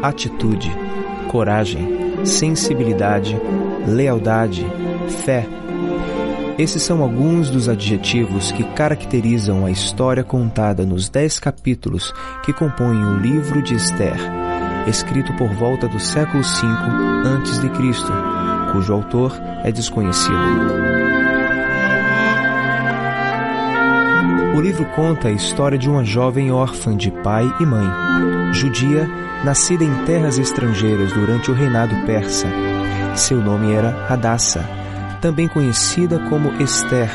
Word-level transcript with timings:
Atitude, 0.00 0.70
coragem, 1.28 2.24
sensibilidade, 2.24 3.36
lealdade, 3.84 4.64
fé. 5.24 5.44
Esses 6.56 6.80
são 6.82 7.02
alguns 7.02 7.50
dos 7.50 7.68
adjetivos 7.68 8.52
que 8.52 8.62
caracterizam 8.74 9.66
a 9.66 9.72
história 9.72 10.22
contada 10.22 10.86
nos 10.86 11.08
dez 11.08 11.40
capítulos 11.40 12.14
que 12.44 12.52
compõem 12.52 13.04
o 13.04 13.16
livro 13.18 13.60
de 13.60 13.74
Esther, 13.74 14.16
escrito 14.86 15.32
por 15.34 15.48
volta 15.48 15.88
do 15.88 15.98
século 15.98 16.44
V 16.44 16.66
a.C., 17.26 18.72
cujo 18.72 18.92
autor 18.92 19.32
é 19.64 19.72
desconhecido. 19.72 20.87
O 24.58 24.60
livro 24.60 24.84
conta 24.86 25.28
a 25.28 25.30
história 25.30 25.78
de 25.78 25.88
uma 25.88 26.04
jovem 26.04 26.50
órfã 26.50 26.96
de 26.96 27.12
pai 27.12 27.48
e 27.60 27.64
mãe, 27.64 27.86
judia, 28.52 29.08
nascida 29.44 29.84
em 29.84 30.04
terras 30.04 30.36
estrangeiras 30.36 31.12
durante 31.12 31.48
o 31.48 31.54
reinado 31.54 31.94
persa. 32.04 32.48
Seu 33.14 33.40
nome 33.40 33.72
era 33.72 33.90
Hadassah, 34.08 34.68
também 35.20 35.46
conhecida 35.46 36.18
como 36.28 36.60
Esther. 36.60 37.08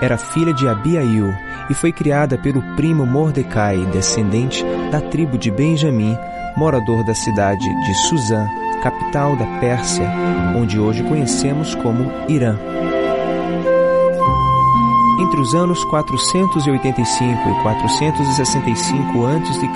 Era 0.00 0.16
filha 0.16 0.54
de 0.54 0.68
Abiail 0.68 1.34
e 1.68 1.74
foi 1.74 1.90
criada 1.90 2.38
pelo 2.38 2.62
primo 2.76 3.04
Mordecai, 3.04 3.84
descendente 3.86 4.64
da 4.92 5.00
tribo 5.00 5.36
de 5.36 5.50
Benjamim, 5.50 6.16
morador 6.56 7.04
da 7.04 7.12
cidade 7.12 7.68
de 7.84 7.94
Suzã, 8.06 8.46
capital 8.84 9.34
da 9.34 9.46
Pérsia, 9.58 10.08
onde 10.56 10.78
hoje 10.78 11.02
conhecemos 11.02 11.74
como 11.74 12.08
Irã. 12.28 12.56
Entre 15.20 15.38
os 15.38 15.54
anos 15.54 15.84
485 15.84 17.50
e 17.50 17.62
465 17.62 19.26
a.C., 19.26 19.68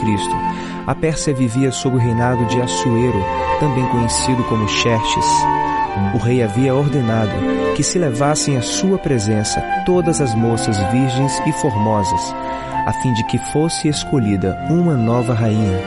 a 0.86 0.94
Pérsia 0.94 1.34
vivia 1.34 1.70
sob 1.70 1.96
o 1.96 1.98
reinado 1.98 2.46
de 2.46 2.62
Assuero, 2.62 3.22
também 3.60 3.86
conhecido 3.88 4.42
como 4.44 4.66
Xerxes. 4.66 5.26
O 6.14 6.18
rei 6.18 6.42
havia 6.42 6.74
ordenado 6.74 7.32
que 7.76 7.82
se 7.82 7.98
levassem 7.98 8.56
à 8.56 8.62
sua 8.62 8.96
presença 8.96 9.62
todas 9.84 10.22
as 10.22 10.34
moças 10.34 10.78
virgens 10.90 11.38
e 11.46 11.52
formosas, 11.52 12.34
a 12.86 12.92
fim 13.02 13.12
de 13.12 13.22
que 13.24 13.36
fosse 13.52 13.86
escolhida 13.86 14.58
uma 14.70 14.94
nova 14.94 15.34
rainha. 15.34 15.78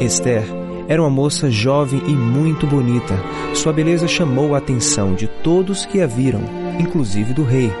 Esther 0.00 0.44
era 0.86 1.02
uma 1.02 1.10
moça 1.10 1.50
jovem 1.50 2.00
e 2.06 2.12
muito 2.12 2.64
bonita. 2.64 3.14
Sua 3.54 3.72
beleza 3.72 4.06
chamou 4.06 4.54
a 4.54 4.58
atenção 4.58 5.14
de 5.14 5.26
todos 5.26 5.84
que 5.84 6.00
a 6.00 6.06
viram, 6.06 6.42
inclusive 6.78 7.34
do 7.34 7.42
rei 7.42 7.72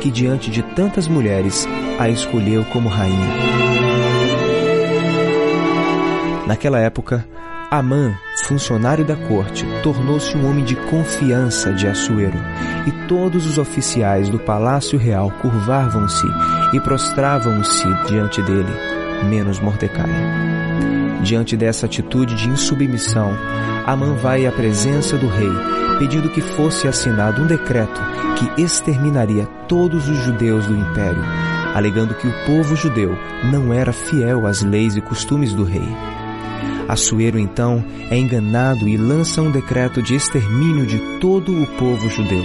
que 0.00 0.10
diante 0.10 0.50
de 0.50 0.62
tantas 0.62 1.06
mulheres 1.06 1.66
a 1.98 2.08
escolheu 2.08 2.64
como 2.66 2.88
rainha. 2.88 3.28
Naquela 6.46 6.78
época, 6.78 7.24
Amã, 7.70 8.14
funcionário 8.44 9.02
da 9.02 9.16
corte, 9.16 9.64
tornou-se 9.82 10.36
um 10.36 10.46
homem 10.46 10.62
de 10.62 10.76
confiança 10.76 11.72
de 11.72 11.86
Assuero, 11.86 12.38
e 12.86 12.92
todos 13.08 13.46
os 13.46 13.56
oficiais 13.56 14.28
do 14.28 14.38
palácio 14.38 14.98
real 14.98 15.30
curvavam-se 15.40 16.26
e 16.74 16.80
prostravam-se 16.80 17.86
diante 18.06 18.42
dele, 18.42 18.68
menos 19.24 19.58
Mordecai. 19.58 20.10
Diante 21.22 21.56
dessa 21.56 21.86
atitude 21.86 22.34
de 22.34 22.48
insubmissão, 22.50 23.32
Amã 23.86 24.14
vai 24.16 24.44
à 24.44 24.52
presença 24.52 25.16
do 25.16 25.28
rei, 25.28 25.52
pedindo 25.98 26.28
que 26.28 26.42
fosse 26.42 26.86
assinado 26.86 27.40
um 27.40 27.46
decreto 27.46 28.00
que 28.36 28.60
exterminaria 28.60 29.46
todos 29.72 30.06
os 30.06 30.18
judeus 30.18 30.66
do 30.66 30.76
império, 30.76 31.24
alegando 31.74 32.14
que 32.14 32.28
o 32.28 32.44
povo 32.44 32.76
judeu 32.76 33.16
não 33.50 33.72
era 33.72 33.90
fiel 33.90 34.46
às 34.46 34.60
leis 34.60 34.96
e 34.96 35.00
costumes 35.00 35.54
do 35.54 35.64
rei. 35.64 35.88
Assuero 36.86 37.38
então 37.38 37.82
é 38.10 38.18
enganado 38.18 38.86
e 38.86 38.98
lança 38.98 39.40
um 39.40 39.50
decreto 39.50 40.02
de 40.02 40.14
extermínio 40.14 40.84
de 40.84 40.98
todo 41.20 41.58
o 41.58 41.66
povo 41.78 42.06
judeu. 42.10 42.44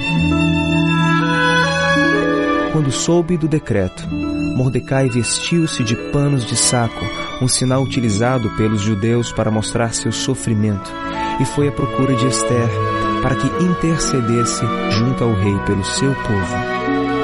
Quando 2.71 2.93
soube 2.93 3.35
do 3.35 3.49
decreto, 3.49 4.07
Mordecai 4.55 5.09
vestiu-se 5.09 5.83
de 5.83 5.97
panos 6.13 6.45
de 6.45 6.55
saco, 6.55 7.03
um 7.41 7.47
sinal 7.49 7.83
utilizado 7.83 8.49
pelos 8.51 8.79
judeus 8.79 9.33
para 9.33 9.51
mostrar 9.51 9.93
seu 9.93 10.13
sofrimento, 10.13 10.89
e 11.41 11.45
foi 11.45 11.67
à 11.67 11.73
procura 11.73 12.15
de 12.15 12.25
Esther 12.25 12.69
para 13.21 13.35
que 13.35 13.65
intercedesse 13.65 14.63
junto 14.91 15.25
ao 15.25 15.33
rei 15.33 15.59
pelo 15.65 15.83
seu 15.83 16.15
povo. 16.15 16.76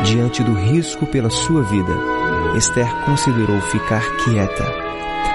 Diante 0.04 0.44
do 0.44 0.54
risco 0.54 1.06
pela 1.06 1.30
sua 1.30 1.64
vida, 1.64 1.94
Esther 2.58 2.94
considerou 3.06 3.60
ficar 3.62 4.04
quieta, 4.18 4.66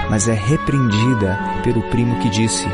mas 0.09 0.29
é 0.29 0.33
repreendida 0.33 1.39
pelo 1.63 1.81
primo 1.89 2.19
que 2.19 2.29
disse: 2.29 2.67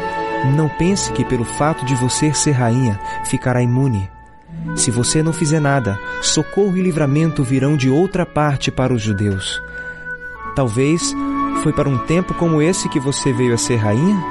Não 0.56 0.68
pense 0.68 1.12
que 1.14 1.24
pelo 1.24 1.46
fato 1.46 1.86
de 1.86 1.96
você 1.96 2.34
ser 2.34 2.52
rainha 2.52 3.00
ficará 3.24 3.62
imune. 3.62 4.10
Se 4.76 4.92
você 4.92 5.24
não 5.24 5.32
fizer 5.32 5.62
nada, 5.62 5.98
socorro 6.22 6.76
e 6.76 6.82
livramento 6.82 7.44
virão 7.44 7.78
de 7.78 7.90
outra 7.90 8.26
parte 8.26 8.70
para 8.70 8.94
os 8.94 9.02
judeus. 9.02 9.62
Talvez 10.54 11.16
foi 11.64 11.72
para 11.72 11.90
um 11.90 11.98
tempo 12.00 12.34
como 12.34 12.62
esse 12.62 12.90
que 12.90 13.00
você 13.00 13.32
veio 13.32 13.54
a 13.54 13.58
ser 13.58 13.78
rainha? 13.78 14.22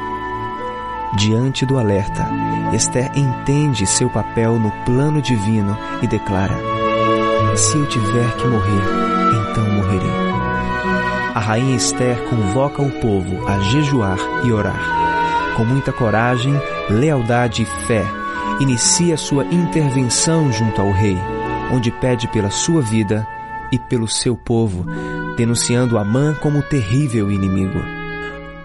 Diante 1.17 1.65
do 1.65 1.79
alerta, 1.79 2.29
Esther 2.75 3.11
entende 3.17 3.87
seu 3.87 4.11
papel 4.11 4.59
no 4.59 4.71
plano 4.85 5.23
divino 5.23 5.77
e 6.03 6.07
declara: 6.07 6.74
Se 7.57 7.79
eu 7.79 7.87
tiver 7.87 8.37
que 8.37 8.47
morrer, 8.49 8.83
então 9.51 9.65
morrerei. 9.71 10.11
A 11.35 11.39
rainha 11.39 11.77
Esther 11.77 12.21
convoca 12.29 12.83
o 12.83 12.91
povo 13.01 13.47
a 13.47 13.61
jejuar 13.61 14.19
e 14.45 14.51
orar. 14.51 15.55
Com 15.57 15.65
muita 15.65 15.93
coragem, 15.93 16.53
lealdade 16.91 17.63
e 17.63 17.87
fé, 17.87 18.05
inicia 18.59 19.17
sua 19.17 19.45
intervenção 19.45 20.53
junto 20.53 20.81
ao 20.81 20.91
rei, 20.91 21.17
onde 21.73 21.93
pede 21.93 22.27
pela 22.27 22.51
sua 22.51 22.83
vida 22.83 23.27
e 23.71 23.79
pelo 23.79 24.09
seu 24.09 24.37
povo, 24.37 24.85
denunciando 25.37 25.97
Amã 25.97 26.35
como 26.35 26.61
terrível 26.61 27.31
inimigo. 27.31 28.04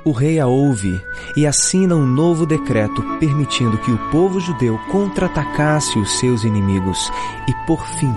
O 0.10 0.12
rei 0.12 0.40
a 0.40 0.48
ouve 0.48 1.00
e 1.36 1.46
assina 1.46 1.96
um 1.96 2.04
novo 2.04 2.44
decreto 2.44 3.00
permitindo 3.20 3.78
que 3.78 3.92
o 3.92 3.98
povo 4.10 4.40
judeu 4.40 4.76
contra-atacasse 4.92 6.00
os 6.00 6.18
seus 6.18 6.44
inimigos 6.44 7.12
e, 7.48 7.54
por 7.68 7.86
fim, 7.86 8.12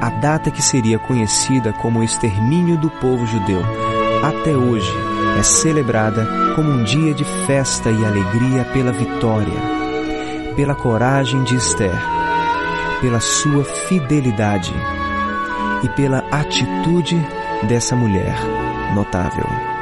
a 0.00 0.10
data 0.10 0.50
que 0.50 0.60
seria 0.60 0.98
conhecida 0.98 1.72
como 1.74 2.00
o 2.00 2.02
extermínio 2.02 2.76
do 2.76 2.90
povo 2.90 3.24
judeu, 3.24 3.62
até 4.20 4.56
hoje 4.56 4.90
é 5.38 5.42
celebrada 5.44 6.26
como 6.56 6.72
um 6.72 6.82
dia 6.82 7.14
de 7.14 7.22
festa 7.46 7.88
e 7.88 8.04
alegria 8.04 8.64
pela 8.72 8.90
vitória 8.90 9.78
pela 10.56 10.74
coragem 10.74 11.44
de 11.44 11.54
Esther, 11.54 11.94
pela 13.00 13.20
sua 13.20 13.62
fidelidade 13.62 14.74
e 15.84 15.88
pela 15.90 16.18
atitude 16.32 17.16
dessa 17.68 17.94
mulher 17.94 18.34
notável. 18.92 19.77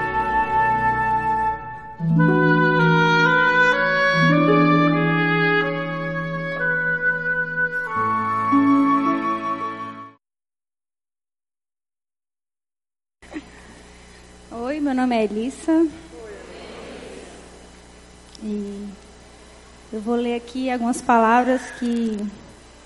Vou 20.06 20.14
ler 20.14 20.36
aqui 20.36 20.70
algumas 20.70 21.00
palavras 21.00 21.60
que 21.80 22.16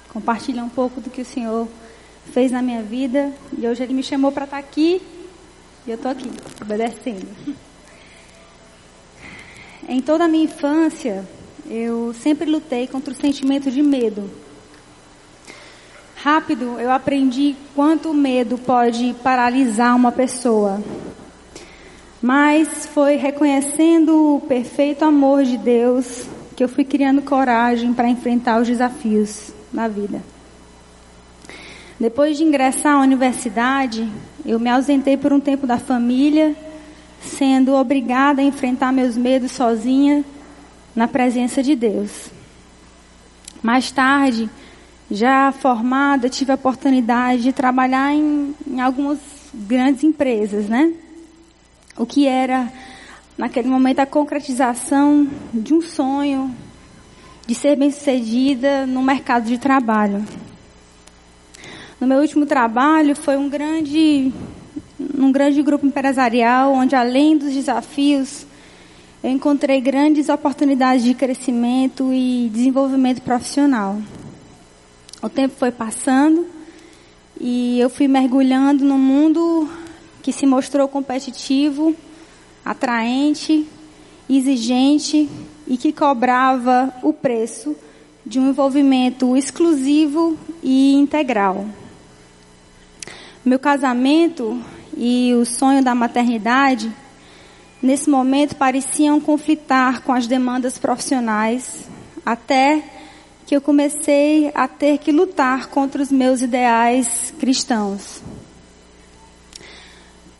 compartilham 0.09 0.65
um 0.65 0.71
pouco 0.71 1.03
do 1.03 1.11
que 1.11 1.21
o 1.21 1.25
Senhor 1.25 1.69
fez 2.33 2.51
na 2.51 2.63
minha 2.63 2.83
vida. 2.83 3.31
E 3.59 3.69
hoje 3.69 3.83
Ele 3.83 3.93
me 3.93 4.03
chamou 4.03 4.33
para 4.33 4.47
estar 4.47 4.57
aqui 4.57 5.03
e 5.87 5.91
eu 5.91 5.97
estou 5.97 6.11
aqui, 6.11 6.31
obedecendo. 6.63 7.29
Em 9.87 10.01
toda 10.01 10.25
a 10.25 10.29
minha 10.29 10.45
infância, 10.45 11.29
eu 11.69 12.15
sempre 12.15 12.51
lutei 12.51 12.87
contra 12.87 13.13
o 13.13 13.17
sentimento 13.17 13.71
de 13.71 13.83
medo. 13.83 14.31
Rápido, 16.17 16.81
eu 16.81 16.91
aprendi 16.91 17.55
quanto 17.75 18.13
o 18.13 18.15
medo 18.15 18.57
pode 18.57 19.15
paralisar 19.23 19.95
uma 19.95 20.11
pessoa. 20.11 20.83
Mas 22.23 22.87
foi 22.87 23.17
reconhecendo 23.17 24.37
o 24.37 24.41
perfeito 24.41 25.05
amor 25.05 25.45
de 25.45 25.59
Deus 25.59 26.27
que 26.61 26.65
eu 26.65 26.69
fui 26.69 26.85
criando 26.85 27.23
coragem 27.23 27.95
para 27.95 28.07
enfrentar 28.07 28.61
os 28.61 28.69
desafios 28.69 29.51
na 29.73 29.89
vida. 29.89 30.23
Depois 31.99 32.37
de 32.37 32.45
ingressar 32.45 32.97
à 32.97 33.01
universidade, 33.01 34.07
eu 34.45 34.61
me 34.61 34.69
ausentei 34.69 35.17
por 35.17 35.33
um 35.33 35.41
tempo 35.41 35.67
da 35.67 35.79
família, 35.79 36.55
sendo 37.23 37.73
obrigada 37.73 38.43
a 38.43 38.45
enfrentar 38.45 38.93
meus 38.93 39.17
medos 39.17 39.53
sozinha 39.53 40.23
na 40.95 41.09
presença 41.09 41.63
de 41.63 41.75
Deus. 41.75 42.29
Mais 43.63 43.91
tarde, 43.91 44.51
já 45.11 45.53
formada, 45.53 46.29
tive 46.29 46.53
a 46.53 46.57
oportunidade 46.57 47.43
de 47.43 47.55
trabalhar 47.55 48.13
em, 48.13 48.55
em 48.67 48.83
algumas 48.83 49.19
grandes 49.55 50.05
empresas, 50.05 50.69
né? 50.69 50.93
o 51.97 52.07
que 52.07 52.27
era 52.27 52.71
naquele 53.41 53.69
momento 53.69 54.01
a 54.01 54.07
concretização 54.07 55.27
de 55.51 55.73
um 55.73 55.81
sonho 55.81 56.55
de 57.47 57.55
ser 57.55 57.75
bem-sucedida 57.75 58.87
no 58.87 59.03
mercado 59.03 59.47
de 59.47 59.57
trabalho. 59.57 60.23
No 61.99 62.07
meu 62.07 62.19
último 62.19 62.45
trabalho 62.45 63.17
foi 63.17 63.39
um 63.39 63.49
grande 63.49 64.31
um 65.19 65.33
grande 65.33 65.63
grupo 65.63 65.87
empresarial 65.87 66.75
onde 66.75 66.95
além 66.95 67.39
dos 67.39 67.55
desafios 67.55 68.45
eu 69.23 69.31
encontrei 69.31 69.81
grandes 69.81 70.29
oportunidades 70.29 71.03
de 71.03 71.15
crescimento 71.15 72.13
e 72.13 72.51
desenvolvimento 72.53 73.23
profissional. 73.23 73.97
O 75.23 75.31
tempo 75.31 75.55
foi 75.57 75.73
passando 75.73 76.47
e 77.41 77.81
eu 77.81 77.89
fui 77.89 78.07
mergulhando 78.07 78.85
no 78.85 78.99
mundo 78.99 79.67
que 80.23 80.31
se 80.31 80.45
mostrou 80.45 80.87
competitivo, 80.87 81.97
atraente, 82.65 83.67
exigente 84.29 85.29
e 85.67 85.77
que 85.77 85.93
cobrava 85.93 86.93
o 87.03 87.13
preço 87.13 87.77
de 88.25 88.39
um 88.39 88.51
envolvimento 88.51 89.37
exclusivo 89.37 90.39
e 90.63 90.95
integral. 90.95 91.67
Meu 93.45 93.59
casamento 93.59 94.61
e 94.97 95.33
o 95.35 95.45
sonho 95.45 95.83
da 95.83 95.95
maternidade 95.95 96.93
nesse 97.83 98.11
momento 98.11 98.55
pareciam 98.57 99.21
conflitar 99.21 100.03
com 100.03 100.13
as 100.13 100.27
demandas 100.27 100.77
profissionais, 100.79 101.89
até 102.25 102.83
que 103.47 103.57
eu 103.57 103.61
comecei 103.61 104.53
a 104.55 104.69
ter 104.69 104.99
que 104.99 105.11
lutar 105.11 105.69
contra 105.69 106.03
os 106.03 106.13
meus 106.13 106.43
ideais 106.43 107.33
cristãos. 107.39 108.23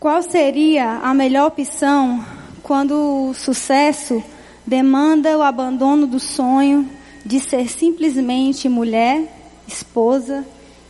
Qual 0.01 0.23
seria 0.23 0.93
a 1.03 1.13
melhor 1.13 1.49
opção 1.49 2.25
quando 2.63 3.29
o 3.29 3.35
sucesso 3.35 4.25
demanda 4.67 5.37
o 5.37 5.43
abandono 5.43 6.07
do 6.07 6.19
sonho 6.19 6.89
de 7.23 7.39
ser 7.39 7.69
simplesmente 7.69 8.67
mulher, 8.67 9.23
esposa 9.69 10.43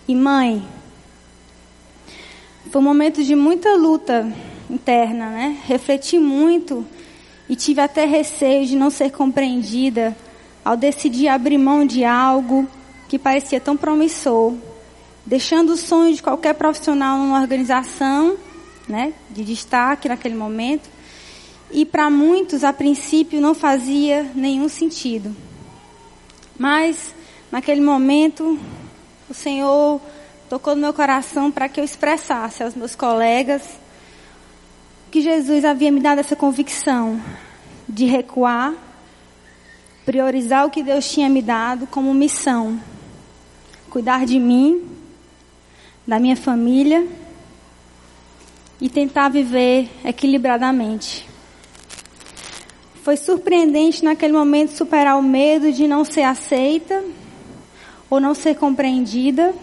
e 0.06 0.14
mãe? 0.14 0.62
Foi 2.70 2.80
um 2.80 2.84
momento 2.84 3.24
de 3.24 3.34
muita 3.34 3.74
luta 3.74 4.32
interna, 4.70 5.28
né? 5.28 5.58
Refleti 5.66 6.16
muito 6.16 6.86
e 7.48 7.56
tive 7.56 7.80
até 7.80 8.04
receio 8.04 8.64
de 8.64 8.76
não 8.76 8.90
ser 8.90 9.10
compreendida 9.10 10.16
ao 10.64 10.76
decidir 10.76 11.26
abrir 11.26 11.58
mão 11.58 11.84
de 11.84 12.04
algo 12.04 12.64
que 13.08 13.18
parecia 13.18 13.58
tão 13.58 13.76
promissor, 13.76 14.54
deixando 15.26 15.70
o 15.70 15.76
sonho 15.76 16.14
de 16.14 16.22
qualquer 16.22 16.54
profissional 16.54 17.18
numa 17.18 17.40
organização, 17.40 18.38
né, 18.90 19.14
de 19.30 19.44
destaque 19.44 20.08
naquele 20.08 20.34
momento, 20.34 20.90
e 21.70 21.86
para 21.86 22.10
muitos 22.10 22.64
a 22.64 22.72
princípio 22.72 23.40
não 23.40 23.54
fazia 23.54 24.28
nenhum 24.34 24.68
sentido. 24.68 25.34
Mas 26.58 27.14
naquele 27.50 27.80
momento 27.80 28.58
o 29.28 29.34
Senhor 29.34 30.00
tocou 30.48 30.74
no 30.74 30.82
meu 30.82 30.92
coração 30.92 31.50
para 31.50 31.68
que 31.68 31.80
eu 31.80 31.84
expressasse 31.84 32.62
aos 32.62 32.74
meus 32.74 32.96
colegas 32.96 33.62
que 35.10 35.20
Jesus 35.20 35.64
havia 35.64 35.90
me 35.90 36.00
dado 36.00 36.18
essa 36.18 36.36
convicção 36.36 37.20
de 37.88 38.04
recuar, 38.04 38.74
priorizar 40.04 40.66
o 40.66 40.70
que 40.70 40.82
Deus 40.82 41.08
tinha 41.10 41.28
me 41.28 41.40
dado 41.40 41.86
como 41.86 42.12
missão, 42.12 42.80
cuidar 43.88 44.26
de 44.26 44.38
mim, 44.38 44.88
da 46.06 46.18
minha 46.18 46.36
família 46.36 47.06
e 48.80 48.88
tentar 48.88 49.28
viver 49.28 49.88
equilibradamente. 50.04 51.28
Foi 53.02 53.16
surpreendente 53.16 54.04
naquele 54.04 54.32
momento 54.32 54.70
superar 54.70 55.18
o 55.18 55.22
medo 55.22 55.72
de 55.72 55.86
não 55.86 56.04
ser 56.04 56.22
aceita 56.22 57.02
ou 58.08 58.20
não 58.20 58.34
ser 58.34 58.56
compreendida 58.56 59.54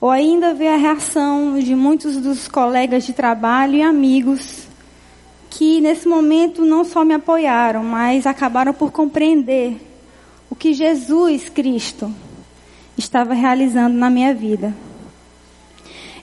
ou 0.00 0.10
ainda 0.10 0.52
ver 0.52 0.68
a 0.68 0.76
reação 0.76 1.58
de 1.58 1.74
muitos 1.74 2.18
dos 2.18 2.46
colegas 2.46 3.04
de 3.04 3.12
trabalho 3.12 3.76
e 3.76 3.82
amigos 3.82 4.66
que 5.48 5.80
nesse 5.80 6.08
momento 6.08 6.64
não 6.64 6.84
só 6.84 7.04
me 7.04 7.14
apoiaram, 7.14 7.84
mas 7.84 8.26
acabaram 8.26 8.74
por 8.74 8.90
compreender 8.90 9.80
o 10.50 10.56
que 10.56 10.74
Jesus 10.74 11.48
Cristo 11.48 12.12
estava 12.98 13.34
realizando 13.34 13.96
na 13.96 14.10
minha 14.10 14.34
vida. 14.34 14.74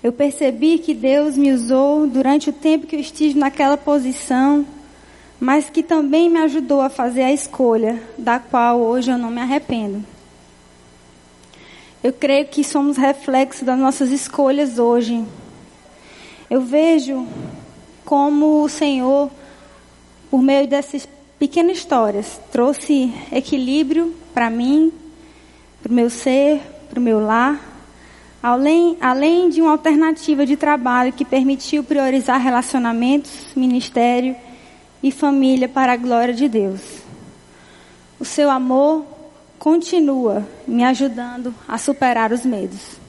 Eu 0.04 0.12
percebi 0.12 0.80
que 0.80 0.96
Deus 0.96 1.38
me 1.38 1.52
usou 1.52 2.08
durante 2.08 2.50
o 2.50 2.54
tempo 2.54 2.88
que 2.88 2.96
eu 2.96 3.00
estive 3.00 3.38
naquela 3.38 3.78
posição, 3.78 4.66
mas 5.40 5.70
que 5.70 5.84
também 5.84 6.28
me 6.28 6.40
ajudou 6.40 6.82
a 6.82 6.90
fazer 6.90 7.22
a 7.22 7.32
escolha, 7.32 8.02
da 8.18 8.40
qual 8.40 8.80
hoje 8.80 9.12
eu 9.12 9.18
não 9.18 9.30
me 9.30 9.42
arrependo. 9.42 10.04
Eu 12.04 12.12
creio 12.12 12.48
que 12.48 12.64
somos 12.64 12.98
reflexo 12.98 13.64
das 13.64 13.78
nossas 13.78 14.10
escolhas 14.10 14.80
hoje. 14.80 15.24
Eu 16.50 16.62
vejo 16.62 17.28
como 18.04 18.64
o 18.64 18.70
Senhor, 18.70 19.30
por 20.32 20.42
meio 20.42 20.68
dessas 20.68 21.08
pequenas 21.38 21.78
histórias, 21.78 22.40
trouxe 22.52 23.14
equilíbrio 23.32 24.16
para 24.34 24.50
mim, 24.50 24.92
para 25.82 25.92
o 25.92 25.96
meu 25.96 26.10
ser, 26.10 26.60
para 26.90 27.00
o 27.00 27.04
meu 27.04 27.20
lar, 27.20 27.71
além, 28.42 28.98
além 29.00 29.50
de 29.50 29.62
uma 29.62 29.72
alternativa 29.72 30.46
de 30.46 30.56
trabalho 30.56 31.14
que 31.14 31.26
permitiu 31.26 31.84
priorizar 31.84 32.40
relacionamentos, 32.40 33.54
ministério 33.56 34.36
e 35.04 35.12
família 35.12 35.68
para 35.68 35.94
a 35.94 35.98
glória 35.98 36.34
de 36.34 36.48
Deus. 36.48 36.82
O 38.20 38.26
seu 38.26 38.50
amor 38.50 39.06
continua 39.58 40.48
me 40.68 40.84
ajudando 40.84 41.54
a 41.68 41.78
superar 41.78 42.32
os 42.32 42.46
medos. 42.46 43.01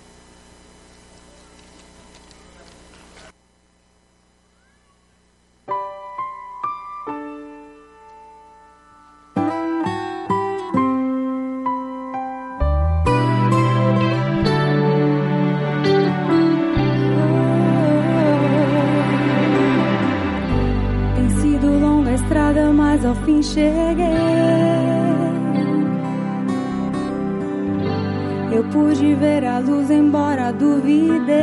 Mas 23.02 23.04
ao 23.04 23.14
fim 23.24 23.42
cheguei. 23.42 24.06
Eu 28.52 28.62
pude 28.64 29.14
ver 29.14 29.44
a 29.44 29.58
luz, 29.58 29.90
embora 29.90 30.52
duvidei. 30.52 31.34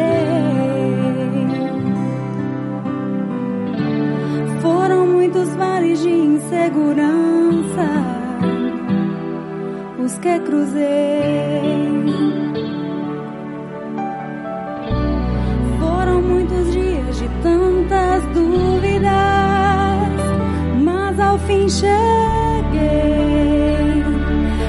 Foram 4.62 5.08
muitos 5.08 5.50
vales 5.56 6.01
de 6.01 6.10
insegurança 6.10 7.89
os 10.04 10.18
que 10.20 10.39
cruzei. 10.39 11.60
Foram 15.80 16.22
muitos 16.22 16.72
dias 16.72 17.20
de 17.20 17.28
tantas 17.44 18.24
dúvidas, 18.34 19.59
ao 21.29 21.38
fim 21.39 21.69
cheguei. 21.69 21.89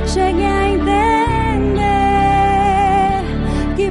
Cheguei 0.07 0.45
a 0.45 0.71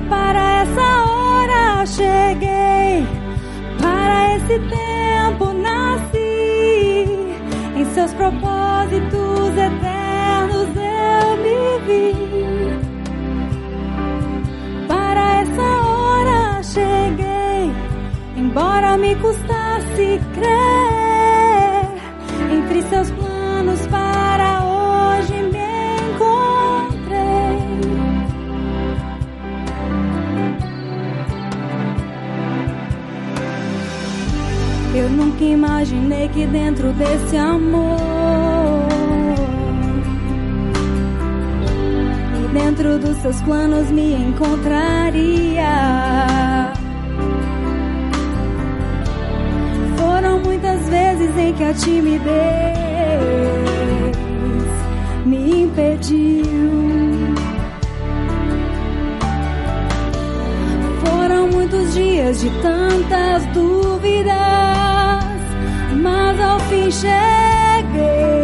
para 0.09 0.61
essa 0.61 0.87
hora 1.05 1.85
cheguei, 1.85 3.05
para 3.81 4.35
esse 4.35 4.59
tempo 4.59 5.53
nasci, 5.53 7.35
em 7.75 7.85
seus 7.93 8.13
propósitos 8.13 9.49
eternos 9.69 10.69
eu 10.75 11.37
me 11.43 11.61
vi. 11.87 12.05
Para 14.87 15.41
essa 15.41 15.67
hora 15.87 16.63
cheguei, 16.63 17.71
embora 18.35 18.97
me 18.97 19.15
custasse 19.15 20.19
crer, 20.33 20.88
seus 22.83 23.09
planos 23.11 23.85
para 23.87 24.63
hoje 24.63 25.33
me 25.33 25.97
encontrei. 26.13 27.59
Eu 34.95 35.09
nunca 35.09 35.43
imaginei 35.43 36.29
que 36.29 36.45
dentro 36.47 36.93
desse 36.93 37.37
amor 37.37 38.87
e 42.35 42.47
dentro 42.53 42.97
dos 42.99 43.17
seus 43.17 43.41
planos 43.41 43.91
me 43.91 44.13
encontraria. 44.13 45.69
Muitas 50.89 51.35
sei 51.35 51.53
que 51.53 51.63
a 51.63 51.73
timidez 51.73 52.29
me 55.23 55.61
impediu. 55.61 57.35
Foram 61.05 61.47
muitos 61.49 61.93
dias 61.93 62.41
de 62.41 62.49
tantas 62.61 63.45
dúvidas, 63.53 64.33
mas 66.01 66.39
ao 66.39 66.59
fim 66.61 66.89
cheguei. 66.89 68.39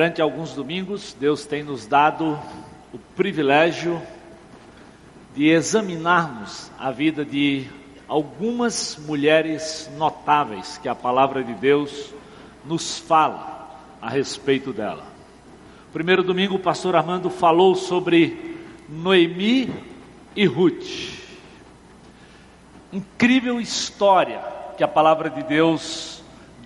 Durante 0.00 0.22
alguns 0.22 0.54
domingos, 0.54 1.14
Deus 1.20 1.44
tem 1.44 1.62
nos 1.62 1.86
dado 1.86 2.40
o 2.90 2.98
privilégio 3.14 4.00
de 5.36 5.50
examinarmos 5.50 6.72
a 6.78 6.90
vida 6.90 7.22
de 7.22 7.66
algumas 8.08 8.96
mulheres 8.96 9.90
notáveis 9.98 10.78
que 10.78 10.88
a 10.88 10.94
palavra 10.94 11.44
de 11.44 11.52
Deus 11.52 12.14
nos 12.64 12.98
fala 12.98 13.78
a 14.00 14.08
respeito 14.08 14.72
dela. 14.72 15.04
Primeiro 15.92 16.22
domingo, 16.22 16.54
o 16.54 16.58
pastor 16.58 16.96
Armando 16.96 17.28
falou 17.28 17.74
sobre 17.74 18.56
Noemi 18.88 19.70
e 20.34 20.46
Ruth. 20.46 21.12
Incrível 22.90 23.60
história 23.60 24.40
que 24.78 24.82
a 24.82 24.88
palavra 24.88 25.28
de 25.28 25.42
Deus 25.42 26.22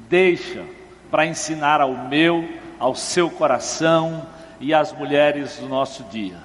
deixa 0.08 0.64
para 1.10 1.26
ensinar 1.26 1.80
ao 1.80 2.06
meu 2.08 2.62
ao 2.78 2.94
seu 2.94 3.30
coração 3.30 4.26
e 4.60 4.72
às 4.72 4.92
mulheres 4.92 5.56
do 5.56 5.68
nosso 5.68 6.04
dia. 6.04 6.36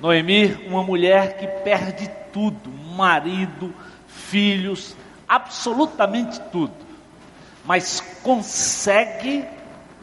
Noemi, 0.00 0.52
uma 0.66 0.82
mulher 0.82 1.36
que 1.36 1.46
perde 1.46 2.10
tudo: 2.32 2.70
marido, 2.96 3.74
filhos, 4.06 4.96
absolutamente 5.28 6.40
tudo, 6.52 6.74
mas 7.64 8.00
consegue 8.22 9.44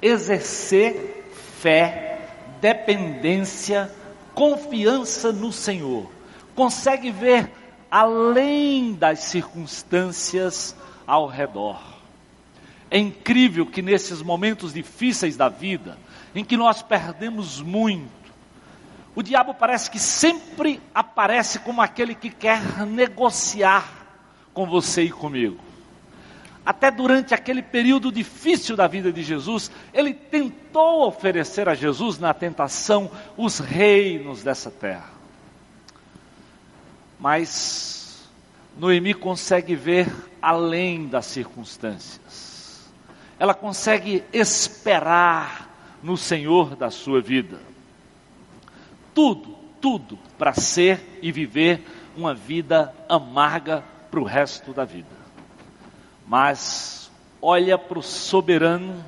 exercer 0.02 1.26
fé, 1.60 2.20
dependência, 2.60 3.92
confiança 4.34 5.32
no 5.32 5.52
Senhor, 5.52 6.10
consegue 6.56 7.12
ver 7.12 7.52
além 7.90 8.94
das 8.94 9.20
circunstâncias 9.20 10.76
ao 11.06 11.28
redor. 11.28 12.01
É 12.94 12.98
incrível 13.00 13.66
que 13.66 13.82
nesses 13.82 14.22
momentos 14.22 14.74
difíceis 14.74 15.38
da 15.38 15.48
vida, 15.48 15.98
em 16.36 16.44
que 16.44 16.58
nós 16.58 16.82
perdemos 16.82 17.62
muito, 17.62 18.12
o 19.16 19.24
diabo 19.24 19.54
parece 19.54 19.90
que 19.90 19.98
sempre 19.98 20.82
aparece 20.94 21.60
como 21.60 21.82
aquele 21.82 22.14
que 22.14 22.30
quer 22.30 22.86
negociar 22.86 23.90
com 24.54 24.66
você 24.66 25.04
e 25.04 25.10
comigo. 25.10 25.58
Até 26.66 26.92
durante 26.92 27.34
aquele 27.34 27.62
período 27.62 28.12
difícil 28.12 28.76
da 28.76 28.88
vida 28.88 29.12
de 29.12 29.24
Jesus, 29.24 29.72
ele 29.94 30.14
tentou 30.14 31.08
oferecer 31.08 31.70
a 31.70 31.74
Jesus 31.74 32.20
na 32.20 32.34
tentação 32.34 33.10
os 33.38 33.60
reinos 33.60 34.44
dessa 34.44 34.70
terra. 34.70 35.12
Mas 37.18 38.30
Noemi 38.78 39.14
consegue 39.14 39.76
ver 39.76 40.14
além 40.42 41.08
das 41.08 41.26
circunstâncias 41.28 42.51
ela 43.42 43.56
consegue 43.56 44.24
esperar 44.32 45.68
no 46.04 46.16
Senhor 46.16 46.76
da 46.76 46.92
sua 46.92 47.20
vida. 47.20 47.60
Tudo, 49.16 49.58
tudo 49.82 50.20
para 50.38 50.54
ser 50.54 51.20
e 51.24 51.32
viver 51.32 51.84
uma 52.16 52.36
vida 52.36 52.94
amarga 53.10 53.84
para 54.12 54.20
o 54.20 54.24
resto 54.24 54.74
da 54.74 54.86
vida. 54.86 55.08
Mas 56.28 57.10
olha 57.42 57.80
para 57.80 57.98
o 57.98 58.04
soberano, 58.04 59.04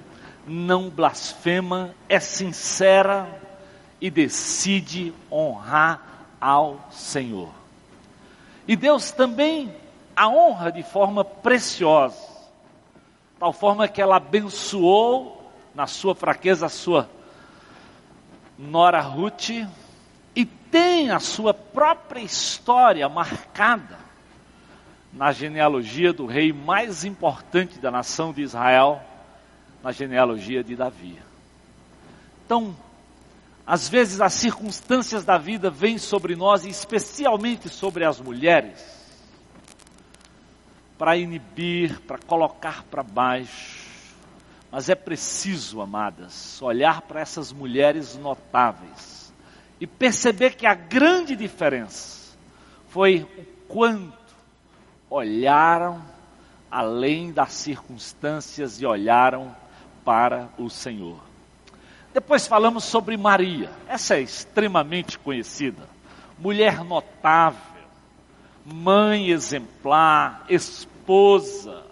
não 0.47 0.89
blasfema, 0.89 1.93
é 2.09 2.19
sincera 2.19 3.27
e 4.01 4.09
decide 4.09 5.13
honrar 5.31 6.01
ao 6.41 6.87
Senhor. 6.89 7.51
E 8.67 8.75
Deus 8.75 9.11
também 9.11 9.71
a 10.15 10.27
honra 10.27 10.71
de 10.71 10.81
forma 10.81 11.23
preciosa 11.23 12.32
tal 13.43 13.51
forma 13.51 13.89
que 13.89 14.01
ela 14.01 14.15
abençoou 14.15 15.51
na 15.75 15.85
sua 15.85 16.15
fraqueza 16.15 16.67
a 16.67 16.69
sua 16.69 17.09
nora 18.57 19.01
Ruth 19.01 19.49
e 20.33 20.45
tem 20.45 21.11
a 21.11 21.19
sua 21.19 21.53
própria 21.53 22.21
história 22.21 23.09
marcada 23.09 23.99
na 25.11 25.33
genealogia 25.33 26.13
do 26.13 26.25
rei 26.25 26.53
mais 26.53 27.03
importante 27.03 27.79
da 27.79 27.91
nação 27.91 28.31
de 28.31 28.41
Israel, 28.41 29.01
na 29.83 29.91
genealogia 29.91 30.63
de 30.63 30.77
Davi. 30.77 31.19
Então, 32.45 32.73
às 33.67 33.89
vezes 33.89 34.21
as 34.21 34.31
circunstâncias 34.31 35.25
da 35.25 35.37
vida 35.37 35.69
vêm 35.69 35.97
sobre 35.97 36.33
nós, 36.33 36.63
e 36.63 36.69
especialmente 36.69 37.67
sobre 37.67 38.05
as 38.05 38.21
mulheres, 38.21 38.92
para 41.03 41.17
inibir, 41.17 41.99
para 42.07 42.17
colocar 42.17 42.81
para 42.83 43.03
baixo. 43.03 43.77
Mas 44.71 44.87
é 44.87 44.95
preciso, 44.95 45.81
amadas, 45.81 46.61
olhar 46.61 47.01
para 47.01 47.19
essas 47.19 47.51
mulheres 47.51 48.15
notáveis 48.15 49.33
e 49.81 49.85
perceber 49.85 50.55
que 50.55 50.65
a 50.65 50.73
grande 50.73 51.35
diferença 51.35 52.37
foi 52.87 53.27
o 53.37 53.43
quanto 53.67 54.13
olharam 55.09 56.01
além 56.71 57.33
das 57.33 57.51
circunstâncias 57.51 58.81
e 58.81 58.85
olharam 58.85 59.53
para 60.05 60.47
o 60.57 60.69
Senhor. 60.69 61.19
Depois 62.13 62.47
falamos 62.47 62.85
sobre 62.85 63.17
Maria, 63.17 63.69
essa 63.89 64.15
é 64.15 64.21
extremamente 64.21 65.19
conhecida, 65.19 65.83
mulher 66.39 66.81
notável, 66.81 67.59
mãe 68.65 69.31
exemplar, 69.31 70.45
esposa 70.47 70.92
esposa, 71.03 71.83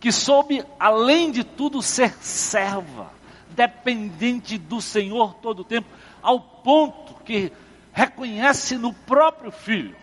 que 0.00 0.10
soube, 0.10 0.64
além 0.80 1.30
de 1.30 1.44
tudo, 1.44 1.82
ser 1.82 2.12
serva, 2.14 3.12
dependente 3.50 4.56
do 4.56 4.80
Senhor 4.80 5.34
todo 5.34 5.60
o 5.60 5.64
tempo, 5.64 5.88
ao 6.22 6.40
ponto 6.40 7.14
que 7.24 7.52
reconhece 7.92 8.78
no 8.78 8.92
próprio 8.92 9.50
filho 9.50 9.96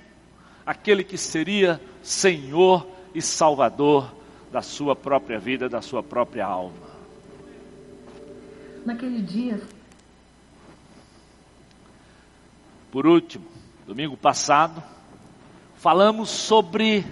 aquele 0.66 1.04
que 1.04 1.18
seria 1.18 1.82
Senhor 2.04 2.88
e 3.14 3.22
Salvador 3.22 4.14
da 4.52 4.62
sua 4.62 4.96
própria 4.96 5.40
vida, 5.40 5.68
da 5.68 5.82
sua 5.82 6.04
própria 6.04 6.46
alma. 6.46 6.86
Naquele 8.86 9.22
dia. 9.22 9.62
Por 12.92 13.08
último, 13.08 13.46
domingo 13.86 14.16
passado, 14.16 14.82
falamos 15.76 16.30
sobre 16.30 17.06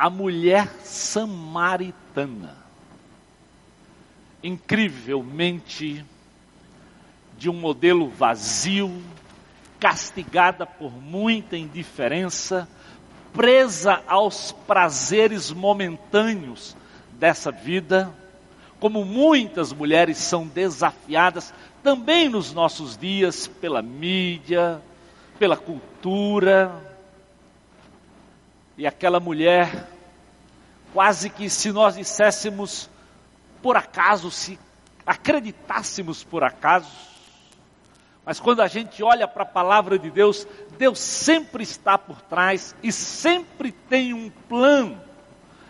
a 0.00 0.08
mulher 0.08 0.66
samaritana. 0.82 2.56
Incrivelmente, 4.42 6.02
de 7.36 7.50
um 7.50 7.52
modelo 7.52 8.08
vazio, 8.08 8.90
castigada 9.78 10.64
por 10.64 10.90
muita 10.90 11.54
indiferença, 11.54 12.66
presa 13.34 14.02
aos 14.06 14.52
prazeres 14.66 15.50
momentâneos 15.50 16.74
dessa 17.18 17.52
vida, 17.52 18.10
como 18.78 19.04
muitas 19.04 19.70
mulheres 19.70 20.16
são 20.16 20.46
desafiadas 20.46 21.52
também 21.82 22.26
nos 22.26 22.54
nossos 22.54 22.96
dias 22.96 23.46
pela 23.46 23.82
mídia, 23.82 24.80
pela 25.38 25.58
cultura. 25.58 26.89
E 28.80 28.86
aquela 28.86 29.20
mulher, 29.20 29.86
quase 30.94 31.28
que 31.28 31.50
se 31.50 31.70
nós 31.70 31.96
disséssemos 31.96 32.88
por 33.60 33.76
acaso, 33.76 34.30
se 34.30 34.58
acreditássemos 35.04 36.24
por 36.24 36.42
acaso, 36.42 36.90
mas 38.24 38.40
quando 38.40 38.62
a 38.62 38.68
gente 38.68 39.02
olha 39.02 39.28
para 39.28 39.42
a 39.42 39.46
palavra 39.46 39.98
de 39.98 40.10
Deus, 40.10 40.48
Deus 40.78 40.98
sempre 40.98 41.62
está 41.62 41.98
por 41.98 42.22
trás 42.22 42.74
e 42.82 42.90
sempre 42.90 43.70
tem 43.70 44.14
um 44.14 44.30
plano. 44.48 44.98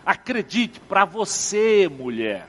Acredite, 0.05 0.79
para 0.79 1.03
você, 1.03 1.89
mulher. 1.89 2.47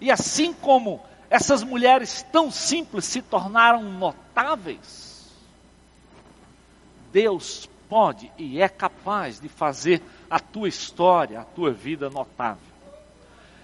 E 0.00 0.10
assim 0.10 0.52
como 0.52 1.00
essas 1.30 1.62
mulheres 1.62 2.26
tão 2.32 2.50
simples 2.50 3.04
se 3.04 3.22
tornaram 3.22 3.84
notáveis, 3.84 5.30
Deus 7.12 7.70
pode 7.88 8.30
e 8.36 8.60
é 8.60 8.68
capaz 8.68 9.40
de 9.40 9.48
fazer 9.48 10.02
a 10.30 10.38
tua 10.38 10.68
história, 10.68 11.40
a 11.40 11.44
tua 11.44 11.72
vida 11.72 12.10
notável. 12.10 12.68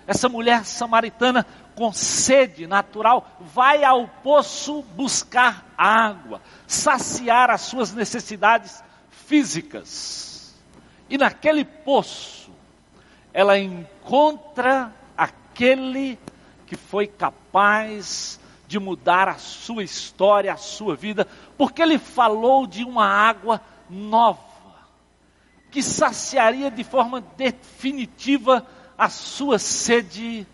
Essa 0.06 0.28
mulher 0.28 0.64
samaritana 0.64 1.46
com 1.74 1.92
sede 1.92 2.66
natural 2.66 3.26
vai 3.40 3.84
ao 3.84 4.06
poço 4.06 4.82
buscar 4.94 5.66
água, 5.76 6.40
saciar 6.66 7.50
as 7.50 7.62
suas 7.62 7.92
necessidades 7.92 8.82
físicas. 9.10 10.54
E 11.08 11.16
naquele 11.16 11.64
poço 11.64 12.52
ela 13.32 13.58
encontra 13.58 14.92
aquele 15.16 16.18
que 16.66 16.76
foi 16.76 17.06
capaz 17.06 18.38
de 18.66 18.78
mudar 18.78 19.28
a 19.28 19.34
sua 19.34 19.82
história, 19.82 20.52
a 20.52 20.56
sua 20.56 20.94
vida, 20.94 21.26
porque 21.56 21.82
ele 21.82 21.98
falou 21.98 22.66
de 22.66 22.84
uma 22.84 23.06
água 23.06 23.60
nova, 23.88 24.40
que 25.70 25.82
saciaria 25.82 26.70
de 26.70 26.84
forma 26.84 27.20
definitiva 27.36 28.66
a 28.96 29.08
sua 29.08 29.58
sede, 29.58 30.46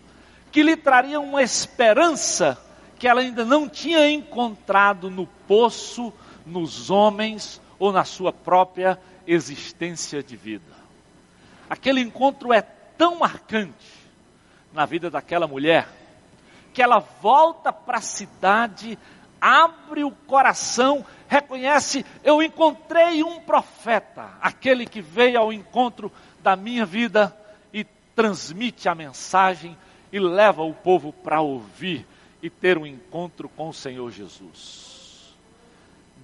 que 0.51 0.63
lhe 0.63 0.75
traria 0.75 1.19
uma 1.19 1.41
esperança 1.41 2.57
que 2.97 3.07
ela 3.07 3.21
ainda 3.21 3.43
não 3.43 3.67
tinha 3.67 4.09
encontrado 4.09 5.09
no 5.09 5.25
poço, 5.25 6.13
nos 6.45 6.89
homens 6.89 7.61
ou 7.79 7.91
na 7.91 8.03
sua 8.03 8.31
própria 8.31 8.99
existência 9.25 10.21
de 10.21 10.35
vida. 10.35 10.75
Aquele 11.69 12.01
encontro 12.01 12.53
é 12.53 12.61
tão 12.61 13.19
marcante 13.19 13.87
na 14.73 14.85
vida 14.85 15.09
daquela 15.09 15.47
mulher 15.47 15.87
que 16.73 16.81
ela 16.81 16.99
volta 16.99 17.71
para 17.73 17.97
a 17.97 18.01
cidade, 18.01 18.97
abre 19.41 20.03
o 20.03 20.11
coração, 20.11 21.03
reconhece: 21.27 22.05
eu 22.23 22.43
encontrei 22.43 23.23
um 23.23 23.41
profeta, 23.41 24.29
aquele 24.39 24.85
que 24.85 25.01
veio 25.01 25.39
ao 25.39 25.51
encontro 25.51 26.11
da 26.41 26.55
minha 26.55 26.85
vida 26.85 27.35
e 27.73 27.83
transmite 28.15 28.87
a 28.87 28.93
mensagem 28.93 29.75
e 30.13 30.19
leva 30.19 30.61
o 30.61 30.73
povo 30.73 31.11
para 31.11 31.41
ouvir 31.41 32.05
e 32.41 32.49
ter 32.49 32.77
um 32.77 32.85
encontro 32.85 33.49
com 33.49 33.69
o 33.69 33.73
Senhor 33.73 34.11
Jesus. 34.11 35.35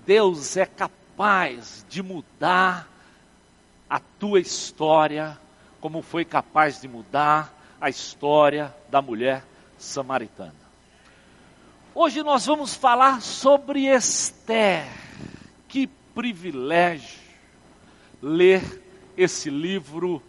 Deus 0.06 0.56
é 0.56 0.66
capaz 0.66 1.86
de 1.90 2.02
mudar 2.04 2.88
a 3.90 4.00
tua 4.00 4.40
história, 4.40 5.38
como 5.80 6.02
foi 6.02 6.26
capaz 6.26 6.82
de 6.82 6.88
mudar 6.88 7.54
a 7.80 7.90
história 7.90 8.74
da 8.90 9.02
mulher 9.02 9.44
samaritana. 9.78 10.67
Hoje 12.00 12.22
nós 12.22 12.46
vamos 12.46 12.76
falar 12.76 13.24
sobre 13.24 13.88
Esther. 13.88 14.86
Que 15.68 15.88
privilégio 16.14 17.18
ler 18.22 18.84
esse 19.18 19.50
livro 19.50 20.22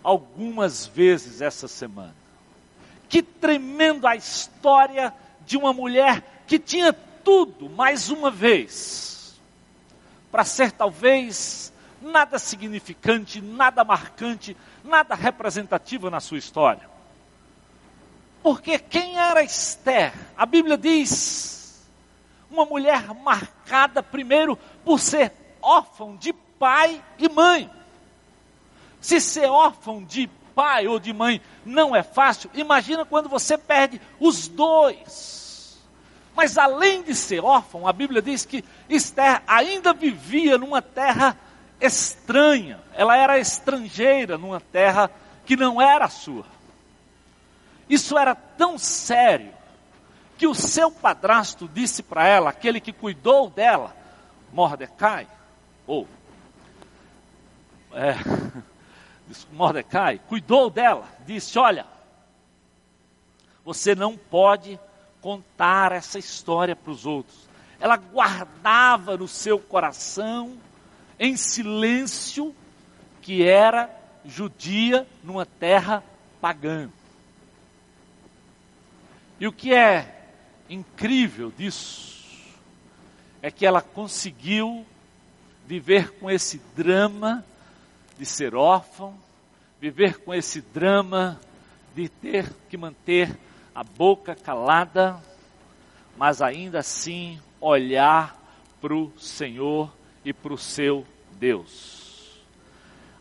algumas 0.00 0.86
vezes 0.86 1.40
essa 1.40 1.66
semana. 1.66 2.14
Que 3.08 3.20
tremendo 3.20 4.06
a 4.06 4.14
história 4.14 5.12
de 5.44 5.56
uma 5.56 5.72
mulher 5.72 6.44
que 6.46 6.56
tinha 6.56 6.92
tudo 6.92 7.68
mais 7.68 8.08
uma 8.08 8.30
vez 8.30 9.40
para 10.30 10.44
ser 10.44 10.70
talvez 10.70 11.72
nada 12.00 12.38
significante, 12.38 13.40
nada 13.40 13.82
marcante, 13.82 14.56
nada 14.84 15.16
representativa 15.16 16.08
na 16.08 16.20
sua 16.20 16.38
história. 16.38 16.91
Porque 18.42 18.78
quem 18.78 19.18
era 19.18 19.42
Esther? 19.42 20.12
A 20.36 20.44
Bíblia 20.44 20.76
diz: 20.76 21.86
uma 22.50 22.64
mulher 22.64 23.14
marcada 23.14 24.02
primeiro 24.02 24.58
por 24.84 24.98
ser 24.98 25.32
órfão 25.60 26.16
de 26.16 26.32
pai 26.32 27.02
e 27.18 27.28
mãe. 27.28 27.70
Se 29.00 29.20
ser 29.20 29.46
órfão 29.46 30.02
de 30.04 30.28
pai 30.54 30.86
ou 30.86 30.98
de 30.98 31.12
mãe 31.12 31.40
não 31.64 31.94
é 31.94 32.02
fácil, 32.02 32.50
imagina 32.54 33.04
quando 33.04 33.28
você 33.28 33.56
perde 33.56 34.00
os 34.20 34.48
dois. 34.48 35.80
Mas 36.34 36.56
além 36.56 37.02
de 37.02 37.14
ser 37.14 37.44
órfão, 37.44 37.86
a 37.86 37.92
Bíblia 37.92 38.22
diz 38.22 38.44
que 38.44 38.64
Esther 38.88 39.42
ainda 39.46 39.92
vivia 39.92 40.56
numa 40.56 40.80
terra 40.80 41.36
estranha. 41.80 42.80
Ela 42.94 43.16
era 43.16 43.38
estrangeira 43.38 44.38
numa 44.38 44.60
terra 44.60 45.10
que 45.44 45.56
não 45.56 45.80
era 45.80 46.08
sua. 46.08 46.44
Isso 47.92 48.16
era 48.16 48.34
tão 48.34 48.78
sério 48.78 49.52
que 50.38 50.46
o 50.46 50.54
seu 50.54 50.90
padrasto 50.90 51.68
disse 51.68 52.02
para 52.02 52.26
ela, 52.26 52.48
aquele 52.48 52.80
que 52.80 52.90
cuidou 52.90 53.50
dela, 53.50 53.94
Mordecai, 54.50 55.28
ou 55.86 56.08
é, 57.92 58.14
Mordecai, 59.52 60.18
cuidou 60.26 60.70
dela, 60.70 61.06
disse: 61.26 61.58
Olha, 61.58 61.84
você 63.62 63.94
não 63.94 64.16
pode 64.16 64.80
contar 65.20 65.92
essa 65.92 66.18
história 66.18 66.74
para 66.74 66.92
os 66.92 67.04
outros. 67.04 67.46
Ela 67.78 67.98
guardava 67.98 69.18
no 69.18 69.28
seu 69.28 69.58
coração, 69.58 70.56
em 71.20 71.36
silêncio, 71.36 72.56
que 73.20 73.46
era 73.46 73.90
judia 74.24 75.06
numa 75.22 75.44
terra 75.44 76.02
pagã. 76.40 76.88
E 79.38 79.46
o 79.46 79.52
que 79.52 79.74
é 79.74 80.28
incrível 80.68 81.52
disso 81.56 82.12
é 83.42 83.50
que 83.50 83.66
ela 83.66 83.82
conseguiu 83.82 84.86
viver 85.66 86.12
com 86.12 86.30
esse 86.30 86.60
drama 86.76 87.44
de 88.18 88.24
ser 88.24 88.54
órfão, 88.54 89.14
viver 89.80 90.18
com 90.18 90.32
esse 90.32 90.60
drama 90.60 91.40
de 91.94 92.08
ter 92.08 92.52
que 92.70 92.76
manter 92.76 93.36
a 93.74 93.82
boca 93.82 94.34
calada, 94.34 95.20
mas 96.16 96.40
ainda 96.40 96.78
assim 96.78 97.40
olhar 97.60 98.38
para 98.80 98.94
o 98.94 99.12
Senhor 99.18 99.92
e 100.24 100.32
para 100.32 100.52
o 100.52 100.58
seu 100.58 101.06
Deus. 101.32 102.40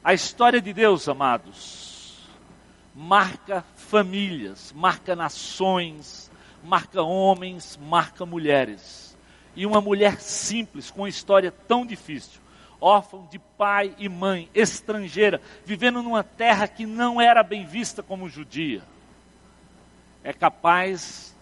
A 0.03 0.13
história 0.13 0.61
de 0.61 0.73
Deus, 0.73 1.07
amados, 1.07 2.00
marca 2.95 3.63
famílias, 3.75 4.73
marca 4.75 5.15
nações, 5.15 6.29
marca 6.63 7.01
homens, 7.01 7.77
marca 7.81 8.25
mulheres. 8.25 9.17
E 9.55 9.65
uma 9.65 9.81
mulher 9.81 10.19
simples, 10.19 10.91
com 10.91 11.01
uma 11.01 11.09
história 11.09 11.51
tão 11.51 11.85
difícil, 11.85 12.41
órfã 12.79 13.19
de 13.29 13.39
pai 13.39 13.93
e 13.97 14.07
mãe, 14.07 14.49
estrangeira, 14.53 15.41
vivendo 15.65 16.01
numa 16.01 16.23
terra 16.23 16.67
que 16.67 16.85
não 16.85 17.19
era 17.19 17.43
bem 17.43 17.65
vista 17.65 18.01
como 18.01 18.29
judia, 18.29 18.81
é 20.23 20.31
capaz 20.31 21.35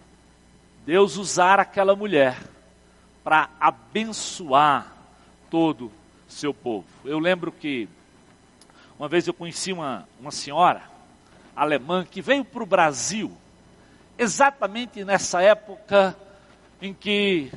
Deus 0.84 1.16
usar 1.16 1.60
aquela 1.60 1.94
mulher 1.94 2.36
para 3.22 3.50
abençoar 3.60 4.92
todo 5.50 5.92
seu 6.26 6.54
povo. 6.54 6.86
Eu 7.04 7.18
lembro 7.18 7.52
que 7.52 7.88
uma 8.98 9.08
vez 9.08 9.26
eu 9.26 9.34
conheci 9.34 9.72
uma, 9.72 10.08
uma 10.18 10.30
senhora 10.30 10.89
alemã 11.62 12.06
que 12.08 12.22
veio 12.22 12.42
para 12.42 12.62
o 12.62 12.66
Brasil 12.66 13.30
exatamente 14.16 15.04
nessa 15.04 15.42
época 15.42 16.16
em 16.80 16.94
que 16.94 17.52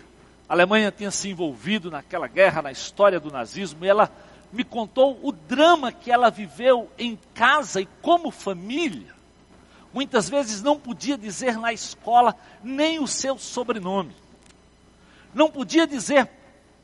a 0.48 0.54
Alemanha 0.54 0.92
tinha 0.92 1.10
se 1.10 1.30
envolvido 1.30 1.90
naquela 1.90 2.28
guerra, 2.28 2.62
na 2.62 2.72
história 2.72 3.18
do 3.18 3.32
nazismo, 3.32 3.86
e 3.86 3.88
ela 3.88 4.12
me 4.52 4.66
contou 4.66 5.18
o 5.24 5.32
drama 5.32 5.90
que 5.92 6.12
ela 6.12 6.30
viveu 6.30 6.92
em 6.98 7.18
casa 7.34 7.80
e 7.80 7.88
como 8.02 8.30
família. 8.30 9.14
Muitas 9.94 10.30
vezes 10.30 10.62
não 10.62 10.78
podia 10.78 11.18
dizer 11.18 11.58
na 11.58 11.72
escola 11.72 12.36
nem 12.62 13.00
o 13.00 13.08
seu 13.08 13.38
sobrenome. 13.38 14.14
Não 15.34 15.50
podia 15.50 15.88
dizer 15.88 16.30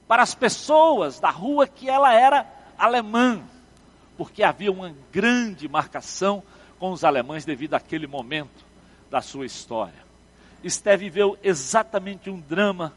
para 0.07 0.23
as 0.23 0.33
pessoas 0.33 1.19
da 1.19 1.29
rua 1.29 1.67
que 1.67 1.89
ela 1.89 2.13
era 2.13 2.47
alemã, 2.77 3.41
porque 4.17 4.41
havia 4.41 4.71
uma 4.71 4.95
grande 5.11 5.67
marcação 5.67 6.41
com 6.79 6.91
os 6.91 7.03
alemães 7.03 7.45
devido 7.45 7.73
àquele 7.73 8.07
momento 8.07 8.65
da 9.09 9.21
sua 9.21 9.45
história. 9.45 10.07
Esté 10.63 10.95
viveu 10.97 11.37
exatamente 11.43 12.29
um 12.29 12.39
drama 12.39 12.93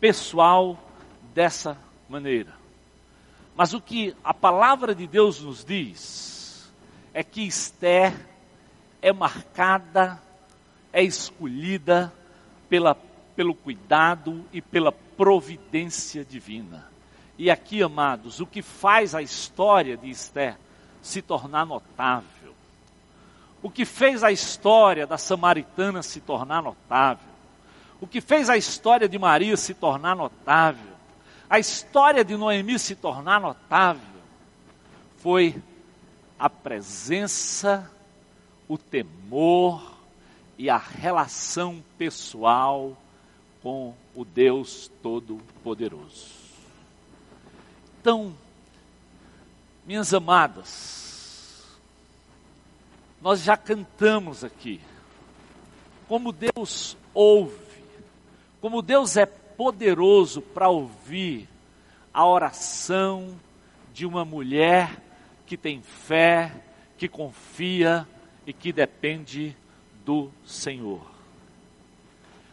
pessoal 0.00 0.78
dessa 1.34 1.76
maneira. 2.08 2.52
Mas 3.56 3.74
o 3.74 3.80
que 3.80 4.14
a 4.24 4.32
palavra 4.32 4.94
de 4.94 5.06
Deus 5.06 5.40
nos 5.40 5.64
diz 5.64 6.70
é 7.12 7.22
que 7.22 7.42
Esther 7.42 8.14
é 9.02 9.12
marcada, 9.12 10.20
é 10.92 11.02
escolhida 11.02 12.12
pela, 12.68 12.94
pelo 13.34 13.54
cuidado 13.54 14.44
e 14.52 14.62
pela 14.62 14.92
providência 14.92 16.24
divina. 16.24 16.88
E 17.36 17.50
aqui, 17.50 17.82
amados, 17.82 18.40
o 18.40 18.46
que 18.46 18.62
faz 18.62 19.14
a 19.14 19.22
história 19.22 19.96
de 19.96 20.08
Esther 20.08 20.56
se 21.02 21.22
tornar 21.22 21.66
notável, 21.66 22.39
o 23.62 23.70
que 23.70 23.84
fez 23.84 24.22
a 24.24 24.32
história 24.32 25.06
da 25.06 25.18
samaritana 25.18 26.02
se 26.02 26.20
tornar 26.20 26.62
notável, 26.62 27.28
o 28.00 28.06
que 28.06 28.20
fez 28.20 28.48
a 28.48 28.56
história 28.56 29.08
de 29.08 29.18
Maria 29.18 29.56
se 29.56 29.74
tornar 29.74 30.16
notável, 30.16 30.92
a 31.48 31.58
história 31.58 32.24
de 32.24 32.36
Noemi 32.36 32.78
se 32.78 32.94
tornar 32.94 33.40
notável, 33.40 34.20
foi 35.18 35.62
a 36.38 36.48
presença, 36.48 37.90
o 38.66 38.78
temor 38.78 39.94
e 40.56 40.70
a 40.70 40.78
relação 40.78 41.82
pessoal 41.98 42.96
com 43.62 43.94
o 44.14 44.24
Deus 44.24 44.90
Todo-Poderoso. 45.02 46.40
Então, 48.00 48.34
minhas 49.86 50.14
amadas, 50.14 50.99
nós 53.20 53.42
já 53.42 53.56
cantamos 53.56 54.42
aqui, 54.42 54.80
como 56.08 56.32
Deus 56.32 56.96
ouve, 57.12 57.56
como 58.60 58.82
Deus 58.82 59.16
é 59.16 59.26
poderoso 59.26 60.40
para 60.40 60.68
ouvir 60.68 61.48
a 62.12 62.26
oração 62.26 63.38
de 63.92 64.06
uma 64.06 64.24
mulher 64.24 64.90
que 65.46 65.56
tem 65.56 65.82
fé, 65.82 66.52
que 66.96 67.08
confia 67.08 68.06
e 68.46 68.52
que 68.52 68.72
depende 68.72 69.56
do 70.04 70.30
Senhor. 70.44 71.00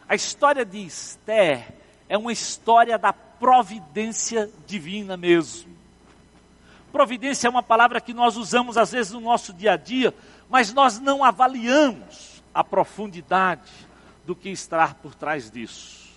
A 0.08 0.14
história 0.14 0.64
de 0.64 0.78
Esther 0.78 1.66
é 2.08 2.16
uma 2.16 2.32
história 2.32 2.98
da 2.98 3.12
providência 3.12 4.50
divina 4.66 5.16
mesmo. 5.16 5.76
Providência 6.90 7.46
é 7.46 7.50
uma 7.50 7.62
palavra 7.62 8.00
que 8.00 8.14
nós 8.14 8.36
usamos 8.36 8.78
às 8.78 8.92
vezes 8.92 9.12
no 9.12 9.20
nosso 9.20 9.52
dia 9.52 9.72
a 9.72 9.76
dia, 9.76 10.14
mas 10.48 10.72
nós 10.72 10.98
não 10.98 11.22
avaliamos 11.22 12.42
a 12.54 12.64
profundidade 12.64 13.70
do 14.26 14.34
que 14.34 14.48
está 14.48 14.94
por 14.94 15.14
trás 15.14 15.50
disso. 15.50 16.08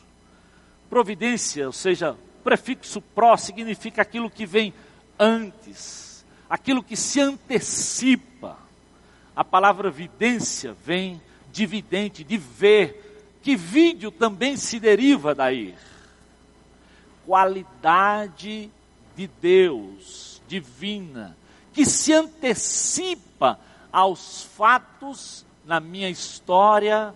Providência, 0.90 1.68
ou 1.68 1.74
seja, 1.74 2.18
prefixo 2.44 3.02
pró 3.02 3.38
significa 3.38 4.02
aquilo 4.02 4.30
que 4.30 4.46
vem 4.46 4.74
antes, 5.20 6.26
aquilo 6.50 6.84
que 6.84 6.96
se 6.96 7.20
antecipa. 7.20 8.58
A 9.36 9.44
palavra 9.44 9.90
vidência 9.90 10.76
vem 10.86 11.22
de 11.52 11.66
vidente, 11.66 12.24
de 12.24 12.38
ver, 12.38 13.38
que 13.42 13.56
vídeo 13.56 14.12
também 14.12 14.58
se 14.58 14.80
deriva 14.80 15.34
daí. 15.34 15.76
Qualidade 17.26 18.70
de 19.16 19.28
Deus, 19.42 20.42
divina, 20.48 21.38
que 21.74 21.86
se 21.86 22.14
antecipa 22.14 23.60
aos 23.92 24.44
fatos 24.44 25.46
na 25.66 25.80
minha 25.80 26.10
história, 26.10 27.14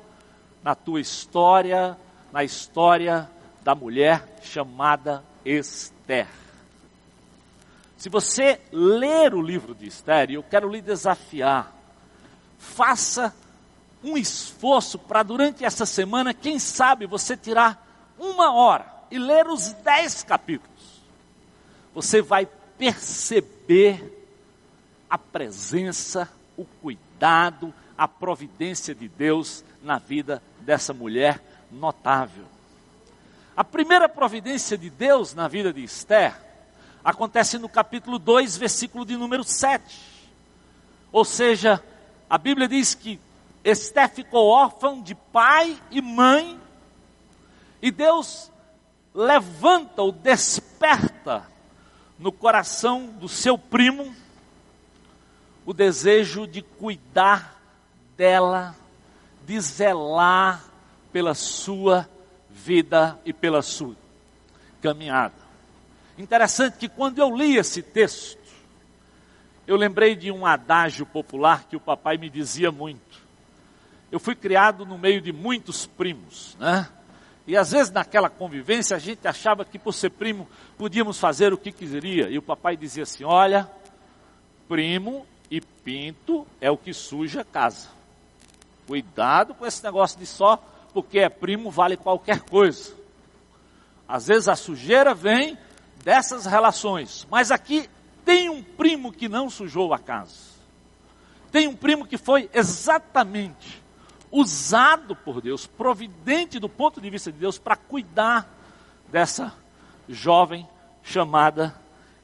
na 0.63 0.75
tua 0.75 0.99
história, 0.99 1.97
na 2.31 2.43
história 2.43 3.29
da 3.63 3.73
mulher 3.73 4.39
chamada 4.43 5.23
Esther. 5.43 6.27
Se 7.97 8.09
você 8.09 8.61
ler 8.71 9.33
o 9.33 9.41
livro 9.41 9.73
de 9.73 9.87
Esther, 9.87 10.31
eu 10.31 10.43
quero 10.43 10.69
lhe 10.69 10.81
desafiar, 10.81 11.73
faça 12.59 13.33
um 14.03 14.17
esforço 14.17 14.99
para 14.99 15.23
durante 15.23 15.65
essa 15.65 15.85
semana, 15.85 16.33
quem 16.33 16.59
sabe 16.59 17.07
você 17.07 17.35
tirar 17.35 17.83
uma 18.19 18.53
hora 18.53 18.85
e 19.09 19.17
ler 19.17 19.47
os 19.47 19.71
dez 19.83 20.23
capítulos. 20.23 21.01
Você 21.93 22.21
vai 22.21 22.47
perceber 22.77 24.27
a 25.09 25.17
presença, 25.17 26.29
o 26.57 26.65
cuidado, 26.81 27.73
a 27.97 28.07
providência 28.07 28.93
de 28.93 29.07
Deus 29.07 29.63
na 29.81 29.97
vida 29.97 30.41
dessa 30.59 30.93
mulher 30.93 31.41
notável. 31.71 32.45
A 33.55 33.63
primeira 33.63 34.09
providência 34.09 34.77
de 34.77 34.89
Deus 34.89 35.33
na 35.33 35.47
vida 35.47 35.71
de 35.71 35.83
Esther 35.83 36.35
acontece 37.03 37.57
no 37.57 37.69
capítulo 37.69 38.19
2, 38.19 38.57
versículo 38.57 39.05
de 39.05 39.15
número 39.15 39.43
7. 39.43 40.01
Ou 41.11 41.23
seja, 41.23 41.81
a 42.29 42.37
Bíblia 42.37 42.67
diz 42.67 42.95
que 42.95 43.19
Esté 43.63 44.07
ficou 44.07 44.47
órfã 44.47 45.01
de 45.01 45.15
pai 45.15 45.77
e 45.89 46.01
mãe, 46.01 46.59
e 47.81 47.91
Deus 47.91 48.51
levanta 49.13 50.01
ou 50.01 50.11
desperta 50.11 51.47
no 52.19 52.31
coração 52.31 53.07
do 53.07 53.29
seu 53.29 53.57
primo 53.57 54.13
o 55.65 55.73
desejo 55.73 56.45
de 56.45 56.61
cuidar 56.61 57.59
dela, 58.15 58.75
de 59.45 59.59
zelar 59.59 60.63
pela 61.11 61.33
sua 61.33 62.07
vida 62.49 63.19
e 63.25 63.33
pela 63.33 63.61
sua 63.61 63.95
caminhada. 64.81 65.33
Interessante 66.17 66.77
que 66.77 66.87
quando 66.87 67.19
eu 67.19 67.35
li 67.35 67.57
esse 67.57 67.81
texto, 67.81 68.39
eu 69.67 69.75
lembrei 69.75 70.15
de 70.15 70.31
um 70.31 70.45
adágio 70.45 71.05
popular 71.05 71.65
que 71.65 71.75
o 71.75 71.79
papai 71.79 72.17
me 72.17 72.29
dizia 72.29 72.71
muito 72.71 73.25
eu 74.15 74.19
fui 74.19 74.33
criado 74.33 74.85
no 74.85 74.97
meio 74.97 75.19
de 75.19 75.33
muitos 75.33 75.85
primos, 75.85 76.55
né? 76.57 76.87
E 77.45 77.55
às 77.57 77.71
vezes 77.71 77.91
naquela 77.91 78.29
convivência 78.29 78.95
a 78.95 78.99
gente 78.99 79.27
achava 79.27 79.65
que 79.65 79.77
por 79.77 79.93
ser 79.93 80.09
primo 80.09 80.47
podíamos 80.77 81.19
fazer 81.19 81.51
o 81.51 81.57
que 81.57 81.69
queria. 81.69 82.29
E 82.29 82.37
o 82.37 82.41
papai 82.41 82.77
dizia 82.77 83.03
assim: 83.03 83.25
olha, 83.25 83.69
primo 84.69 85.25
pinto 85.85 86.47
é 86.59 86.69
o 86.69 86.77
que 86.77 86.91
suja 86.91 87.41
a 87.41 87.45
casa. 87.45 87.87
Cuidado 88.87 89.53
com 89.53 89.65
esse 89.65 89.83
negócio 89.83 90.19
de 90.19 90.25
só 90.25 90.57
porque 90.91 91.19
é 91.19 91.29
primo 91.29 91.69
vale 91.69 91.95
qualquer 91.95 92.41
coisa. 92.41 92.93
Às 94.07 94.27
vezes 94.27 94.47
a 94.47 94.55
sujeira 94.55 95.13
vem 95.13 95.57
dessas 96.03 96.45
relações, 96.45 97.27
mas 97.29 97.51
aqui 97.51 97.89
tem 98.25 98.49
um 98.49 98.63
primo 98.63 99.11
que 99.11 99.29
não 99.29 99.49
sujou 99.49 99.93
a 99.93 99.99
casa. 99.99 100.55
Tem 101.51 101.67
um 101.67 101.75
primo 101.75 102.05
que 102.05 102.17
foi 102.17 102.49
exatamente 102.53 103.81
usado 104.31 105.15
por 105.15 105.41
Deus, 105.41 105.65
providente 105.65 106.59
do 106.59 106.67
ponto 106.67 106.99
de 106.99 107.09
vista 107.09 107.31
de 107.31 107.37
Deus, 107.37 107.57
para 107.57 107.75
cuidar 107.75 108.49
dessa 109.11 109.53
jovem 110.09 110.67
chamada 111.03 111.73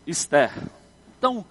Esther. 0.06 0.52
Então, 1.18 1.46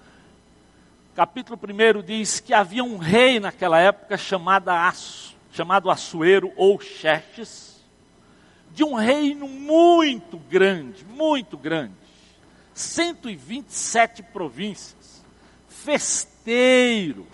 capítulo 1.21 1.61
1 1.63 2.03
diz 2.03 2.41
que 2.41 2.55
havia 2.55 2.83
um 2.83 2.97
rei 2.97 3.39
naquela 3.39 3.79
época 3.79 4.17
chamado, 4.17 4.71
Aço, 4.71 5.37
chamado 5.53 5.91
Assuero 5.91 6.51
ou 6.57 6.81
Xerxes, 6.81 7.85
de 8.73 8.83
um 8.83 8.95
reino 8.95 9.47
muito 9.47 10.39
grande, 10.39 11.05
muito 11.05 11.59
grande, 11.59 11.93
127 12.73 14.23
províncias, 14.23 15.23
festeiro, 15.69 17.27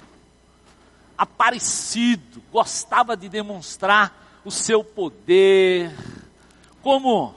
aparecido, 1.17 2.43
gostava 2.51 3.17
de 3.17 3.29
demonstrar 3.29 4.41
o 4.45 4.51
seu 4.51 4.83
poder, 4.83 5.95
como 6.83 7.37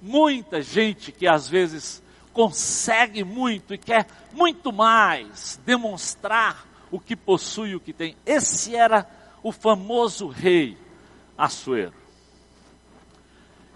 muita 0.00 0.62
gente 0.62 1.10
que 1.10 1.26
às 1.26 1.48
vezes 1.48 2.00
consegue 2.38 3.24
muito 3.24 3.74
e 3.74 3.78
quer 3.78 4.06
muito 4.32 4.72
mais 4.72 5.60
demonstrar 5.66 6.68
o 6.88 7.00
que 7.00 7.16
possui, 7.16 7.74
o 7.74 7.80
que 7.80 7.92
tem. 7.92 8.14
Esse 8.24 8.76
era 8.76 9.10
o 9.42 9.50
famoso 9.50 10.28
rei 10.28 10.78
Assuero. 11.36 11.94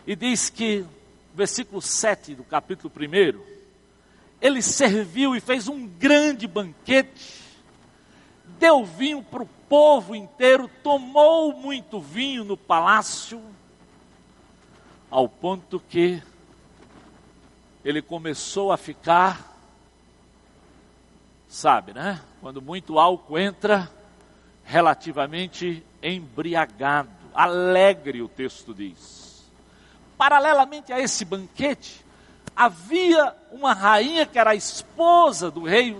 E 0.06 0.14
diz 0.14 0.48
que, 0.48 0.86
versículo 1.34 1.82
7 1.82 2.36
do 2.36 2.44
capítulo 2.44 2.92
1, 2.96 3.40
ele 4.40 4.62
serviu 4.62 5.34
e 5.34 5.40
fez 5.40 5.66
um 5.66 5.84
grande 5.84 6.46
banquete, 6.46 7.42
deu 8.60 8.84
vinho 8.84 9.24
para 9.24 9.42
o 9.42 9.48
povo 9.68 10.14
inteiro, 10.14 10.70
tomou 10.84 11.52
muito 11.52 12.00
vinho 12.00 12.44
no 12.44 12.56
palácio, 12.56 13.42
ao 15.10 15.28
ponto 15.28 15.82
que 15.88 16.22
ele 17.84 18.00
começou 18.00 18.70
a 18.70 18.76
ficar, 18.76 19.56
sabe, 21.48 21.92
né? 21.92 22.20
Quando 22.40 22.62
muito 22.62 22.98
álcool 22.98 23.38
entra, 23.38 23.90
relativamente 24.64 25.84
embriagado, 26.02 27.10
alegre, 27.34 28.22
o 28.22 28.28
texto 28.28 28.72
diz. 28.72 29.50
Paralelamente 30.16 30.92
a 30.92 31.00
esse 31.00 31.24
banquete, 31.24 32.04
havia 32.54 33.34
uma 33.50 33.72
rainha 33.72 34.26
que 34.26 34.38
era 34.38 34.50
a 34.50 34.54
esposa 34.54 35.50
do 35.50 35.64
rei, 35.64 35.98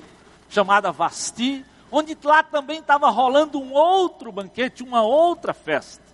chamada 0.49 0.92
Vasti, 0.92 1.64
onde 1.90 2.16
lá 2.23 2.42
também 2.42 2.79
estava 2.79 3.11
rolando 3.11 3.59
um 3.59 3.73
outro 3.73 4.31
banquete, 4.31 4.83
uma 4.83 5.03
outra 5.03 5.53
festa. 5.53 6.12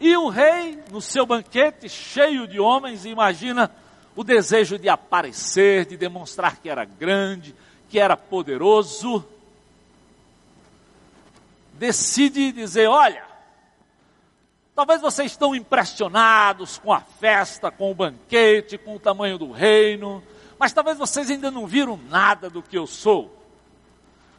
E 0.00 0.16
o 0.16 0.30
rei, 0.30 0.82
no 0.90 1.02
seu 1.02 1.26
banquete, 1.26 1.86
cheio 1.86 2.48
de 2.48 2.58
homens, 2.58 3.04
imagina 3.04 3.70
o 4.16 4.24
desejo 4.24 4.78
de 4.78 4.88
aparecer, 4.88 5.84
de 5.84 5.96
demonstrar 5.96 6.56
que 6.56 6.70
era 6.70 6.86
grande, 6.86 7.54
que 7.90 8.00
era 8.00 8.16
poderoso, 8.16 9.22
decide 11.74 12.50
dizer: 12.50 12.88
Olha, 12.88 13.24
talvez 14.74 15.02
vocês 15.02 15.32
estão 15.32 15.54
impressionados 15.54 16.78
com 16.78 16.92
a 16.92 17.00
festa, 17.00 17.70
com 17.70 17.90
o 17.90 17.94
banquete, 17.94 18.78
com 18.78 18.96
o 18.96 19.00
tamanho 19.00 19.36
do 19.36 19.52
reino, 19.52 20.22
mas 20.58 20.72
talvez 20.72 20.96
vocês 20.96 21.30
ainda 21.30 21.50
não 21.50 21.66
viram 21.66 22.00
nada 22.08 22.48
do 22.48 22.62
que 22.62 22.78
eu 22.78 22.86
sou. 22.86 23.36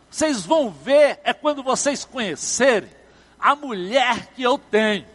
Vocês 0.09 0.43
vão 0.43 0.71
ver 0.71 1.19
é 1.23 1.33
quando 1.33 1.61
vocês 1.61 2.03
conhecerem 2.03 2.89
a 3.39 3.55
mulher 3.55 4.27
que 4.33 4.43
eu 4.43 4.57
tenho. 4.57 5.10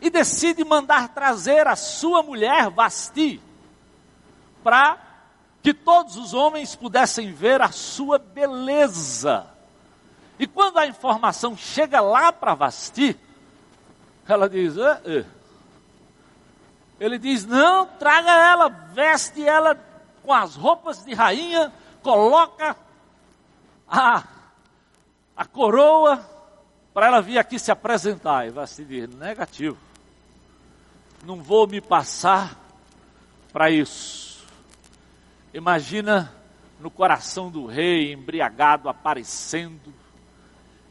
E 0.00 0.10
decide 0.10 0.64
mandar 0.64 1.08
trazer 1.08 1.66
a 1.66 1.74
sua 1.74 2.22
mulher 2.22 2.70
Vasti 2.70 3.40
para 4.62 4.98
que 5.62 5.74
todos 5.74 6.16
os 6.16 6.34
homens 6.34 6.76
pudessem 6.76 7.32
ver 7.32 7.60
a 7.60 7.70
sua 7.70 8.18
beleza. 8.18 9.46
E 10.38 10.46
quando 10.46 10.78
a 10.78 10.86
informação 10.86 11.56
chega 11.56 12.00
lá 12.00 12.32
para 12.32 12.54
Vasti, 12.54 13.18
ela 14.26 14.48
diz: 14.48 14.76
eh, 14.76 15.00
eh. 15.04 15.24
ele 17.00 17.18
diz: 17.18 17.44
não, 17.44 17.86
traga 17.86 18.30
ela, 18.30 18.68
veste 18.68 19.44
ela 19.44 19.76
com 20.22 20.32
as 20.32 20.54
roupas 20.54 21.04
de 21.04 21.12
rainha, 21.14 21.72
coloca 22.02 22.76
a, 23.88 24.22
a 25.36 25.44
coroa 25.44 26.24
para 26.94 27.06
ela 27.06 27.20
vir 27.20 27.38
aqui 27.38 27.58
se 27.58 27.72
apresentar. 27.72 28.46
E 28.46 28.50
Vasti 28.50 28.84
diz: 28.84 29.08
negativo, 29.08 29.76
não 31.24 31.42
vou 31.42 31.66
me 31.66 31.80
passar 31.80 32.58
para 33.52 33.70
isso. 33.70 34.44
Imagina 35.52 36.32
no 36.80 36.90
coração 36.90 37.50
do 37.50 37.66
rei, 37.66 38.12
embriagado, 38.12 38.88
aparecendo, 38.88 39.92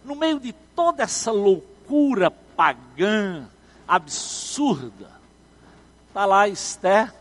no 0.03 0.15
meio 0.15 0.39
de 0.39 0.53
toda 0.53 1.03
essa 1.03 1.31
loucura 1.31 2.29
pagã, 2.29 3.47
absurda, 3.87 5.11
está 6.07 6.25
lá 6.25 6.47
Esther, 6.47 7.13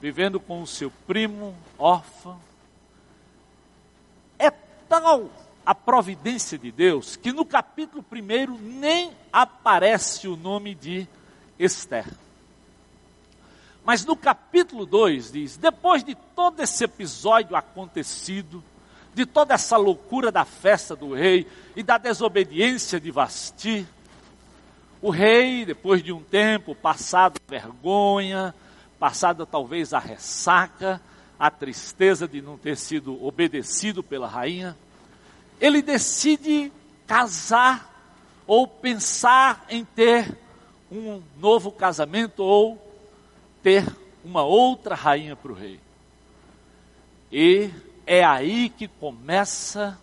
vivendo 0.00 0.38
com 0.38 0.62
o 0.62 0.66
seu 0.66 0.90
primo, 1.06 1.54
órfão. 1.78 2.38
É 4.38 4.50
tal 4.50 5.30
a 5.64 5.74
providência 5.74 6.56
de 6.56 6.70
Deus 6.70 7.16
que 7.16 7.32
no 7.32 7.44
capítulo 7.44 8.04
1 8.12 8.56
nem 8.58 9.12
aparece 9.32 10.28
o 10.28 10.36
nome 10.36 10.74
de 10.74 11.08
Esther. 11.58 12.06
Mas 13.86 14.04
no 14.04 14.16
capítulo 14.16 14.84
2 14.84 15.30
diz: 15.30 15.56
depois 15.56 16.02
de 16.02 16.16
todo 16.34 16.60
esse 16.60 16.82
episódio 16.82 17.54
acontecido, 17.54 18.62
de 19.14 19.24
toda 19.24 19.54
essa 19.54 19.76
loucura 19.76 20.32
da 20.32 20.44
festa 20.44 20.96
do 20.96 21.14
rei 21.14 21.46
e 21.76 21.84
da 21.84 21.96
desobediência 21.96 22.98
de 22.98 23.12
Vasti. 23.12 23.86
O 25.00 25.08
rei, 25.08 25.64
depois 25.64 26.02
de 26.02 26.12
um 26.12 26.20
tempo, 26.20 26.74
passado 26.74 27.36
a 27.38 27.50
vergonha, 27.50 28.52
passada 28.98 29.46
talvez 29.46 29.94
a 29.94 30.00
ressaca, 30.00 31.00
a 31.38 31.48
tristeza 31.48 32.26
de 32.26 32.42
não 32.42 32.58
ter 32.58 32.76
sido 32.76 33.24
obedecido 33.24 34.02
pela 34.02 34.26
rainha, 34.26 34.76
ele 35.60 35.80
decide 35.80 36.72
casar 37.06 37.88
ou 38.48 38.66
pensar 38.66 39.64
em 39.68 39.84
ter 39.84 40.36
um 40.90 41.22
novo 41.38 41.70
casamento 41.70 42.42
ou 42.42 42.85
ter 43.66 43.84
uma 44.24 44.44
outra 44.44 44.94
rainha 44.94 45.34
para 45.34 45.50
o 45.50 45.54
rei. 45.56 45.80
E 47.32 47.68
é 48.06 48.24
aí 48.24 48.68
que 48.70 48.86
começa 48.86 49.88
a 49.88 49.96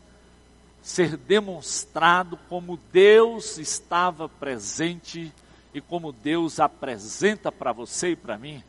ser 0.82 1.16
demonstrado 1.16 2.38
como 2.50 2.78
Deus 2.92 3.58
estava 3.58 4.28
presente 4.28 5.32
e 5.74 5.80
como 5.80 6.12
Deus 6.12 6.60
apresenta 6.60 7.54
para 7.54 7.72
você 7.72 8.10
e 8.10 8.16
para 8.18 8.38
mim 8.38 8.62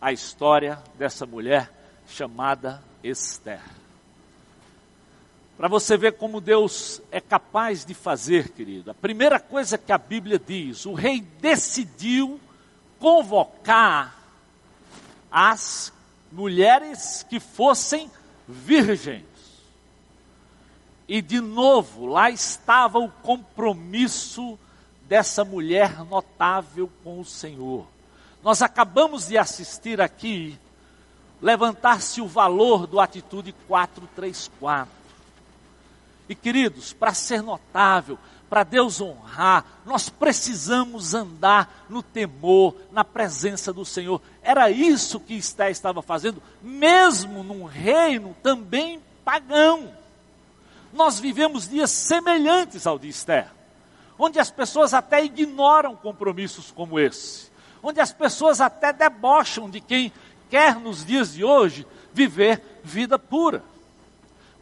a 0.00 0.12
história 0.12 0.82
dessa 0.98 1.26
mulher 1.26 1.70
chamada 2.08 2.82
Esther. 3.04 3.60
Para 5.58 5.68
você 5.68 5.94
ver 5.98 6.12
como 6.12 6.40
Deus 6.40 7.02
é 7.12 7.20
capaz 7.20 7.84
de 7.84 7.92
fazer, 7.92 8.48
querido. 8.48 8.92
A 8.92 8.94
primeira 8.94 9.38
coisa 9.38 9.76
que 9.76 9.92
a 9.92 9.98
Bíblia 9.98 10.38
diz: 10.38 10.86
o 10.86 10.94
rei 10.94 11.20
decidiu 11.20 12.40
convocar 12.98 14.17
as 15.30 15.92
mulheres 16.30 17.24
que 17.28 17.40
fossem 17.40 18.10
virgens. 18.46 19.24
E 21.06 21.22
de 21.22 21.40
novo, 21.40 22.06
lá 22.06 22.30
estava 22.30 22.98
o 22.98 23.08
compromisso 23.08 24.58
dessa 25.08 25.44
mulher 25.44 26.04
notável 26.04 26.90
com 27.02 27.18
o 27.20 27.24
Senhor. 27.24 27.86
Nós 28.42 28.60
acabamos 28.60 29.28
de 29.28 29.38
assistir 29.38 30.00
aqui 30.00 30.58
levantar-se 31.40 32.20
o 32.20 32.26
valor 32.26 32.86
do 32.86 33.00
atitude 33.00 33.54
434. 33.66 34.98
E 36.28 36.34
queridos, 36.34 36.92
para 36.92 37.14
ser 37.14 37.42
notável, 37.42 38.18
para 38.48 38.64
Deus 38.64 39.00
honrar, 39.00 39.64
nós 39.84 40.08
precisamos 40.08 41.14
andar 41.14 41.84
no 41.88 42.02
temor, 42.02 42.74
na 42.90 43.04
presença 43.04 43.72
do 43.72 43.84
Senhor. 43.84 44.20
Era 44.42 44.70
isso 44.70 45.20
que 45.20 45.34
Esté 45.34 45.70
estava 45.70 46.00
fazendo, 46.00 46.42
mesmo 46.62 47.42
num 47.42 47.64
reino 47.64 48.34
também 48.42 49.00
pagão. 49.24 49.92
Nós 50.92 51.20
vivemos 51.20 51.68
dias 51.68 51.90
semelhantes 51.90 52.86
ao 52.86 52.98
de 52.98 53.08
Esther, 53.08 53.48
onde 54.18 54.38
as 54.38 54.50
pessoas 54.50 54.94
até 54.94 55.22
ignoram 55.22 55.94
compromissos 55.94 56.70
como 56.70 56.98
esse, 56.98 57.50
onde 57.82 58.00
as 58.00 58.12
pessoas 58.12 58.60
até 58.60 58.92
debocham 58.92 59.68
de 59.68 59.80
quem 59.80 60.12
quer 60.48 60.76
nos 60.76 61.04
dias 61.04 61.34
de 61.34 61.44
hoje 61.44 61.86
viver 62.14 62.80
vida 62.82 63.18
pura. 63.18 63.62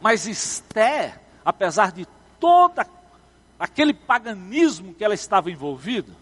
Mas 0.01 0.27
Esther, 0.27 1.19
apesar 1.45 1.93
de 1.93 2.05
toda 2.39 2.85
aquele 3.59 3.93
paganismo 3.93 4.93
que 4.93 5.03
ela 5.03 5.13
estava 5.13 5.49
envolvida, 5.51 6.13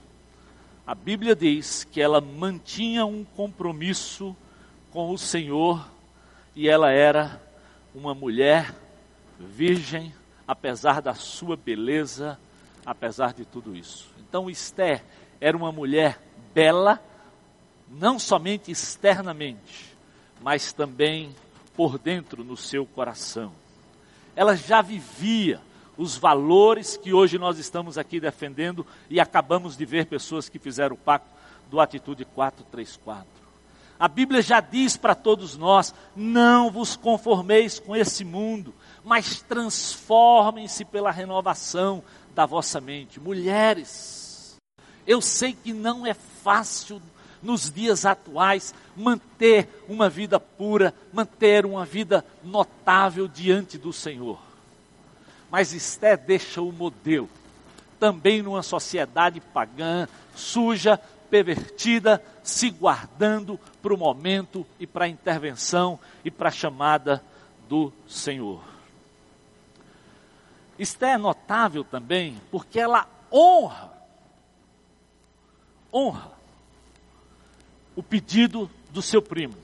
a 0.86 0.94
Bíblia 0.94 1.36
diz 1.36 1.84
que 1.84 2.00
ela 2.00 2.22
mantinha 2.22 3.06
um 3.06 3.24
compromisso 3.24 4.36
com 4.92 5.12
o 5.12 5.18
Senhor 5.18 5.86
e 6.56 6.70
ela 6.70 6.92
era 6.92 7.42
uma 7.94 8.14
mulher 8.14 8.74
virgem, 9.40 10.14
apesar 10.48 11.02
da 11.02 11.14
sua 11.14 11.58
beleza, 11.58 12.40
apesar 12.86 13.34
de 13.34 13.46
tudo 13.46 13.76
isso. 13.76 14.10
Então 14.20 14.50
Esther 14.50 15.04
era 15.42 15.58
uma 15.58 15.72
mulher 15.72 16.22
bela, 16.54 17.02
não 17.90 18.20
somente 18.20 18.72
externamente, 18.72 19.96
mas 20.42 20.72
também 20.72 21.36
por 21.76 21.98
dentro 21.98 22.44
no 22.44 22.56
seu 22.56 22.86
coração. 22.86 23.52
Ela 24.36 24.56
já 24.56 24.82
vivia 24.82 25.60
os 25.98 26.18
valores 26.18 26.98
que 26.98 27.14
hoje 27.14 27.38
nós 27.38 27.58
estamos 27.58 27.98
aqui 27.98 28.20
defendendo 28.20 28.86
e 29.10 29.20
acabamos 29.20 29.78
de 29.78 29.86
ver 29.86 30.06
pessoas 30.06 30.50
que 30.50 30.60
fizeram 30.60 30.96
o 30.96 31.00
pacto 31.00 31.30
do 31.70 31.80
Atitude 31.80 32.26
434. 32.26 33.26
A 33.98 34.08
Bíblia 34.08 34.42
já 34.42 34.60
diz 34.60 34.98
para 34.98 35.16
todos 35.16 35.58
nós: 35.58 35.94
não 36.16 36.70
vos 36.70 36.96
conformeis 36.96 37.80
com 37.80 37.96
esse 37.96 38.26
mundo, 38.26 38.74
mas 39.04 39.42
transformem-se 39.42 40.84
pela 40.84 41.12
renovação 41.12 42.04
da 42.34 42.46
vossa 42.46 42.82
mente. 42.82 43.20
Mulheres, 43.20 44.58
eu 45.08 45.22
sei 45.22 45.54
que 45.54 45.72
não 45.72 46.06
é 46.06 46.14
fácil 46.14 47.02
nos 47.42 47.72
dias 47.72 48.06
atuais 48.06 48.74
manter 48.96 49.86
uma 49.88 50.10
vida 50.10 50.40
pura, 50.40 50.94
manter 51.14 51.66
uma 51.66 51.86
vida 51.86 52.26
notável 52.44 53.28
diante 53.28 53.78
do 53.78 53.94
Senhor. 53.94 54.45
Mas 55.50 55.74
Esté 55.74 56.18
deixa 56.18 56.62
o 56.62 56.72
modelo, 56.72 57.30
também 58.00 58.42
numa 58.42 58.64
sociedade 58.64 59.40
pagã, 59.40 60.08
suja, 60.36 61.00
pervertida, 61.30 62.24
se 62.44 62.70
guardando 62.70 63.60
para 63.82 63.94
o 63.94 63.98
momento 63.98 64.66
e 64.80 64.86
para 64.86 65.06
a 65.06 65.10
intervenção 65.10 66.00
e 66.24 66.32
para 66.32 66.50
a 66.50 66.52
chamada 66.52 67.24
do 67.68 67.92
Senhor. 68.08 68.64
Esté 70.78 71.12
é 71.12 71.18
notável 71.18 71.84
também 71.84 72.40
porque 72.52 72.80
ela 72.80 73.08
honra, 73.32 73.92
honra 75.94 76.32
o 77.96 78.04
pedido 78.04 78.70
do 78.90 79.02
seu 79.02 79.22
primo, 79.22 79.56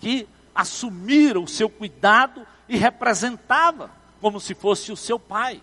que 0.00 0.26
assumira 0.54 1.38
o 1.38 1.46
seu 1.46 1.68
cuidado 1.68 2.46
e 2.68 2.76
representava 2.76 3.90
como 4.20 4.40
se 4.40 4.54
fosse 4.54 4.92
o 4.92 4.96
seu 4.96 5.18
pai. 5.18 5.60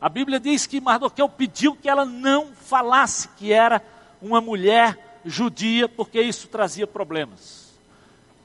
A 0.00 0.08
Bíblia 0.08 0.38
diz 0.38 0.66
que 0.66 0.80
Mardoqueu 0.80 1.28
pediu 1.28 1.74
que 1.76 1.88
ela 1.88 2.04
não 2.04 2.54
falasse 2.54 3.28
que 3.36 3.52
era 3.52 3.82
uma 4.20 4.40
mulher 4.40 5.20
judia, 5.24 5.88
porque 5.88 6.20
isso 6.20 6.48
trazia 6.48 6.86
problemas. 6.86 7.72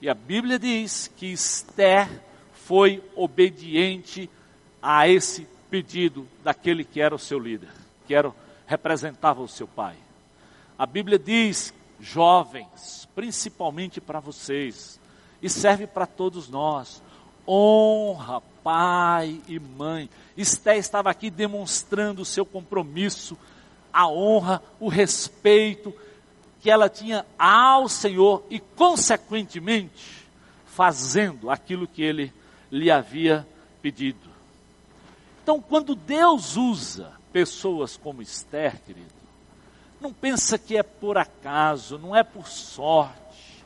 E 0.01 0.09
a 0.09 0.13
Bíblia 0.13 0.57
diz 0.57 1.11
que 1.17 1.25
Esther 1.25 2.07
foi 2.53 3.03
obediente 3.15 4.29
a 4.81 5.07
esse 5.07 5.47
pedido 5.69 6.27
daquele 6.43 6.83
que 6.83 7.01
era 7.01 7.13
o 7.13 7.19
seu 7.19 7.37
líder, 7.37 7.69
que 8.07 8.15
era, 8.15 8.33
representava 8.65 9.41
o 9.41 9.47
seu 9.47 9.67
pai. 9.67 9.95
A 10.77 10.85
Bíblia 10.85 11.19
diz, 11.19 11.73
jovens, 11.99 13.07
principalmente 13.13 13.99
para 13.99 14.21
vocês, 14.21 14.99
e 15.41 15.49
serve 15.49 15.85
para 15.85 16.05
todos 16.05 16.47
nós, 16.47 17.01
honra 17.49 18.41
pai 18.63 19.41
e 19.47 19.59
mãe. 19.59 20.09
Esté 20.37 20.77
estava 20.77 21.09
aqui 21.09 21.31
demonstrando 21.31 22.21
o 22.21 22.25
seu 22.25 22.45
compromisso, 22.45 23.35
a 23.91 24.07
honra, 24.07 24.61
o 24.79 24.87
respeito 24.87 25.93
que 26.61 26.69
ela 26.69 26.89
tinha 26.89 27.25
ao 27.37 27.89
Senhor 27.89 28.45
e, 28.49 28.59
consequentemente, 28.59 30.27
fazendo 30.67 31.49
aquilo 31.49 31.87
que 31.87 32.03
ele 32.03 32.31
lhe 32.71 32.91
havia 32.91 33.47
pedido. 33.81 34.29
Então, 35.41 35.59
quando 35.59 35.95
Deus 35.95 36.57
usa 36.57 37.11
pessoas 37.33 37.97
como 37.97 38.21
Esther, 38.21 38.79
querido, 38.85 39.07
não 39.99 40.13
pensa 40.13 40.57
que 40.57 40.77
é 40.77 40.83
por 40.83 41.17
acaso, 41.17 41.97
não 41.97 42.15
é 42.15 42.23
por 42.23 42.47
sorte. 42.47 43.65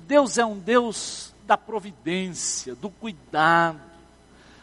Deus 0.00 0.36
é 0.36 0.44
um 0.44 0.58
Deus 0.58 1.31
da 1.52 1.56
providência, 1.58 2.74
do 2.74 2.88
cuidado. 2.88 3.78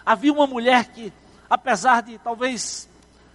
Havia 0.04 0.34
uma 0.34 0.48
mulher 0.48 0.92
que, 0.92 1.14
apesar 1.48 2.02
de 2.02 2.18
talvez 2.18 2.90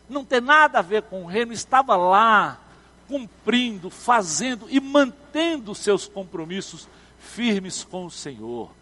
não 0.09 0.25
ter 0.25 0.43
nada 0.43 0.81
a 0.81 0.83
ver 0.83 1.03
com 1.03 1.23
o 1.23 1.27
reino, 1.27 1.53
estava 1.53 1.95
lá 1.95 2.59
cumprindo, 3.07 3.91
fazendo 3.91 4.67
e 4.69 4.81
mantendo 4.81 5.73
seus 5.73 6.09
compromissos 6.09 6.89
firmes 7.21 7.85
com 7.85 8.07
o 8.07 8.11
Senhor. 8.11 8.73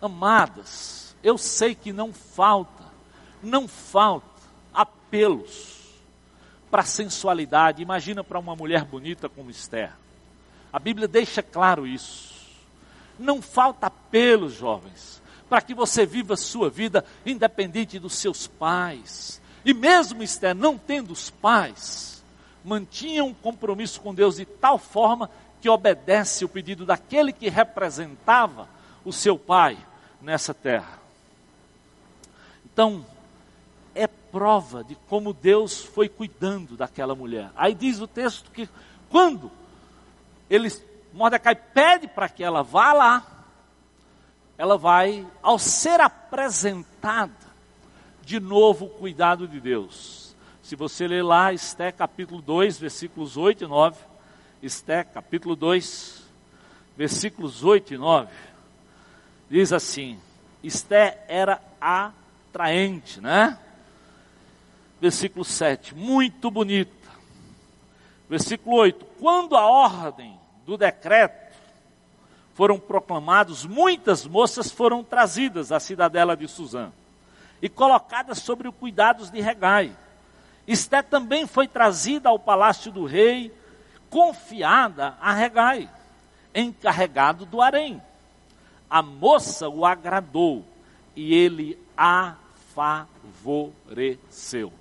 Amadas, 0.00 1.14
eu 1.22 1.36
sei 1.36 1.74
que 1.74 1.92
não 1.92 2.10
falta, 2.10 2.84
não 3.42 3.68
falta 3.68 4.26
apelos 4.72 5.78
para 6.70 6.80
a 6.80 6.86
sensualidade. 6.86 7.82
Imagina 7.82 8.24
para 8.24 8.38
uma 8.38 8.56
mulher 8.56 8.82
bonita 8.86 9.28
como 9.28 9.50
Esther. 9.50 9.92
A 10.72 10.78
Bíblia 10.78 11.06
deixa 11.06 11.42
claro 11.42 11.86
isso. 11.86 12.31
Não 13.18 13.40
falta 13.42 13.86
apelo, 13.86 14.48
jovens, 14.48 15.22
para 15.48 15.60
que 15.60 15.74
você 15.74 16.06
viva 16.06 16.34
a 16.34 16.36
sua 16.36 16.70
vida 16.70 17.04
independente 17.24 17.98
dos 17.98 18.14
seus 18.14 18.46
pais. 18.46 19.40
E 19.64 19.72
mesmo 19.72 20.22
Esther, 20.22 20.54
não 20.54 20.76
tendo 20.76 21.12
os 21.12 21.30
pais, 21.30 22.24
mantinha 22.64 23.24
um 23.24 23.34
compromisso 23.34 24.00
com 24.00 24.14
Deus 24.14 24.36
de 24.36 24.44
tal 24.44 24.78
forma 24.78 25.30
que 25.60 25.68
obedece 25.68 26.44
o 26.44 26.48
pedido 26.48 26.84
daquele 26.84 27.32
que 27.32 27.48
representava 27.48 28.68
o 29.04 29.12
seu 29.12 29.38
pai 29.38 29.78
nessa 30.20 30.52
terra. 30.52 30.98
Então, 32.64 33.04
é 33.94 34.06
prova 34.06 34.82
de 34.82 34.94
como 35.08 35.32
Deus 35.32 35.82
foi 35.84 36.08
cuidando 36.08 36.76
daquela 36.76 37.14
mulher. 37.14 37.50
Aí 37.54 37.74
diz 37.74 38.00
o 38.00 38.06
texto 38.06 38.50
que 38.50 38.68
quando 39.10 39.50
ele, 40.48 40.68
Mordecai 41.12 41.54
pede 41.54 42.08
para 42.08 42.28
que 42.28 42.42
ela 42.42 42.62
vá 42.62 42.92
lá, 42.92 43.26
ela 44.56 44.78
vai, 44.78 45.26
ao 45.42 45.58
ser 45.58 46.00
apresentada, 46.00 47.32
de 48.22 48.38
novo 48.38 48.86
o 48.86 48.90
cuidado 48.90 49.46
de 49.48 49.60
Deus. 49.60 50.34
Se 50.62 50.76
você 50.76 51.06
ler 51.06 51.22
lá, 51.22 51.52
Esté 51.52 51.90
capítulo 51.90 52.40
2, 52.40 52.78
versículos 52.78 53.36
8 53.36 53.64
e 53.64 53.66
9, 53.66 53.98
Esté 54.62 55.04
capítulo 55.04 55.56
2, 55.56 56.22
versículos 56.96 57.64
8 57.64 57.94
e 57.94 57.98
9, 57.98 58.30
diz 59.50 59.72
assim: 59.72 60.18
Esté 60.62 61.24
era 61.28 61.60
atraente, 61.80 63.20
né? 63.20 63.58
versículo 65.02 65.44
7, 65.44 65.96
muito 65.96 66.48
bonita. 66.48 67.10
Versículo 68.30 68.76
8: 68.76 69.04
Quando 69.18 69.56
a 69.56 69.66
ordem 69.66 70.38
do 70.72 70.78
decreto 70.78 71.52
foram 72.54 72.78
proclamados, 72.78 73.66
muitas 73.66 74.26
moças 74.26 74.70
foram 74.70 75.04
trazidas 75.04 75.70
à 75.70 75.78
cidadela 75.78 76.34
de 76.34 76.48
Suzã 76.48 76.90
e 77.60 77.68
colocadas 77.68 78.38
sobre 78.38 78.68
o 78.68 78.72
cuidados 78.72 79.30
de 79.30 79.38
Regai. 79.40 79.94
Esté 80.66 81.02
também 81.02 81.46
foi 81.46 81.68
trazida 81.68 82.30
ao 82.30 82.38
palácio 82.38 82.90
do 82.90 83.04
rei, 83.04 83.54
confiada 84.08 85.14
a 85.20 85.32
Regai, 85.32 85.90
encarregado 86.54 87.44
do 87.44 87.60
harém. 87.60 88.00
A 88.88 89.02
moça 89.02 89.68
o 89.68 89.84
agradou 89.84 90.64
e 91.14 91.34
ele 91.34 91.78
a 91.96 92.36
favoreceu. 92.74 94.72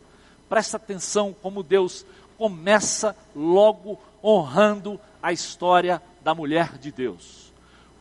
Presta 0.48 0.78
atenção 0.78 1.36
como 1.42 1.64
Deus 1.64 2.06
começa 2.38 3.14
logo 3.36 4.00
honrando 4.24 5.00
a 5.22 5.32
história 5.32 6.02
da 6.24 6.34
mulher 6.34 6.78
de 6.78 6.92
Deus. 6.92 7.52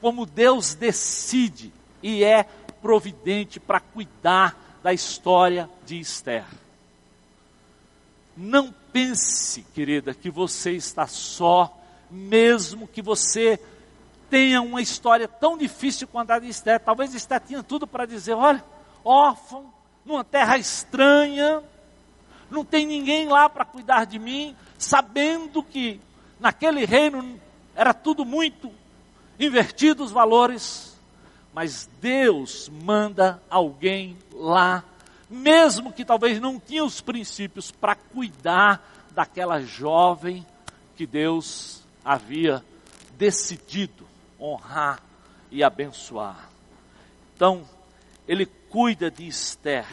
Como 0.01 0.25
Deus 0.27 0.75
decide 0.75 1.73
e 2.03 2.25
é 2.25 2.45
providente 2.81 3.61
para 3.61 3.81
cuidar 3.81 4.57
da 4.83 4.93
história 4.93 5.69
de 5.85 6.01
Esther. 6.01 6.45
Não 8.37 8.75
pense, 8.93 9.63
querida, 9.75 10.15
que 10.15 10.31
você 10.31 10.73
está 10.73 11.07
só, 11.07 11.77
mesmo 12.11 12.89
que 12.89 13.03
você 13.03 13.61
tenha 14.31 14.63
uma 14.63 14.81
história 14.81 15.29
tão 15.29 15.59
difícil 15.59 16.09
quanto 16.09 16.31
a 16.31 16.39
de 16.39 16.49
Esther. 16.49 16.81
Talvez 16.81 17.15
Esther 17.15 17.41
tinha 17.41 17.63
tudo 17.63 17.87
para 17.87 18.07
dizer: 18.07 18.35
olha, 18.35 18.65
órfão, 19.05 19.71
numa 20.05 20.25
terra 20.25 20.57
estranha, 20.57 21.63
não 22.51 22.65
tem 22.65 22.87
ninguém 22.87 23.29
lá 23.29 23.49
para 23.49 23.65
cuidar 23.65 24.07
de 24.07 24.19
mim, 24.19 24.57
sabendo 24.79 25.63
que 25.63 26.01
naquele 26.41 26.85
reino 26.85 27.39
era 27.75 27.93
tudo 27.93 28.25
muito 28.25 28.73
invertido 29.39 30.03
os 30.03 30.11
valores, 30.11 30.99
mas 31.55 31.89
Deus 32.01 32.69
manda 32.69 33.41
alguém 33.49 34.17
lá, 34.33 34.85
mesmo 35.29 35.93
que 35.93 36.05
talvez 36.05 36.41
não 36.41 36.59
tinha 36.59 36.85
os 36.85 37.01
princípios 37.01 37.71
para 37.71 37.95
cuidar 37.95 38.83
daquela 39.13 39.61
jovem 39.61 40.45
que 40.97 41.07
Deus 41.07 41.83
havia 42.05 42.65
decidido 43.19 44.07
honrar 44.39 45.01
e 45.51 45.63
abençoar. 45.63 46.49
Então, 47.35 47.67
ele 48.27 48.47
cuida 48.47 49.11
de 49.11 49.27
Esther 49.27 49.87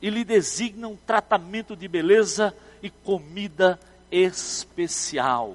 e 0.00 0.10
lhe 0.10 0.24
designa 0.24 0.88
um 0.88 0.96
tratamento 0.96 1.74
de 1.74 1.88
beleza 1.88 2.54
e 2.82 2.90
comida 2.90 3.78
especial. 4.10 5.54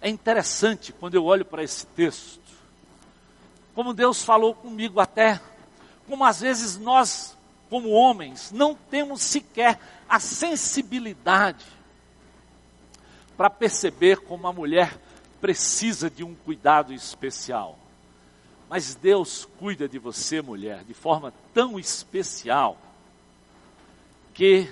É 0.00 0.08
interessante 0.08 0.92
quando 0.92 1.14
eu 1.14 1.24
olho 1.24 1.44
para 1.44 1.62
esse 1.62 1.86
texto, 1.86 2.40
como 3.74 3.92
Deus 3.92 4.22
falou 4.22 4.54
comigo 4.54 4.98
até, 4.98 5.40
como 6.08 6.24
às 6.24 6.40
vezes 6.40 6.76
nós, 6.76 7.36
como 7.68 7.90
homens, 7.90 8.50
não 8.50 8.74
temos 8.74 9.22
sequer 9.22 9.78
a 10.08 10.18
sensibilidade 10.18 11.64
para 13.36 13.48
perceber 13.48 14.18
como 14.20 14.46
a 14.46 14.52
mulher 14.52 14.98
precisa 15.40 16.10
de 16.10 16.24
um 16.24 16.34
cuidado 16.34 16.92
especial. 16.92 17.78
Mas 18.68 18.94
Deus 18.94 19.48
cuida 19.58 19.88
de 19.88 19.98
você, 19.98 20.40
mulher, 20.40 20.84
de 20.84 20.94
forma 20.94 21.32
tão 21.52 21.78
especial 21.78 22.78
que 24.32 24.68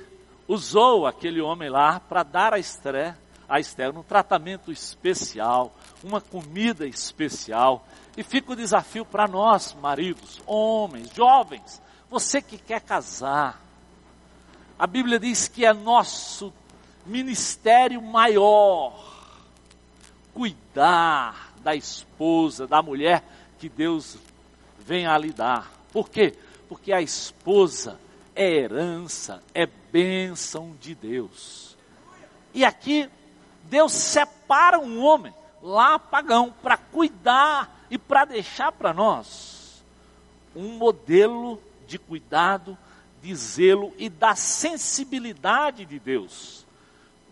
usou 0.48 1.06
aquele 1.06 1.42
homem 1.42 1.68
lá 1.68 2.00
para 2.00 2.22
dar 2.22 2.54
a 2.54 2.58
Esther, 2.58 3.14
a 3.46 3.60
Esther 3.60 3.96
um 3.96 4.02
tratamento 4.02 4.72
especial, 4.72 5.76
uma 6.02 6.20
comida 6.20 6.86
especial. 6.86 7.86
E 8.16 8.22
fica 8.22 8.52
o 8.52 8.56
desafio 8.56 9.04
para 9.04 9.28
nós, 9.28 9.76
maridos, 9.80 10.40
homens, 10.46 11.14
jovens, 11.14 11.80
você 12.10 12.40
que 12.40 12.56
quer 12.56 12.80
casar. 12.80 13.62
A 14.78 14.86
Bíblia 14.86 15.20
diz 15.20 15.46
que 15.46 15.66
é 15.66 15.72
nosso 15.72 16.52
ministério 17.04 18.00
maior 18.00 19.06
cuidar 20.32 21.52
da 21.62 21.74
esposa, 21.74 22.66
da 22.66 22.82
mulher 22.82 23.22
que 23.58 23.68
Deus 23.68 24.16
vem 24.78 25.06
a 25.06 25.18
lhe 25.18 25.32
dar. 25.32 25.70
Por 25.92 26.08
quê? 26.08 26.34
Porque 26.68 26.92
a 26.92 27.00
esposa 27.00 27.98
é 28.38 28.48
herança, 28.48 29.42
é 29.52 29.66
bênção 29.66 30.76
de 30.80 30.94
Deus. 30.94 31.76
E 32.54 32.64
aqui 32.64 33.10
Deus 33.64 33.92
separa 33.92 34.78
um 34.78 35.02
homem 35.02 35.34
lá 35.60 35.98
pagão 35.98 36.54
para 36.62 36.76
cuidar 36.76 37.84
e 37.90 37.98
para 37.98 38.24
deixar 38.24 38.70
para 38.70 38.94
nós 38.94 39.82
um 40.54 40.68
modelo 40.78 41.60
de 41.88 41.98
cuidado, 41.98 42.78
de 43.20 43.34
zelo 43.34 43.92
e 43.98 44.08
da 44.08 44.36
sensibilidade 44.36 45.84
de 45.84 45.98
Deus 45.98 46.64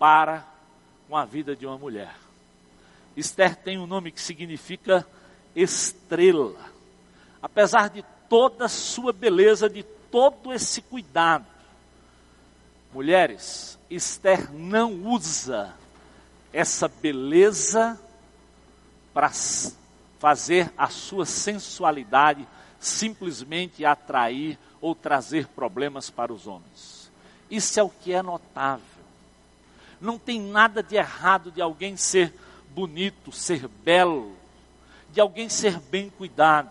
para 0.01 0.45
com 1.09 1.17
a 1.17 1.25
vida 1.25 1.55
de 1.55 1.65
uma 1.65 1.79
mulher. 1.79 2.17
Esther 3.17 3.55
tem 3.55 3.79
um 3.79 3.87
nome 3.87 4.11
que 4.11 4.21
significa 4.21 5.07
estrela. 5.55 6.59
Apesar 7.41 7.91
de 7.91 8.05
toda 8.29 8.69
sua 8.69 9.13
beleza, 9.13 9.71
de 9.71 9.85
todo 10.17 10.51
esse 10.51 10.81
cuidado. 10.81 11.45
Mulheres, 12.91 13.79
Esther 13.91 14.51
não 14.51 14.95
usa 15.05 15.75
essa 16.55 16.89
beleza 16.89 18.01
para 19.13 19.31
fazer 20.19 20.73
a 20.75 20.89
sua 20.89 21.27
sensualidade 21.27 22.49
simplesmente 22.81 23.85
atrair 23.85 24.59
ou 24.81 24.95
trazer 24.95 25.49
problemas 25.49 26.09
para 26.09 26.33
os 26.33 26.47
homens. 26.47 27.13
Isso 27.51 27.79
é 27.79 27.83
o 27.83 27.91
que 27.91 28.15
é 28.15 28.23
notável. 28.23 29.05
Não 30.01 30.19
tem 30.19 30.41
nada 30.41 30.83
de 30.83 30.97
errado 30.97 31.51
de 31.51 31.61
alguém 31.61 31.95
ser 31.95 32.33
bonito, 32.71 33.31
ser 33.31 33.69
belo, 33.69 34.35
de 35.13 35.21
alguém 35.21 35.51
ser 35.51 35.79
bem 35.79 36.09
cuidado. 36.09 36.71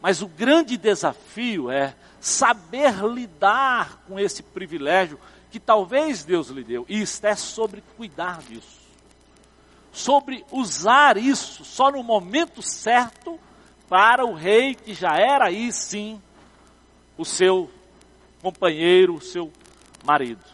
Mas 0.00 0.22
o 0.22 0.28
grande 0.28 0.78
desafio 0.78 1.70
é 1.70 1.94
saber 2.20 3.02
lidar 3.04 4.02
com 4.06 4.18
esse 4.18 4.42
privilégio 4.42 5.18
que 5.50 5.60
talvez 5.60 6.24
Deus 6.24 6.48
lhe 6.48 6.62
deu. 6.62 6.84
E 6.88 7.00
isto 7.00 7.24
é 7.24 7.34
sobre 7.34 7.82
cuidar 7.96 8.40
disso. 8.42 8.78
Sobre 9.92 10.44
usar 10.52 11.16
isso 11.16 11.64
só 11.64 11.90
no 11.90 12.02
momento 12.02 12.62
certo 12.62 13.38
para 13.88 14.24
o 14.24 14.34
rei 14.34 14.74
que 14.74 14.92
já 14.94 15.16
era 15.16 15.46
aí 15.46 15.72
sim 15.72 16.20
o 17.16 17.24
seu 17.24 17.70
companheiro, 18.42 19.14
o 19.14 19.20
seu 19.20 19.50
marido. 20.04 20.44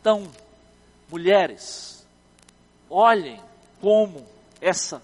Então, 0.00 0.28
mulheres, 1.08 2.06
olhem 2.90 3.40
como 3.80 4.26
essa 4.60 5.02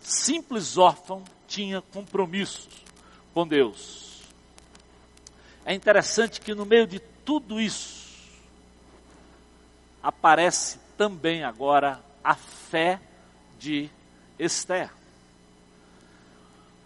simples 0.00 0.78
órfã 0.78 1.22
tinha 1.46 1.82
compromissos 1.82 2.85
com 3.36 3.46
Deus. 3.46 4.22
É 5.62 5.74
interessante 5.74 6.40
que 6.40 6.54
no 6.54 6.64
meio 6.64 6.86
de 6.86 6.98
tudo 6.98 7.60
isso 7.60 8.06
aparece 10.02 10.78
também 10.96 11.44
agora 11.44 12.00
a 12.24 12.34
fé 12.34 12.98
de 13.58 13.90
Esther. 14.38 14.90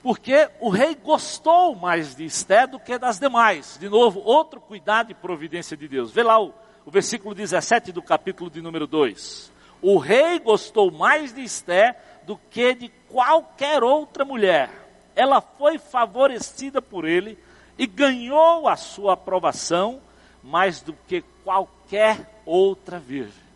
Porque 0.02 0.50
o 0.58 0.70
rei 0.70 0.96
gostou 0.96 1.76
mais 1.76 2.16
de 2.16 2.24
Esther 2.24 2.66
do 2.66 2.80
que 2.80 2.98
das 2.98 3.20
demais. 3.20 3.78
De 3.78 3.88
novo, 3.88 4.18
outro 4.18 4.60
cuidado 4.60 5.12
e 5.12 5.14
providência 5.14 5.76
de 5.76 5.86
Deus. 5.86 6.10
Vê 6.10 6.24
lá 6.24 6.42
o, 6.42 6.52
o 6.84 6.90
versículo 6.90 7.32
17 7.32 7.92
do 7.92 8.02
capítulo 8.02 8.50
de 8.50 8.60
número 8.60 8.88
2. 8.88 9.52
O 9.80 9.98
rei 9.98 10.40
gostou 10.40 10.90
mais 10.90 11.32
de 11.32 11.42
Esther 11.42 11.96
do 12.24 12.36
que 12.50 12.74
de 12.74 12.88
qualquer 13.08 13.84
outra 13.84 14.24
mulher. 14.24 14.79
Ela 15.14 15.40
foi 15.40 15.78
favorecida 15.78 16.80
por 16.80 17.04
ele 17.04 17.38
e 17.78 17.86
ganhou 17.86 18.68
a 18.68 18.76
sua 18.76 19.14
aprovação 19.14 20.00
mais 20.42 20.80
do 20.80 20.92
que 21.06 21.22
qualquer 21.44 22.42
outra 22.44 22.98
virgem. 22.98 23.50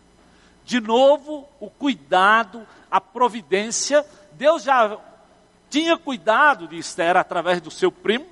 De 0.63 0.79
novo, 0.79 1.47
o 1.59 1.69
cuidado, 1.69 2.65
a 2.89 2.99
providência. 2.99 4.05
Deus 4.31 4.63
já 4.63 4.97
tinha 5.69 5.97
cuidado 5.97 6.67
de 6.67 6.77
Esther 6.77 7.17
através 7.17 7.61
do 7.61 7.69
seu 7.69 7.91
primo. 7.91 8.25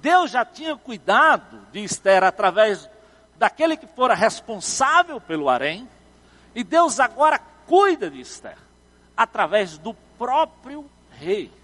Deus 0.00 0.30
já 0.30 0.44
tinha 0.44 0.76
cuidado 0.76 1.60
de 1.70 1.84
Esther 1.84 2.24
através 2.24 2.88
daquele 3.38 3.76
que 3.76 3.86
fora 3.86 4.14
responsável 4.14 5.20
pelo 5.20 5.48
harém. 5.48 5.88
E 6.54 6.64
Deus 6.64 6.98
agora 6.98 7.40
cuida 7.66 8.10
de 8.10 8.20
Esther 8.20 8.58
através 9.16 9.78
do 9.78 9.94
próprio 10.18 10.84
rei. 11.12 11.61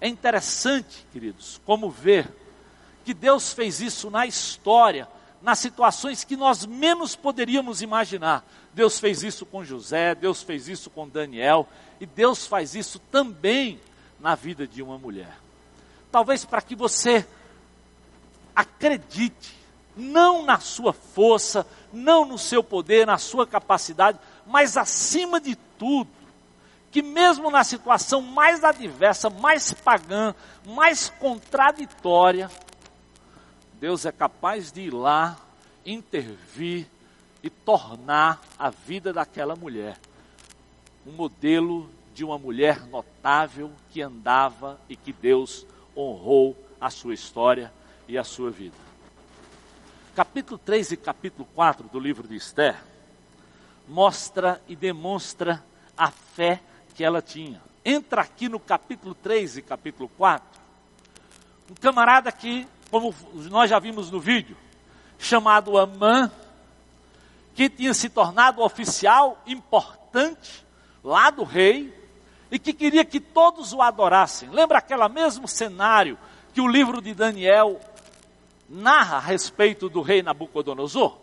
É 0.00 0.08
interessante, 0.08 1.06
queridos, 1.12 1.60
como 1.64 1.90
ver 1.90 2.28
que 3.04 3.12
Deus 3.14 3.52
fez 3.52 3.80
isso 3.80 4.10
na 4.10 4.26
história, 4.26 5.08
nas 5.42 5.58
situações 5.58 6.24
que 6.24 6.36
nós 6.36 6.66
menos 6.66 7.16
poderíamos 7.16 7.82
imaginar. 7.82 8.44
Deus 8.74 8.98
fez 9.00 9.22
isso 9.22 9.46
com 9.46 9.64
José, 9.64 10.14
Deus 10.14 10.42
fez 10.42 10.68
isso 10.68 10.90
com 10.90 11.08
Daniel, 11.08 11.68
e 12.00 12.06
Deus 12.06 12.46
faz 12.46 12.74
isso 12.74 12.98
também 13.10 13.80
na 14.20 14.34
vida 14.34 14.66
de 14.66 14.82
uma 14.82 14.98
mulher. 14.98 15.36
Talvez 16.12 16.44
para 16.44 16.62
que 16.62 16.74
você 16.74 17.26
acredite, 18.54 19.56
não 19.96 20.44
na 20.44 20.58
sua 20.60 20.92
força, 20.92 21.66
não 21.92 22.24
no 22.24 22.38
seu 22.38 22.62
poder, 22.62 23.06
na 23.06 23.18
sua 23.18 23.46
capacidade, 23.46 24.18
mas 24.46 24.76
acima 24.76 25.40
de 25.40 25.56
tudo, 25.78 26.10
que 26.90 27.02
mesmo 27.02 27.50
na 27.50 27.64
situação 27.64 28.20
mais 28.22 28.64
adversa, 28.64 29.28
mais 29.28 29.72
pagã, 29.72 30.34
mais 30.66 31.08
contraditória, 31.08 32.50
Deus 33.80 34.06
é 34.06 34.12
capaz 34.12 34.72
de 34.72 34.82
ir 34.82 34.94
lá, 34.94 35.36
intervir 35.84 36.86
e 37.42 37.50
tornar 37.50 38.40
a 38.58 38.70
vida 38.70 39.12
daquela 39.12 39.54
mulher 39.54 39.98
um 41.08 41.12
modelo 41.12 41.88
de 42.14 42.22
uma 42.22 42.38
mulher 42.38 42.86
notável 42.86 43.72
que 43.90 44.02
andava 44.02 44.78
e 44.88 44.94
que 44.94 45.12
Deus 45.12 45.66
honrou 45.96 46.54
a 46.78 46.90
sua 46.90 47.14
história 47.14 47.72
e 48.06 48.18
a 48.18 48.24
sua 48.24 48.50
vida. 48.50 48.76
Capítulo 50.14 50.58
3 50.58 50.92
e 50.92 50.96
capítulo 50.96 51.48
4 51.54 51.88
do 51.88 51.98
livro 51.98 52.28
de 52.28 52.36
Esther 52.36 52.76
mostra 53.88 54.60
e 54.68 54.76
demonstra 54.76 55.64
a 55.96 56.10
fé 56.10 56.60
que 56.98 57.04
ela 57.04 57.22
tinha. 57.22 57.62
Entra 57.84 58.22
aqui 58.22 58.48
no 58.48 58.58
capítulo 58.58 59.14
3 59.14 59.58
e 59.58 59.62
capítulo 59.62 60.10
4, 60.18 60.44
um 61.70 61.74
camarada 61.74 62.32
que, 62.32 62.66
como 62.90 63.14
nós 63.48 63.70
já 63.70 63.78
vimos 63.78 64.10
no 64.10 64.18
vídeo, 64.18 64.56
chamado 65.16 65.78
Amã, 65.78 66.28
que 67.54 67.70
tinha 67.70 67.94
se 67.94 68.08
tornado 68.08 68.62
oficial 68.62 69.40
importante 69.46 70.66
lá 71.04 71.30
do 71.30 71.44
rei 71.44 71.96
e 72.50 72.58
que 72.58 72.72
queria 72.72 73.04
que 73.04 73.20
todos 73.20 73.72
o 73.72 73.80
adorassem. 73.80 74.50
Lembra 74.50 74.78
aquele 74.78 75.08
mesmo 75.08 75.46
cenário 75.46 76.18
que 76.52 76.60
o 76.60 76.66
livro 76.66 77.00
de 77.00 77.14
Daniel 77.14 77.78
narra 78.68 79.18
a 79.18 79.20
respeito 79.20 79.88
do 79.88 80.02
rei 80.02 80.20
Nabucodonosor? 80.20 81.16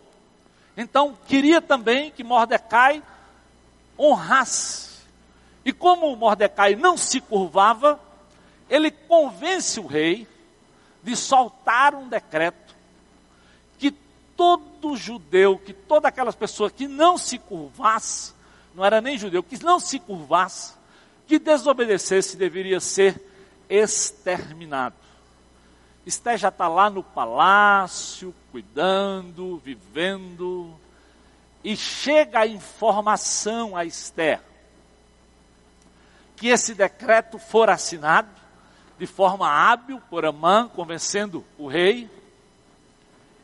Então, 0.74 1.18
queria 1.26 1.60
também 1.60 2.10
que 2.10 2.24
Mordecai 2.24 3.02
honrasse. 3.98 4.85
E 5.66 5.72
como 5.72 6.14
Mordecai 6.14 6.76
não 6.76 6.96
se 6.96 7.20
curvava, 7.20 7.98
ele 8.70 8.88
convence 8.88 9.80
o 9.80 9.86
rei 9.86 10.24
de 11.02 11.16
soltar 11.16 11.92
um 11.92 12.06
decreto 12.06 12.72
que 13.76 13.90
todo 14.36 14.96
judeu, 14.96 15.58
que 15.58 15.72
toda 15.72 16.06
aquelas 16.06 16.36
pessoas 16.36 16.70
que 16.70 16.86
não 16.86 17.18
se 17.18 17.36
curvasse, 17.36 18.32
não 18.76 18.84
era 18.84 19.00
nem 19.00 19.18
judeu, 19.18 19.42
que 19.42 19.60
não 19.64 19.80
se 19.80 19.98
curvasse, 19.98 20.74
que 21.26 21.36
desobedecesse, 21.36 22.36
deveria 22.36 22.78
ser 22.78 23.20
exterminado. 23.68 24.94
Esté 26.06 26.38
já 26.38 26.50
está 26.50 26.68
lá 26.68 26.88
no 26.88 27.02
palácio, 27.02 28.32
cuidando, 28.52 29.60
vivendo, 29.64 30.72
e 31.64 31.76
chega 31.76 32.42
a 32.42 32.46
informação 32.46 33.76
a 33.76 33.84
Esther 33.84 34.40
que 36.36 36.48
esse 36.48 36.74
decreto 36.74 37.38
for 37.38 37.70
assinado 37.70 38.28
de 38.98 39.06
forma 39.06 39.48
hábil 39.48 40.00
por 40.08 40.24
Amã, 40.24 40.68
convencendo 40.68 41.44
o 41.58 41.66
rei. 41.66 42.10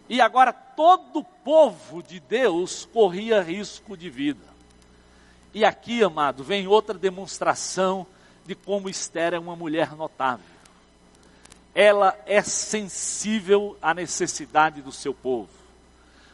E 0.08 0.20
agora 0.20 0.52
todo 0.52 1.20
o 1.20 1.24
povo 1.24 2.02
de 2.02 2.20
Deus 2.20 2.88
corria 2.92 3.42
risco 3.42 3.96
de 3.96 4.08
vida. 4.08 4.52
E 5.54 5.64
aqui, 5.64 6.02
amado, 6.02 6.42
vem 6.42 6.66
outra 6.66 6.96
demonstração 6.96 8.06
de 8.44 8.54
como 8.54 8.88
Esther 8.88 9.34
é 9.34 9.38
uma 9.38 9.54
mulher 9.54 9.94
notável. 9.94 10.44
Ela 11.74 12.18
é 12.26 12.42
sensível 12.42 13.76
à 13.80 13.94
necessidade 13.94 14.82
do 14.82 14.92
seu 14.92 15.14
povo. 15.14 15.50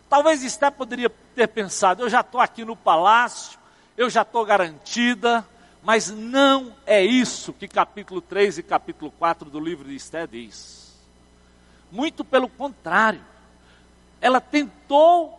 Talvez 0.08 0.42
Esther 0.42 0.72
poderia 0.72 1.10
ter 1.34 1.48
pensado: 1.48 2.02
eu 2.02 2.08
já 2.08 2.20
estou 2.20 2.40
aqui 2.40 2.64
no 2.64 2.74
palácio, 2.74 3.58
eu 3.96 4.08
já 4.08 4.22
estou 4.22 4.44
garantida, 4.44 5.44
mas 5.82 6.10
não 6.10 6.74
é 6.84 7.04
isso 7.04 7.52
que 7.52 7.68
capítulo 7.68 8.20
3 8.20 8.58
e 8.58 8.62
capítulo 8.62 9.10
4 9.12 9.48
do 9.48 9.60
livro 9.60 9.88
de 9.88 9.96
Esté 9.96 10.26
diz. 10.26 10.94
Muito 11.90 12.24
pelo 12.24 12.48
contrário. 12.48 13.20
Ela 14.20 14.40
tentou 14.40 15.38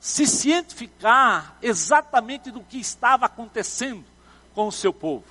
se 0.00 0.26
cientificar 0.26 1.56
exatamente 1.60 2.50
do 2.50 2.60
que 2.60 2.78
estava 2.78 3.26
acontecendo 3.26 4.04
com 4.54 4.68
o 4.68 4.72
seu 4.72 4.92
povo. 4.92 5.24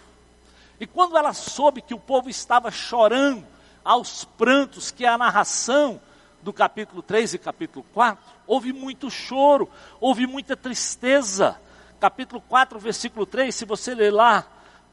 E 0.80 0.86
quando 0.86 1.18
ela 1.18 1.34
soube 1.34 1.82
que 1.82 1.94
o 1.94 2.00
povo 2.00 2.30
estava 2.30 2.70
chorando 2.70 3.46
aos 3.84 4.26
prantos, 4.26 4.92
que 4.92 5.06
é 5.06 5.10
a 5.10 5.18
narração 5.18 6.00
do 6.42 6.54
capítulo 6.54 7.02
3 7.02 7.34
e 7.34 7.38
capítulo 7.40 7.86
4, 7.94 8.24
houve 8.46 8.72
muito 8.72 9.10
choro, 9.10 9.70
houve 10.00 10.28
muita 10.28 10.56
tristeza 10.56 11.60
capítulo 12.00 12.42
4, 12.42 12.80
versículo 12.80 13.26
3, 13.26 13.54
se 13.54 13.66
você 13.66 13.96
ler 13.96 14.12
lá, 14.12 14.46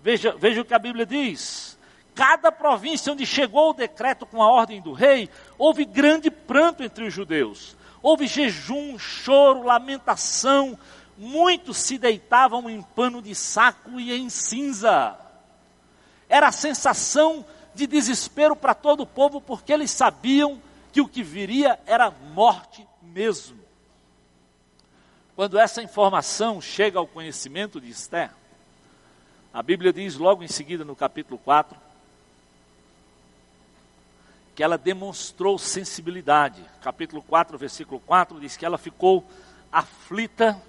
veja, 0.03 0.35
veja 0.39 0.61
o 0.61 0.65
que 0.65 0.75
a 0.75 0.79
Bíblia 0.79 1.07
diz. 1.07 1.79
Cada 2.15 2.53
província 2.53 3.13
onde 3.13 3.25
chegou 3.25 3.71
o 3.71 3.75
decreto 3.75 4.27
com 4.27 4.43
a 4.43 4.51
ordem 4.51 4.81
do 4.81 4.93
rei, 4.93 5.31
houve 5.57 5.85
grande 5.85 6.31
pranto 6.31 6.83
entre 6.83 7.05
os 7.05 7.15
judeus. 7.15 7.77
Houve 8.03 8.27
jejum, 8.27 8.99
choro, 8.99 9.63
lamentação. 9.63 10.79
Muitos 11.17 11.79
se 11.79 11.97
deitavam 11.97 12.69
em 12.69 12.83
pano 12.83 13.23
de 13.23 13.35
saco 13.35 13.99
e 13.99 14.13
em 14.13 14.29
cinza. 14.29 15.17
Era 16.29 16.49
a 16.49 16.53
sensação 16.53 17.45
de 17.75 17.87
desespero 17.87 18.57
para 18.57 18.75
todo 18.75 19.05
o 19.05 19.07
povo, 19.07 19.41
porque 19.41 19.73
eles 19.73 19.91
sabiam 19.91 20.61
que 20.93 21.01
o 21.01 21.09
que 21.09 21.23
viria 21.23 21.79
era 21.87 22.11
morte 22.11 22.87
mesmo. 23.01 23.62
Quando 25.43 25.59
essa 25.59 25.83
informação 25.83 26.61
chega 26.61 27.01
ao 27.01 27.07
conhecimento 27.09 27.81
de 27.81 27.91
Esther, 27.91 28.31
a 29.53 29.61
Bíblia 29.61 29.93
diz 29.93 30.17
logo 30.17 30.45
em 30.45 30.47
seguida 30.47 30.85
no 30.85 30.95
capítulo 30.95 31.37
4 31.37 31.77
que 34.55 34.63
ela 34.63 34.79
demonstrou 34.79 35.59
sensibilidade. 35.59 36.65
Capítulo 36.81 37.21
4, 37.23 37.59
versículo 37.59 37.99
4 37.99 38.39
diz 38.39 38.57
que 38.57 38.65
ela 38.65 38.79
ficou 38.79 39.29
aflita 39.73 40.63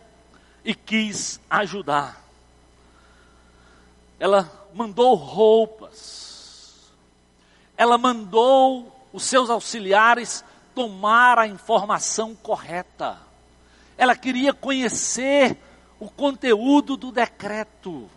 e 0.65 0.73
quis 0.73 1.39
ajudar. 1.51 2.19
Ela 4.19 4.51
mandou 4.73 5.13
roupas. 5.13 6.91
Ela 7.77 7.99
mandou 7.99 8.91
os 9.13 9.21
seus 9.21 9.51
auxiliares 9.51 10.43
tomar 10.73 11.37
a 11.37 11.45
informação 11.45 12.33
correta 12.33 13.32
ela 13.97 14.15
queria 14.15 14.53
conhecer 14.53 15.57
o 15.99 16.09
conteúdo 16.09 16.97
do 16.97 17.11
decreto. 17.11 18.09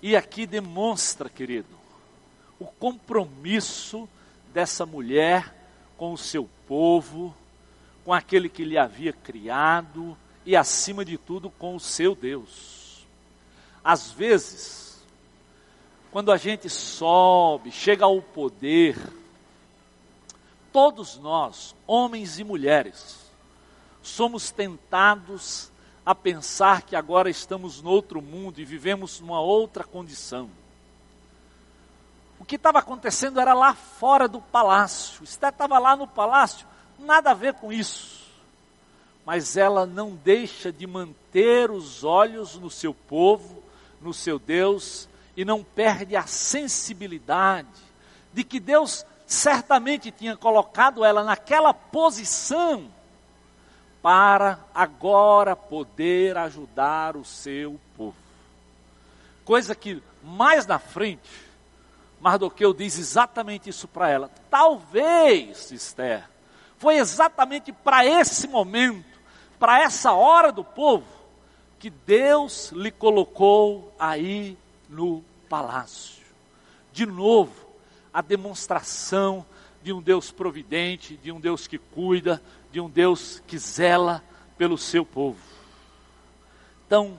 E 0.00 0.14
aqui 0.14 0.46
demonstra, 0.46 1.28
querido, 1.28 1.76
o 2.58 2.66
compromisso 2.66 4.08
dessa 4.52 4.86
mulher 4.86 5.54
com 5.96 6.12
o 6.12 6.18
seu 6.18 6.48
povo, 6.66 7.34
com 8.04 8.12
aquele 8.12 8.48
que 8.48 8.64
lhe 8.64 8.78
havia 8.78 9.12
criado 9.12 10.16
e, 10.44 10.54
acima 10.54 11.04
de 11.04 11.18
tudo, 11.18 11.50
com 11.50 11.74
o 11.74 11.80
seu 11.80 12.14
Deus. 12.14 13.04
Às 13.82 14.10
vezes, 14.10 15.04
quando 16.10 16.32
a 16.32 16.36
gente 16.36 16.68
sobe, 16.70 17.70
chega 17.70 18.04
ao 18.04 18.22
poder, 18.22 18.96
todos 20.72 21.18
nós, 21.18 21.74
homens 21.86 22.38
e 22.38 22.44
mulheres, 22.44 23.25
somos 24.06 24.50
tentados 24.50 25.70
a 26.04 26.14
pensar 26.14 26.82
que 26.82 26.94
agora 26.94 27.28
estamos 27.28 27.82
no 27.82 27.90
outro 27.90 28.22
mundo 28.22 28.60
e 28.60 28.64
vivemos 28.64 29.20
numa 29.20 29.40
outra 29.40 29.82
condição. 29.82 30.48
O 32.38 32.44
que 32.44 32.54
estava 32.54 32.78
acontecendo 32.78 33.40
era 33.40 33.52
lá 33.52 33.74
fora 33.74 34.28
do 34.28 34.40
palácio. 34.40 35.24
Estava 35.24 35.78
lá 35.78 35.96
no 35.96 36.06
palácio, 36.06 36.66
nada 36.98 37.32
a 37.32 37.34
ver 37.34 37.54
com 37.54 37.72
isso. 37.72 38.24
Mas 39.24 39.56
ela 39.56 39.84
não 39.84 40.14
deixa 40.14 40.70
de 40.70 40.86
manter 40.86 41.70
os 41.70 42.04
olhos 42.04 42.56
no 42.56 42.70
seu 42.70 42.94
povo, 42.94 43.60
no 44.00 44.14
seu 44.14 44.38
Deus, 44.38 45.08
e 45.36 45.44
não 45.44 45.64
perde 45.64 46.14
a 46.14 46.26
sensibilidade 46.26 47.68
de 48.32 48.44
que 48.44 48.60
Deus 48.60 49.04
certamente 49.26 50.12
tinha 50.12 50.36
colocado 50.36 51.04
ela 51.04 51.24
naquela 51.24 51.74
posição 51.74 52.94
para 54.06 54.60
agora 54.72 55.56
poder 55.56 56.38
ajudar 56.38 57.16
o 57.16 57.24
seu 57.24 57.76
povo. 57.96 58.14
Coisa 59.44 59.74
que 59.74 60.00
mais 60.22 60.64
na 60.64 60.78
frente, 60.78 61.28
Mardoqueu 62.20 62.72
diz 62.72 63.00
exatamente 63.00 63.68
isso 63.68 63.88
para 63.88 64.08
ela. 64.08 64.30
Talvez, 64.48 65.72
Esther, 65.72 66.22
foi 66.78 66.98
exatamente 66.98 67.72
para 67.72 68.06
esse 68.06 68.46
momento, 68.46 69.18
para 69.58 69.80
essa 69.80 70.12
hora 70.12 70.52
do 70.52 70.62
povo, 70.62 71.08
que 71.80 71.90
Deus 71.90 72.70
lhe 72.70 72.92
colocou 72.92 73.92
aí 73.98 74.56
no 74.88 75.24
palácio. 75.48 76.22
De 76.92 77.04
novo, 77.04 77.52
a 78.14 78.22
demonstração 78.22 79.44
de 79.82 79.92
um 79.92 80.00
Deus 80.00 80.30
providente, 80.30 81.16
de 81.16 81.32
um 81.32 81.40
Deus 81.40 81.66
que 81.66 81.78
cuida, 81.78 82.40
de 82.76 82.80
um 82.82 82.90
Deus 82.90 83.42
que 83.46 83.56
zela 83.56 84.22
pelo 84.58 84.76
seu 84.76 85.02
povo. 85.02 85.40
Então, 86.86 87.18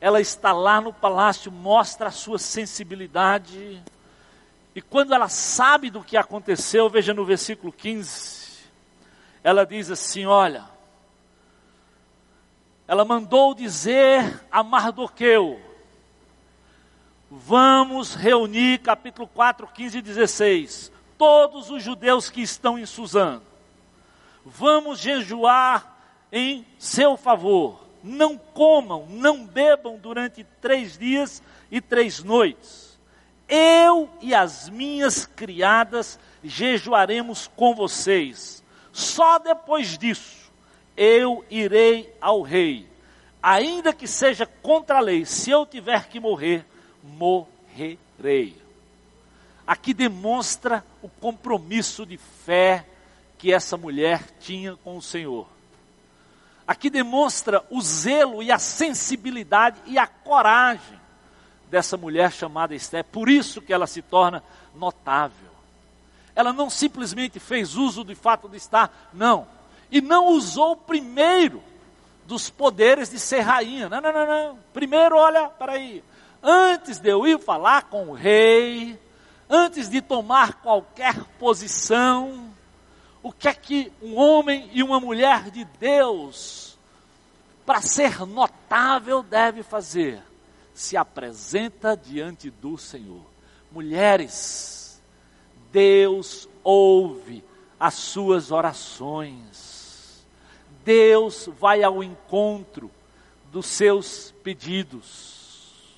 ela 0.00 0.20
está 0.20 0.52
lá 0.52 0.80
no 0.80 0.92
palácio, 0.92 1.52
mostra 1.52 2.08
a 2.08 2.10
sua 2.10 2.40
sensibilidade. 2.40 3.80
E 4.74 4.82
quando 4.82 5.14
ela 5.14 5.28
sabe 5.28 5.90
do 5.90 6.02
que 6.02 6.16
aconteceu, 6.16 6.90
veja 6.90 7.14
no 7.14 7.24
versículo 7.24 7.72
15, 7.72 8.64
ela 9.44 9.64
diz 9.64 9.92
assim: 9.92 10.26
Olha, 10.26 10.64
ela 12.88 13.04
mandou 13.04 13.54
dizer 13.54 14.42
a 14.50 14.64
Mardoqueu: 14.64 15.60
Vamos 17.30 18.16
reunir, 18.16 18.80
capítulo 18.80 19.28
4, 19.28 19.68
15 19.68 19.98
e 19.98 20.02
16, 20.02 20.92
todos 21.16 21.70
os 21.70 21.80
judeus 21.80 22.28
que 22.28 22.42
estão 22.42 22.76
em 22.76 22.84
Suzano 22.84 23.54
vamos 24.46 25.00
jejuar 25.00 25.98
em 26.30 26.64
seu 26.78 27.16
favor. 27.16 27.84
Não 28.02 28.38
comam, 28.38 29.06
não 29.08 29.44
bebam 29.44 29.98
durante 29.98 30.44
três 30.60 30.96
dias 30.96 31.42
e 31.70 31.80
três 31.80 32.22
noites. 32.22 32.96
Eu 33.48 34.08
e 34.20 34.32
as 34.32 34.68
minhas 34.68 35.26
criadas 35.26 36.18
jejuaremos 36.44 37.50
com 37.56 37.74
vocês. 37.74 38.62
Só 38.92 39.38
depois 39.38 39.98
disso 39.98 40.52
eu 40.96 41.44
irei 41.50 42.14
ao 42.20 42.40
rei. 42.42 42.88
Ainda 43.42 43.92
que 43.92 44.06
seja 44.06 44.46
contra 44.46 44.98
a 44.98 45.00
lei, 45.00 45.24
se 45.24 45.50
eu 45.50 45.66
tiver 45.66 46.08
que 46.08 46.20
morrer, 46.20 46.64
morrerei. 47.02 48.56
Aqui 49.66 49.92
demonstra 49.92 50.84
o 51.02 51.08
compromisso 51.08 52.06
de 52.06 52.16
fé 52.16 52.86
que 53.38 53.52
essa 53.52 53.76
mulher 53.76 54.22
tinha 54.40 54.76
com 54.76 54.96
o 54.96 55.02
Senhor. 55.02 55.46
Aqui 56.66 56.90
demonstra 56.90 57.64
o 57.70 57.80
zelo 57.80 58.42
e 58.42 58.50
a 58.50 58.58
sensibilidade 58.58 59.78
e 59.86 59.98
a 59.98 60.06
coragem 60.06 60.98
dessa 61.70 61.96
mulher 61.96 62.32
chamada 62.32 62.74
Esté. 62.74 63.02
Por 63.02 63.28
isso 63.28 63.62
que 63.62 63.72
ela 63.72 63.86
se 63.86 64.02
torna 64.02 64.42
notável. 64.74 65.46
Ela 66.34 66.52
não 66.52 66.68
simplesmente 66.68 67.38
fez 67.38 67.76
uso 67.76 68.02
do 68.02 68.14
fato 68.16 68.48
de 68.48 68.56
estar, 68.56 69.10
não. 69.12 69.46
E 69.90 70.00
não 70.00 70.28
usou 70.28 70.76
primeiro 70.76 71.62
dos 72.26 72.50
poderes 72.50 73.08
de 73.08 73.18
ser 73.18 73.40
rainha. 73.40 73.88
Não, 73.88 74.00
não, 74.00 74.12
não, 74.12 74.26
não. 74.26 74.58
Primeiro, 74.72 75.16
olha, 75.16 75.48
peraí. 75.48 76.02
Antes 76.42 76.98
de 76.98 77.08
eu 77.08 77.26
ir 77.26 77.38
falar 77.38 77.84
com 77.84 78.08
o 78.08 78.12
rei, 78.12 78.98
antes 79.48 79.88
de 79.88 80.02
tomar 80.02 80.54
qualquer 80.54 81.14
posição, 81.38 82.52
o 83.26 83.32
que 83.32 83.48
é 83.48 83.54
que 83.54 83.92
um 84.00 84.16
homem 84.16 84.70
e 84.72 84.84
uma 84.84 85.00
mulher 85.00 85.50
de 85.50 85.64
Deus 85.80 86.78
para 87.66 87.80
ser 87.80 88.24
notável, 88.24 89.20
deve 89.20 89.64
fazer? 89.64 90.22
Se 90.72 90.96
apresenta 90.96 91.96
diante 91.96 92.50
do 92.50 92.78
Senhor. 92.78 93.26
Mulheres, 93.72 95.02
Deus 95.72 96.48
ouve 96.62 97.42
as 97.80 97.94
suas 97.94 98.52
orações. 98.52 100.24
Deus 100.84 101.50
vai 101.58 101.82
ao 101.82 102.04
encontro 102.04 102.88
dos 103.50 103.66
seus 103.66 104.32
pedidos. 104.44 105.90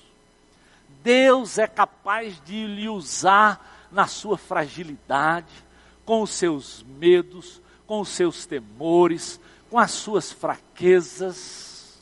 Deus 1.03 1.59
é 1.59 1.67
capaz 1.67 2.41
de 2.43 2.65
lhe 2.65 2.89
usar 2.89 3.87
na 3.91 4.07
sua 4.07 4.35
fragilidade, 4.35 5.68
com 6.09 6.23
os 6.23 6.31
seus 6.31 6.83
medos, 6.97 7.61
com 7.85 7.99
os 7.99 8.09
seus 8.09 8.47
temores, 8.47 9.39
com 9.69 9.77
as 9.77 9.91
suas 9.91 10.31
fraquezas, 10.31 11.99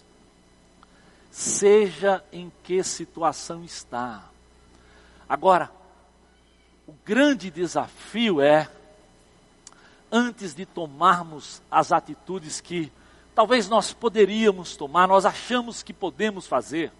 seja 1.30 2.24
em 2.32 2.50
que 2.64 2.82
situação 2.84 3.66
está. 3.66 4.24
Agora, 5.28 5.70
o 6.88 6.94
grande 7.04 7.52
desafio 7.52 8.40
é, 8.40 8.70
antes 10.10 10.56
de 10.56 10.66
tomarmos 10.66 11.62
as 11.70 11.92
atitudes 11.92 12.62
que 12.62 12.90
talvez 13.36 13.68
nós 13.68 13.92
poderíamos 13.92 14.78
tomar, 14.78 15.06
nós 15.06 15.26
achamos 15.26 15.84
que 15.84 15.92
podemos 15.92 16.48
fazer, 16.48 16.94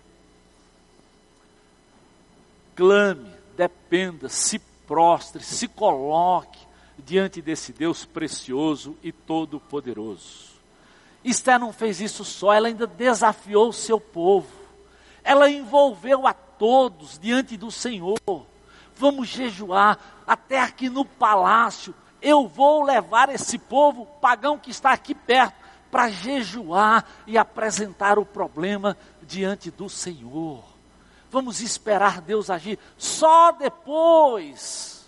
clame, 2.76 3.32
dependa, 3.56 4.28
se 4.28 4.60
prostre, 4.86 5.42
se 5.42 5.70
coloque 5.70 6.67
diante 6.98 7.42
desse 7.42 7.72
Deus 7.72 8.06
precioso 8.06 8.98
e 9.04 9.12
todo-poderoso. 9.12 10.58
Esther 11.24 11.60
não 11.60 11.74
fez 11.74 12.00
isso 12.00 12.24
só, 12.24 12.54
ela 12.54 12.68
ainda 12.68 12.88
desafiou 12.88 13.70
o 13.70 13.74
seu 13.74 14.00
povo. 14.00 14.48
Ela 15.24 15.50
envolveu 15.50 16.26
a 16.26 16.34
todos 16.34 17.20
diante 17.20 17.58
do 17.58 17.70
Senhor. 17.70 18.18
Vamos 18.96 19.28
jejuar 19.28 20.00
até 20.26 20.62
aqui 20.62 20.90
no 20.90 21.04
palácio. 21.04 21.94
Eu 22.22 22.48
vou 22.48 22.84
levar 22.84 23.30
esse 23.30 23.58
povo 23.58 24.06
pagão 24.22 24.58
que 24.58 24.72
está 24.72 24.92
aqui 24.92 25.14
perto 25.14 25.56
para 25.92 26.10
jejuar 26.10 27.06
e 27.26 27.38
apresentar 27.38 28.18
o 28.18 28.26
problema 28.26 28.98
diante 29.22 29.70
do 29.70 29.90
Senhor. 29.90 30.64
Vamos 31.30 31.62
esperar 31.62 32.22
Deus 32.22 32.50
agir. 32.50 32.80
Só 32.98 33.52
depois 33.52 35.08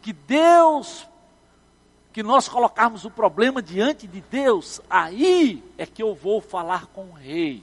que 0.00 0.12
Deus 0.12 1.06
que 2.18 2.22
nós 2.24 2.48
colocarmos 2.48 3.04
o 3.04 3.10
problema 3.12 3.62
diante 3.62 4.04
de 4.04 4.20
Deus, 4.20 4.80
aí 4.90 5.62
é 5.78 5.86
que 5.86 6.02
eu 6.02 6.16
vou 6.16 6.40
falar 6.40 6.86
com 6.86 7.04
o 7.04 7.12
rei. 7.12 7.62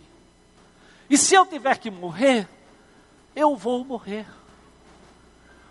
E 1.10 1.18
se 1.18 1.36
eu 1.36 1.45
tiver 1.45 1.78
que 1.78 1.91
morrer, 1.91 2.47
eu 3.36 3.58
vou 3.58 3.84
morrer. 3.84 4.26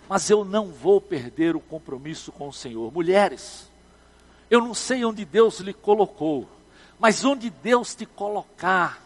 Mas 0.07 0.29
eu 0.29 0.45
não 0.45 0.67
vou 0.67 1.01
perder 1.01 1.57
o 1.57 1.61
compromisso 1.61 2.31
com 2.31 2.47
o 2.47 2.53
Senhor. 2.53 2.93
Mulheres, 2.93 3.71
eu 4.51 4.61
não 4.61 4.75
sei 4.75 5.03
onde 5.03 5.25
Deus 5.25 5.61
lhe 5.61 5.73
colocou, 5.73 6.47
mas 6.99 7.25
onde 7.25 7.49
Deus 7.49 7.95
te 7.95 8.05
colocar, 8.05 9.03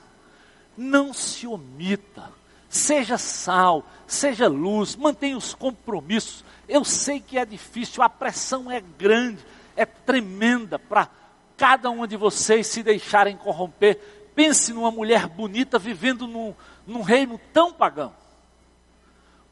não 0.76 1.12
se 1.12 1.47
omita. 1.47 2.33
Seja 2.68 3.16
sal, 3.16 3.87
seja 4.09 4.49
luz, 4.49 4.97
mantenha 4.97 5.37
os 5.37 5.55
compromissos. 5.55 6.45
Eu 6.68 6.85
sei 6.85 7.20
que 7.20 7.39
é 7.39 7.47
difícil, 7.47 8.03
a 8.03 8.09
pressão 8.09 8.68
é 8.68 8.81
grande, 8.81 9.39
é 9.79 9.87
tremenda 9.87 10.79
para 10.79 11.09
cada 11.57 11.89
uma 11.89 12.07
de 12.07 12.16
vocês 12.16 12.66
se 12.66 12.83
deixarem 12.83 13.37
corromper. 13.37 13.97
Pense 14.35 14.72
numa 14.72 14.91
mulher 14.91 15.29
bonita 15.29 15.79
vivendo 15.79 16.26
num, 16.26 16.53
num 16.85 17.01
reino 17.01 17.41
tão 17.53 17.72
pagão. 17.72 18.12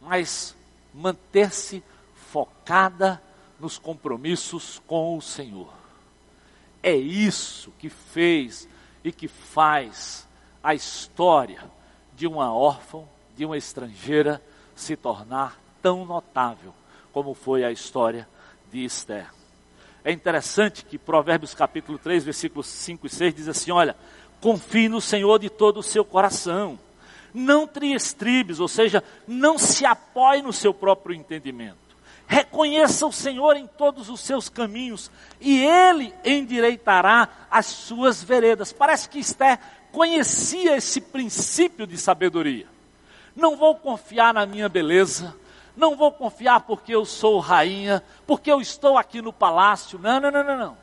Mas 0.01 0.55
manter-se 0.93 1.83
focada 2.15 3.23
nos 3.61 3.79
compromissos 3.79 4.83
com 4.85 5.17
o 5.17 5.23
Senhor. 5.23 5.73
É 6.83 6.95
isso 6.95 7.73
que 7.79 7.89
fez 7.89 8.69
e 9.05 9.13
que 9.13 9.29
faz 9.29 10.27
a 10.63 10.75
história 10.75 11.71
de 12.15 12.27
uma 12.27 12.53
órfã, 12.53 13.05
de 13.37 13.45
uma 13.45 13.57
estrangeira, 13.57 14.43
se 14.75 14.97
tornar 14.97 15.61
tão 15.81 16.05
notável 16.05 16.75
como 17.13 17.33
foi 17.33 17.65
a 17.65 17.71
história 17.71 18.29
de 18.73 18.85
Esther. 18.85 19.37
É 20.07 20.13
interessante 20.13 20.85
que 20.85 20.97
Provérbios 20.99 21.53
capítulo 21.53 21.99
3, 21.99 22.23
versículos 22.23 22.69
5 22.69 23.09
e 23.09 23.11
6 23.11 23.35
diz 23.35 23.49
assim: 23.49 23.73
olha, 23.73 23.97
confie 24.41 24.89
no 24.89 25.01
Senhor 25.01 25.37
de 25.41 25.51
todo 25.51 25.81
o 25.81 25.83
seu 25.83 26.05
coração. 26.05 26.79
Não 27.35 27.67
triestribes, 27.67 28.61
ou 28.61 28.69
seja, 28.69 29.03
não 29.27 29.59
se 29.59 29.85
apoie 29.85 30.43
no 30.43 30.53
seu 30.53 30.73
próprio 30.73 31.13
entendimento. 31.13 31.77
Reconheça 32.25 33.05
o 33.05 33.11
Senhor 33.13 33.57
em 33.57 33.67
todos 33.67 34.09
os 34.09 34.21
seus 34.21 34.49
caminhos 34.49 35.11
e 35.41 35.59
Ele 35.65 36.15
endireitará 36.25 37.29
as 37.51 37.67
suas 37.67 38.23
veredas. 38.23 38.73
Parece 38.73 39.09
que 39.09 39.19
Esther 39.19 39.59
conhecia 39.91 40.77
esse 40.77 41.01
princípio 41.01 41.85
de 41.85 41.99
sabedoria. 41.99 42.69
Não 43.35 43.57
vou 43.57 43.75
confiar 43.75 44.33
na 44.33 44.47
minha 44.47 44.69
beleza, 44.69 45.35
não 45.77 45.95
vou 45.95 46.11
confiar 46.11 46.61
porque 46.61 46.95
eu 46.95 47.05
sou 47.05 47.39
rainha, 47.39 48.03
porque 48.27 48.51
eu 48.51 48.61
estou 48.61 48.97
aqui 48.97 49.21
no 49.21 49.33
palácio. 49.33 49.99
Não, 49.99 50.19
não, 50.19 50.31
não, 50.31 50.43
não, 50.43 50.59
não. 50.59 50.77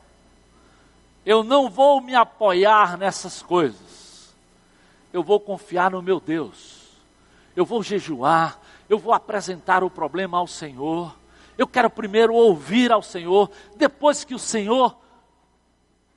Eu 1.26 1.44
não 1.44 1.70
vou 1.70 2.00
me 2.00 2.14
apoiar 2.14 2.98
nessas 2.98 3.41
coisas. 3.41 4.36
Eu 5.12 5.24
vou 5.24 5.39
confiar 5.39 5.91
no 5.91 6.02
meu 6.02 6.20
Deus. 6.20 6.84
Eu 7.56 7.66
vou 7.66 7.82
jejuar, 7.82 8.60
eu 8.88 8.98
vou 8.98 9.14
apresentar 9.14 9.84
o 9.84 9.89
problema 9.89 10.38
ao 10.38 10.48
Senhor. 10.48 11.16
Eu 11.58 11.68
quero 11.68 11.89
primeiro 11.89 12.34
ouvir 12.34 12.91
ao 12.91 13.02
Senhor, 13.02 13.50
depois 13.76 14.24
que 14.24 14.34
o 14.34 14.39
Senhor 14.39 14.96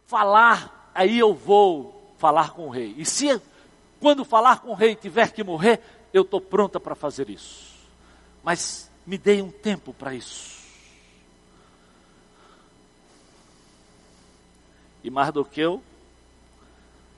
falar, 0.07 0.91
aí 0.95 1.19
eu 1.19 1.35
vou 1.35 2.15
falar 2.17 2.51
com 2.53 2.67
o 2.67 2.71
rei. 2.71 2.95
E 2.97 3.05
se 3.05 3.41
quando 4.01 4.25
falar 4.25 4.61
com 4.61 4.71
o 4.71 4.75
rei 4.75 4.95
tiver 4.95 5.33
que 5.33 5.45
morrer, 5.45 5.81
eu 6.13 6.23
estou 6.23 6.41
pronta 6.41 6.81
para 6.81 6.95
fazer 6.95 7.29
isso 7.29 7.76
mas 8.47 8.89
me 9.05 9.19
dei 9.19 9.43
um 9.43 9.51
tempo 9.51 9.93
para 9.93 10.15
isso. 10.15 10.63
E 15.03 15.11
Mardoqueu 15.11 15.83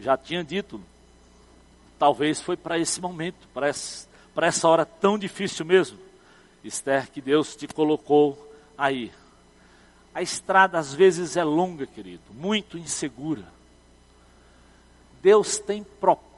já 0.01 0.17
tinha 0.17 0.43
dito, 0.43 0.81
talvez 1.99 2.41
foi 2.41 2.57
para 2.57 2.79
esse 2.79 2.99
momento, 2.99 3.47
para 3.53 3.69
essa, 3.69 4.09
para 4.35 4.47
essa 4.47 4.67
hora 4.67 4.87
tão 4.87 5.19
difícil 5.19 5.67
mesmo, 5.67 5.99
Esther, 6.65 7.11
que 7.11 7.21
Deus 7.21 7.55
te 7.55 7.69
colocou 7.69 8.51
aí. 8.77 9.13
A 10.15 10.23
estrada 10.23 10.79
às 10.79 10.95
vezes 10.95 11.37
é 11.37 11.45
longa, 11.45 11.87
querido, 11.87 12.33
muito 12.33 12.79
insegura. 12.79 13.45
Deus 15.21 15.59
tem 15.59 15.85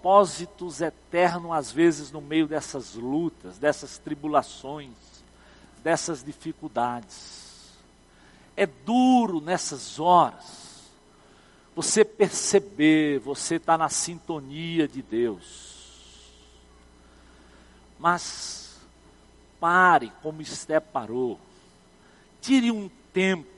propósitos 0.00 0.80
eternos, 0.80 1.52
às 1.52 1.70
vezes, 1.70 2.10
no 2.10 2.22
meio 2.22 2.46
dessas 2.46 2.94
lutas, 2.94 3.58
dessas 3.58 3.98
tribulações, 3.98 4.94
dessas 5.84 6.24
dificuldades. 6.24 7.74
É 8.56 8.64
duro 8.64 9.42
nessas 9.42 10.00
horas 10.00 10.70
você 11.76 12.04
perceber, 12.04 13.20
você 13.20 13.56
está 13.56 13.76
na 13.76 13.88
sintonia 13.90 14.88
de 14.88 15.02
Deus. 15.02 16.30
Mas 17.98 18.78
pare 19.60 20.10
como 20.22 20.40
Esté 20.40 20.80
parou. 20.80 21.38
Tire 22.40 22.70
um 22.70 22.90
tempo 23.12 23.48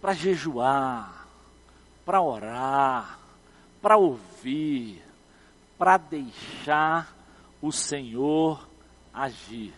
para 0.00 0.14
jejuar 0.14 1.20
para 2.10 2.20
orar, 2.20 3.19
para 3.80 3.96
ouvir, 3.96 5.02
para 5.78 5.96
deixar 5.96 7.16
o 7.60 7.72
Senhor 7.72 8.68
agir. 9.12 9.72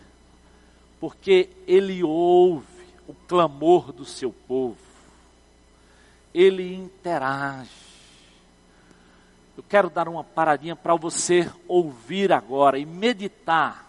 Porque 0.99 1.49
Ele 1.67 2.03
ouve 2.03 2.65
o 3.07 3.13
clamor 3.13 3.91
do 3.91 4.05
seu 4.05 4.31
povo, 4.31 4.77
Ele 6.33 6.73
interage. 6.73 7.69
Eu 9.55 9.63
quero 9.63 9.89
dar 9.89 10.07
uma 10.07 10.23
paradinha 10.23 10.75
para 10.75 10.95
você 10.95 11.51
ouvir 11.67 12.31
agora 12.31 12.77
e 12.79 12.85
meditar 12.85 13.87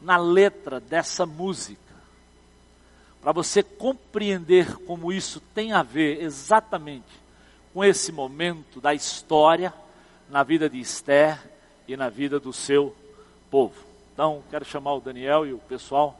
na 0.00 0.16
letra 0.16 0.80
dessa 0.80 1.24
música 1.24 1.88
para 3.20 3.32
você 3.32 3.62
compreender 3.62 4.76
como 4.84 5.12
isso 5.12 5.40
tem 5.54 5.72
a 5.72 5.82
ver 5.82 6.22
exatamente 6.22 7.27
com 7.78 7.84
esse 7.84 8.10
momento 8.10 8.80
da 8.80 8.92
história 8.92 9.72
na 10.28 10.42
vida 10.42 10.68
de 10.68 10.80
Esther 10.80 11.38
e 11.86 11.96
na 11.96 12.08
vida 12.08 12.40
do 12.40 12.52
seu 12.52 12.92
povo. 13.52 13.76
Então, 14.12 14.42
quero 14.50 14.64
chamar 14.64 14.94
o 14.94 15.00
Daniel 15.00 15.46
e 15.46 15.52
o 15.52 15.58
pessoal 15.58 16.18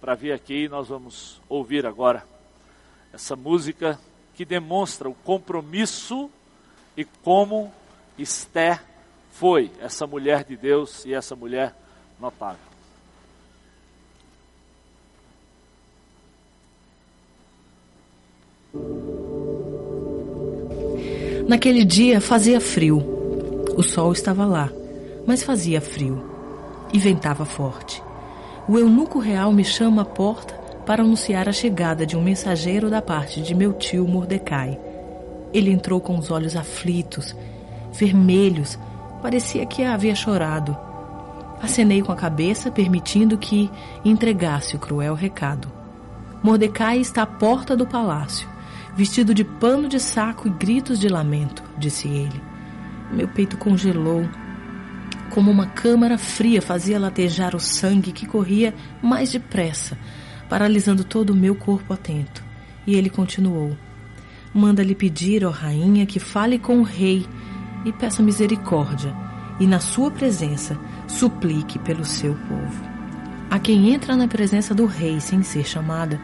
para 0.00 0.16
vir 0.16 0.32
aqui 0.32 0.64
e 0.64 0.68
nós 0.68 0.88
vamos 0.88 1.40
ouvir 1.48 1.86
agora 1.86 2.26
essa 3.12 3.36
música 3.36 4.00
que 4.34 4.44
demonstra 4.44 5.08
o 5.08 5.14
compromisso 5.14 6.28
e 6.96 7.04
como 7.04 7.72
Esther 8.18 8.82
foi 9.30 9.70
essa 9.78 10.08
mulher 10.08 10.42
de 10.42 10.56
Deus 10.56 11.04
e 11.04 11.14
essa 11.14 11.36
mulher 11.36 11.72
notável. 12.18 12.75
Naquele 21.48 21.84
dia 21.84 22.20
fazia 22.20 22.60
frio. 22.60 22.98
O 23.76 23.82
sol 23.82 24.10
estava 24.12 24.44
lá, 24.44 24.68
mas 25.24 25.44
fazia 25.44 25.80
frio 25.80 26.24
e 26.92 26.98
ventava 26.98 27.44
forte. 27.44 28.02
O 28.68 28.76
eunuco 28.76 29.20
real 29.20 29.52
me 29.52 29.64
chama 29.64 30.02
à 30.02 30.04
porta 30.04 30.54
para 30.84 31.04
anunciar 31.04 31.48
a 31.48 31.52
chegada 31.52 32.04
de 32.04 32.16
um 32.16 32.20
mensageiro 32.20 32.90
da 32.90 33.00
parte 33.00 33.40
de 33.40 33.54
meu 33.54 33.72
tio 33.72 34.08
Mordecai. 34.08 34.76
Ele 35.54 35.70
entrou 35.70 36.00
com 36.00 36.18
os 36.18 36.32
olhos 36.32 36.56
aflitos, 36.56 37.36
vermelhos, 37.92 38.76
parecia 39.22 39.64
que 39.66 39.84
havia 39.84 40.16
chorado. 40.16 40.76
Acenei 41.62 42.02
com 42.02 42.10
a 42.10 42.16
cabeça, 42.16 42.72
permitindo 42.72 43.38
que 43.38 43.70
entregasse 44.04 44.74
o 44.74 44.80
cruel 44.80 45.14
recado. 45.14 45.70
Mordecai 46.42 46.98
está 46.98 47.22
à 47.22 47.26
porta 47.26 47.76
do 47.76 47.86
palácio 47.86 48.55
vestido 48.96 49.34
de 49.34 49.44
pano 49.44 49.88
de 49.88 50.00
saco 50.00 50.48
e 50.48 50.50
gritos 50.50 50.98
de 50.98 51.08
lamento, 51.08 51.62
disse 51.76 52.08
ele. 52.08 52.40
Meu 53.12 53.28
peito 53.28 53.58
congelou. 53.58 54.26
Como 55.30 55.50
uma 55.50 55.66
câmara 55.66 56.16
fria 56.16 56.62
fazia 56.62 56.98
latejar 56.98 57.54
o 57.54 57.60
sangue 57.60 58.10
que 58.10 58.26
corria 58.26 58.74
mais 59.02 59.30
depressa, 59.30 59.98
paralisando 60.48 61.04
todo 61.04 61.30
o 61.30 61.36
meu 61.36 61.54
corpo 61.54 61.92
atento. 61.92 62.42
E 62.86 62.94
ele 62.94 63.10
continuou: 63.10 63.76
Manda-lhe 64.54 64.94
pedir, 64.94 65.44
ó 65.44 65.50
rainha, 65.50 66.06
que 66.06 66.18
fale 66.18 66.58
com 66.58 66.78
o 66.78 66.82
rei 66.82 67.26
e 67.84 67.92
peça 67.92 68.22
misericórdia, 68.22 69.14
e 69.60 69.66
na 69.66 69.78
sua 69.78 70.10
presença 70.10 70.78
suplique 71.06 71.78
pelo 71.78 72.04
seu 72.04 72.34
povo. 72.34 72.96
A 73.50 73.58
quem 73.58 73.92
entra 73.92 74.16
na 74.16 74.26
presença 74.26 74.74
do 74.74 74.86
rei 74.86 75.20
sem 75.20 75.42
ser 75.42 75.64
chamada, 75.64 76.20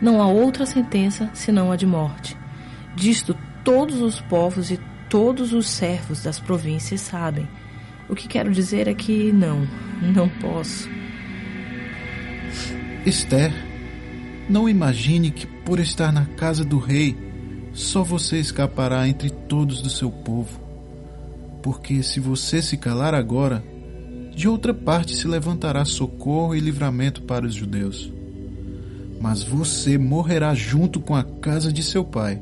não 0.00 0.20
há 0.20 0.26
outra 0.26 0.66
sentença 0.66 1.30
senão 1.32 1.72
a 1.72 1.76
de 1.76 1.86
morte. 1.86 2.36
Disto 2.94 3.36
todos 3.64 4.00
os 4.00 4.20
povos 4.20 4.70
e 4.70 4.78
todos 5.08 5.52
os 5.52 5.68
servos 5.68 6.22
das 6.22 6.38
províncias 6.38 7.00
sabem. 7.00 7.48
O 8.08 8.14
que 8.14 8.28
quero 8.28 8.52
dizer 8.52 8.86
é 8.88 8.94
que 8.94 9.32
não, 9.32 9.66
não 10.00 10.28
posso. 10.28 10.88
Esther, 13.04 13.52
não 14.48 14.68
imagine 14.68 15.30
que 15.30 15.46
por 15.46 15.80
estar 15.80 16.12
na 16.12 16.26
casa 16.26 16.64
do 16.64 16.78
rei, 16.78 17.16
só 17.72 18.02
você 18.02 18.38
escapará 18.38 19.08
entre 19.08 19.30
todos 19.30 19.80
do 19.80 19.90
seu 19.90 20.10
povo. 20.10 20.60
Porque 21.62 22.02
se 22.02 22.20
você 22.20 22.62
se 22.62 22.76
calar 22.76 23.14
agora, 23.14 23.64
de 24.34 24.48
outra 24.48 24.72
parte 24.72 25.16
se 25.16 25.26
levantará 25.26 25.84
socorro 25.84 26.54
e 26.54 26.60
livramento 26.60 27.22
para 27.22 27.46
os 27.46 27.54
judeus 27.54 28.12
mas 29.20 29.42
você 29.42 29.96
morrerá 29.98 30.54
junto 30.54 31.00
com 31.00 31.14
a 31.14 31.24
casa 31.24 31.72
de 31.72 31.82
seu 31.82 32.04
pai. 32.04 32.40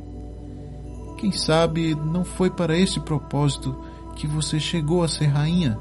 Quem 1.19 1.33
sabe 1.33 1.95
não 1.95 2.25
foi 2.25 2.51
para 2.51 2.77
esse 2.77 3.01
propósito 3.01 3.75
que 4.17 4.27
você 4.27 4.59
chegou 4.59 5.03
a 5.03 5.09
ser 5.09 5.27
rainha? 5.27 5.79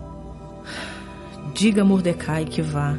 Diga 1.54 1.82
a 1.82 1.86
Mordecai 1.86 2.46
que 2.46 2.62
vá 2.62 2.98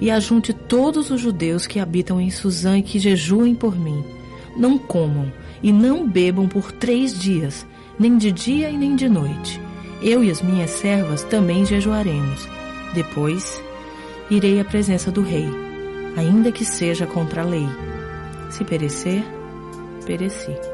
e 0.00 0.10
ajunte 0.10 0.52
todos 0.52 1.10
os 1.10 1.20
judeus 1.20 1.66
que 1.66 1.78
habitam 1.78 2.20
em 2.20 2.30
Suzã 2.30 2.78
e 2.78 2.82
que 2.82 2.98
jejuem 2.98 3.54
por 3.54 3.76
mim. 3.76 4.04
Não 4.56 4.78
comam 4.78 5.32
e 5.62 5.72
não 5.72 6.08
bebam 6.08 6.48
por 6.48 6.72
três 6.72 7.18
dias, 7.18 7.66
nem 7.98 8.16
de 8.16 8.32
dia 8.32 8.70
e 8.70 8.76
nem 8.76 8.96
de 8.96 9.08
noite. 9.08 9.60
Eu 10.02 10.22
e 10.22 10.30
as 10.30 10.42
minhas 10.42 10.70
servas 10.70 11.22
também 11.24 11.64
jejuaremos. 11.64 12.48
Depois, 12.94 13.62
irei 14.30 14.60
à 14.60 14.64
presença 14.64 15.10
do 15.10 15.22
rei 15.22 15.63
ainda 16.16 16.52
que 16.52 16.64
seja 16.64 17.06
contra 17.06 17.42
a 17.42 17.44
lei. 17.44 17.68
Se 18.50 18.64
perecer, 18.64 19.24
pereci. 20.06 20.73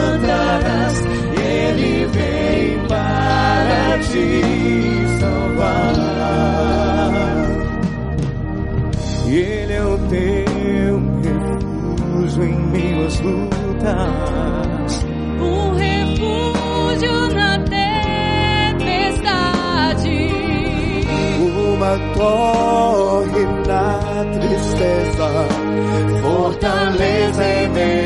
lutas. 13.81 15.05
Um 15.39 15.73
refúgio 15.75 17.33
na 17.33 17.57
tempestade. 18.69 19.09
Uma 21.39 21.97
torre 22.15 23.45
na 23.67 23.99
tristeza. 24.39 25.29
Fortaleza 26.21 27.43
em 27.43 27.69
meio 27.69 28.00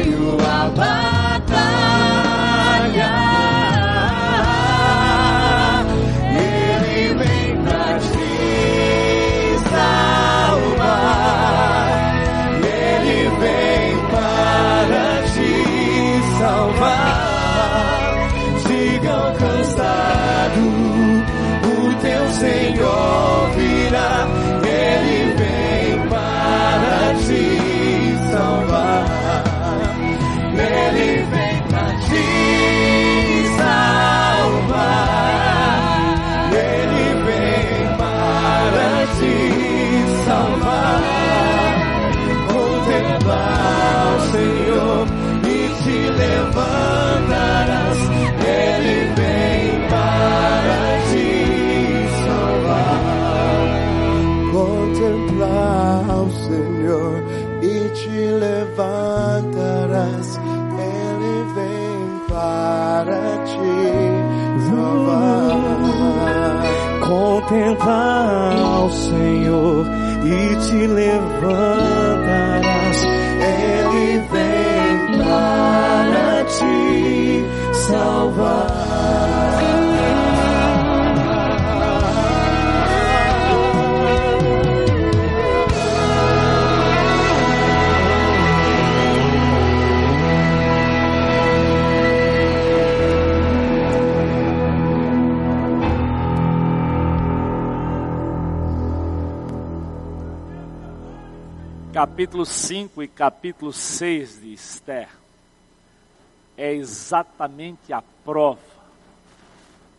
capítulo 101.96 102.46
5 102.46 103.04
e 103.04 103.08
capítulo 103.08 103.72
6 103.72 104.42
de 104.42 104.52
Esther 104.52 105.08
é 106.58 106.74
exatamente 106.74 107.94
a 107.94 108.04
prova 108.26 108.60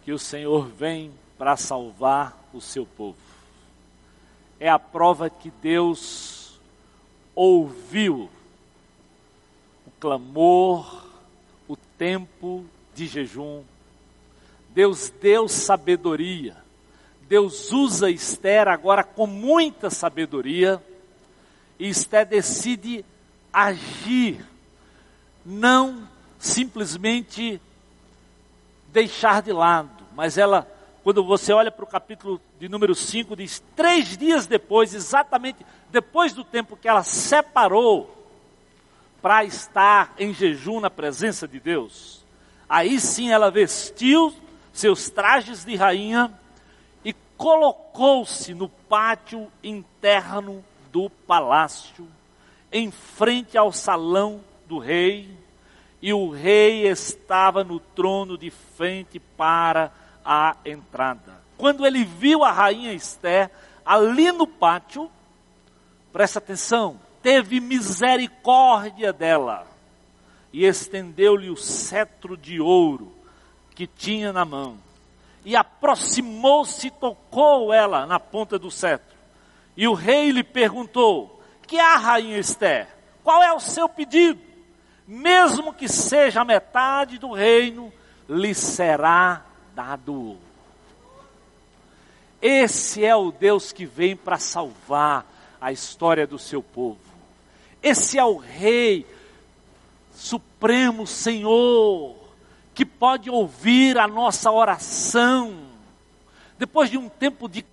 que 0.05 0.13
o 0.13 0.19
Senhor 0.19 0.67
vem 0.67 1.11
para 1.39 1.57
salvar 1.57 2.39
o 2.53 2.61
seu 2.61 2.85
povo. 2.85 3.17
É 4.61 4.69
a 4.69 4.79
prova 4.79 5.31
que 5.31 5.51
Deus 5.51 6.61
ouviu 7.35 8.29
o 9.87 9.91
clamor, 9.99 11.03
o 11.67 11.77
tempo 11.97 12.67
de 12.95 13.07
jejum. 13.07 13.63
Deus 14.69 15.09
deu 15.09 15.49
sabedoria. 15.49 16.59
Deus 17.23 17.73
usa 17.73 18.11
Esther 18.11 18.69
agora 18.69 19.03
com 19.03 19.27
muita 19.27 19.89
sabedoria 19.89 20.79
Esté 21.79 22.25
decide 22.25 23.05
agir, 23.53 24.45
não 25.45 26.09
simplesmente 26.39 27.61
deixar 28.89 29.43
de 29.43 29.53
lado, 29.53 29.91
mas 30.15 30.39
ela, 30.39 30.67
quando 31.05 31.23
você 31.23 31.53
olha 31.53 31.71
para 31.71 31.85
o 31.85 31.89
capítulo 31.89 32.41
de 32.59 32.69
número 32.69 32.95
5, 32.95 33.37
diz: 33.37 33.63
três 33.75 34.17
dias 34.17 34.47
depois, 34.47 34.95
exatamente 34.95 35.65
depois 35.91 36.33
do 36.33 36.45
tempo 36.45 36.77
que 36.77 36.89
ela 36.89 37.03
separou 37.03 38.15
para 39.21 39.45
estar 39.45 40.15
em 40.19 40.33
jejum 40.33 40.81
na 40.81 40.91
presença 40.91 41.47
de 41.47 41.59
Deus, 41.61 42.25
aí 42.69 43.01
sim 43.01 43.31
ela 43.31 43.51
vestiu 43.51 44.35
seus 44.73 45.11
trajes 45.11 45.65
de 45.65 45.75
rainha 45.75 46.33
e 47.05 47.15
colocou-se 47.37 48.55
no 48.55 48.69
pátio 48.69 49.51
interno 49.63 50.65
do 50.97 51.11
palácio, 51.11 52.09
em 52.73 52.91
frente 52.91 53.59
ao 53.59 53.71
salão 53.71 54.41
do 54.67 54.79
rei, 54.79 55.29
e 56.01 56.11
o 56.15 56.31
rei 56.31 56.89
estava 56.89 57.63
no 57.63 57.79
trono 57.79 58.39
de 58.39 58.49
frente 58.51 59.21
para 59.21 59.93
a 60.25 60.57
entrada. 60.65 61.39
Quando 61.59 61.85
ele 61.85 62.03
viu 62.03 62.43
a 62.43 62.51
rainha 62.51 62.95
Esther 62.95 63.51
ali 63.85 64.33
no 64.33 64.47
pátio, 64.47 65.11
presta 66.15 66.39
atenção, 66.39 66.99
teve 67.23 67.61
misericórdia 67.61 69.13
dela 69.13 69.67
e 70.51 70.65
estendeu-lhe 70.65 71.51
o 71.51 71.59
cetro 71.59 72.39
de 72.39 72.59
ouro 72.59 73.13
que 73.75 73.87
tinha 73.87 74.33
na 74.33 74.47
mão. 74.47 74.79
E 75.45 75.55
aproximou-se 75.55 76.91
tocou 76.93 77.71
ela 77.71 78.07
na 78.07 78.19
ponta 78.19 78.59
do 78.59 78.71
cetro. 78.71 79.16
E 79.77 79.87
o 79.87 79.95
rei 79.95 80.31
lhe 80.31 80.43
perguntou: 80.43 81.43
Que 81.67 81.79
há, 81.79 81.97
rainha 81.97 82.39
Esther? 82.39 82.89
Qual 83.23 83.43
é 83.43 83.53
o 83.53 83.61
seu 83.61 83.89
pedido? 83.89 84.41
Mesmo 85.07 85.73
que 85.73 85.89
seja 85.89 86.41
a 86.41 86.45
metade 86.45 87.19
do 87.19 87.33
reino, 87.33 87.93
lhe 88.29 88.55
será 88.55 89.45
dado. 89.75 90.39
Esse 92.41 93.05
é 93.05 93.15
o 93.15 93.31
Deus 93.31 93.73
que 93.73 93.87
vem 93.87 94.17
para 94.17 94.39
salvar 94.39 95.27
a 95.61 95.73
história 95.73 96.27
do 96.27 96.39
seu 96.39 96.63
povo. 96.63 96.99
Esse 97.83 98.19
é 98.19 98.25
o 98.25 98.37
Rei 98.37 99.07
Supremo 100.13 101.07
Senhor, 101.07 102.17
que 102.75 102.85
pode 102.85 103.31
ouvir 103.31 103.99
a 103.99 104.09
nossa 104.09 104.51
oração. 104.51 105.57
Depois 106.59 106.91
de 106.91 106.99
um 106.99 107.09
tempo 107.09 107.49
de 107.49 107.65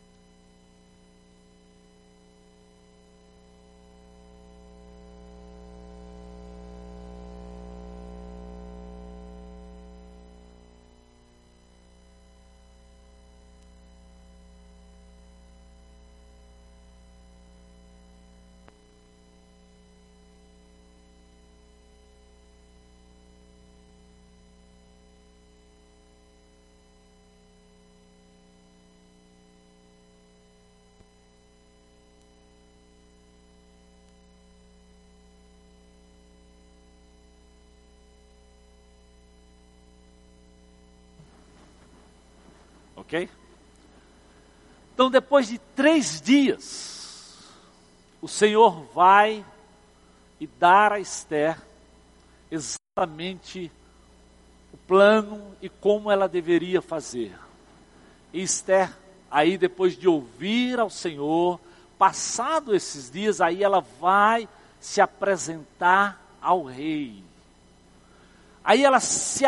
Ok? 43.03 43.29
Então, 44.93 45.11
depois 45.11 45.47
de 45.47 45.57
três 45.75 46.21
dias, 46.21 47.37
o 48.21 48.27
Senhor 48.27 48.85
vai 48.93 49.45
e 50.39 50.47
dar 50.47 50.93
a 50.93 50.99
Esther 50.99 51.57
exatamente 52.49 53.71
o 54.71 54.77
plano 54.77 55.55
e 55.61 55.67
como 55.67 56.09
ela 56.09 56.27
deveria 56.27 56.81
fazer. 56.81 57.37
E 58.31 58.41
Esther, 58.41 58.95
aí 59.29 59.57
depois 59.57 59.97
de 59.97 60.07
ouvir 60.07 60.79
ao 60.79 60.89
Senhor, 60.89 61.59
passado 61.97 62.73
esses 62.73 63.11
dias, 63.11 63.41
aí 63.41 63.63
ela 63.63 63.81
vai 63.81 64.47
se 64.79 65.01
apresentar 65.01 66.21
ao 66.41 66.63
rei. 66.63 67.23
Aí 68.63 68.83
ela 68.83 68.99
se, 68.99 69.43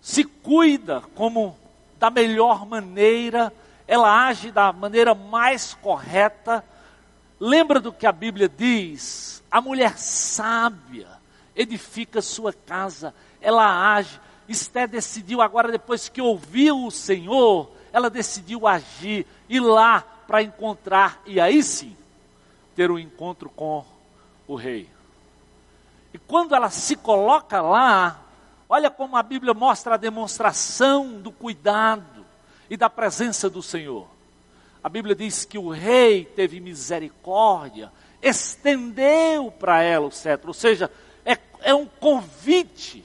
se 0.00 0.24
cuida 0.24 1.02
como 1.14 1.56
da 2.04 2.10
melhor 2.10 2.66
maneira, 2.66 3.50
ela 3.88 4.26
age 4.26 4.50
da 4.50 4.70
maneira 4.74 5.14
mais 5.14 5.72
correta. 5.72 6.62
Lembra 7.40 7.80
do 7.80 7.90
que 7.90 8.06
a 8.06 8.12
Bíblia 8.12 8.46
diz? 8.46 9.42
A 9.50 9.58
mulher 9.58 9.96
sábia 9.96 11.08
edifica 11.56 12.20
sua 12.20 12.52
casa, 12.52 13.14
ela 13.40 13.94
age. 13.94 14.20
Esté 14.46 14.86
decidiu 14.86 15.40
agora, 15.40 15.72
depois 15.72 16.10
que 16.10 16.20
ouviu 16.20 16.84
o 16.84 16.90
Senhor, 16.90 17.70
ela 17.90 18.10
decidiu 18.10 18.66
agir, 18.66 19.26
ir 19.48 19.60
lá 19.60 20.04
para 20.26 20.42
encontrar, 20.42 21.22
e 21.24 21.40
aí 21.40 21.62
sim, 21.62 21.96
ter 22.76 22.90
um 22.90 22.98
encontro 22.98 23.48
com 23.48 23.82
o 24.46 24.54
rei. 24.54 24.90
E 26.12 26.18
quando 26.18 26.54
ela 26.54 26.68
se 26.68 26.96
coloca 26.96 27.62
lá, 27.62 28.23
olha 28.68 28.90
como 28.90 29.16
a 29.16 29.22
Bíblia 29.22 29.54
mostra 29.54 29.94
a 29.94 29.98
demonstração 29.98 31.20
do 31.20 31.30
cuidado 31.30 32.24
e 32.68 32.76
da 32.76 32.88
presença 32.88 33.48
do 33.48 33.62
Senhor. 33.62 34.08
A 34.82 34.88
Bíblia 34.88 35.14
diz 35.14 35.44
que 35.44 35.56
o 35.56 35.70
rei 35.70 36.24
teve 36.24 36.60
misericórdia, 36.60 37.90
estendeu 38.22 39.50
para 39.50 39.82
ela 39.82 40.06
o 40.06 40.10
cetro, 40.10 40.48
ou 40.48 40.54
seja, 40.54 40.90
é, 41.24 41.38
é 41.60 41.74
um 41.74 41.86
convite. 41.86 43.04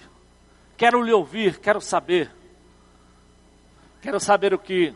Quero 0.75 1.01
lhe 1.01 1.11
ouvir, 1.11 1.59
quero 1.59 1.79
saber. 1.79 2.31
Quero 4.01 4.19
saber 4.19 4.53
o 4.53 4.59
que 4.59 4.93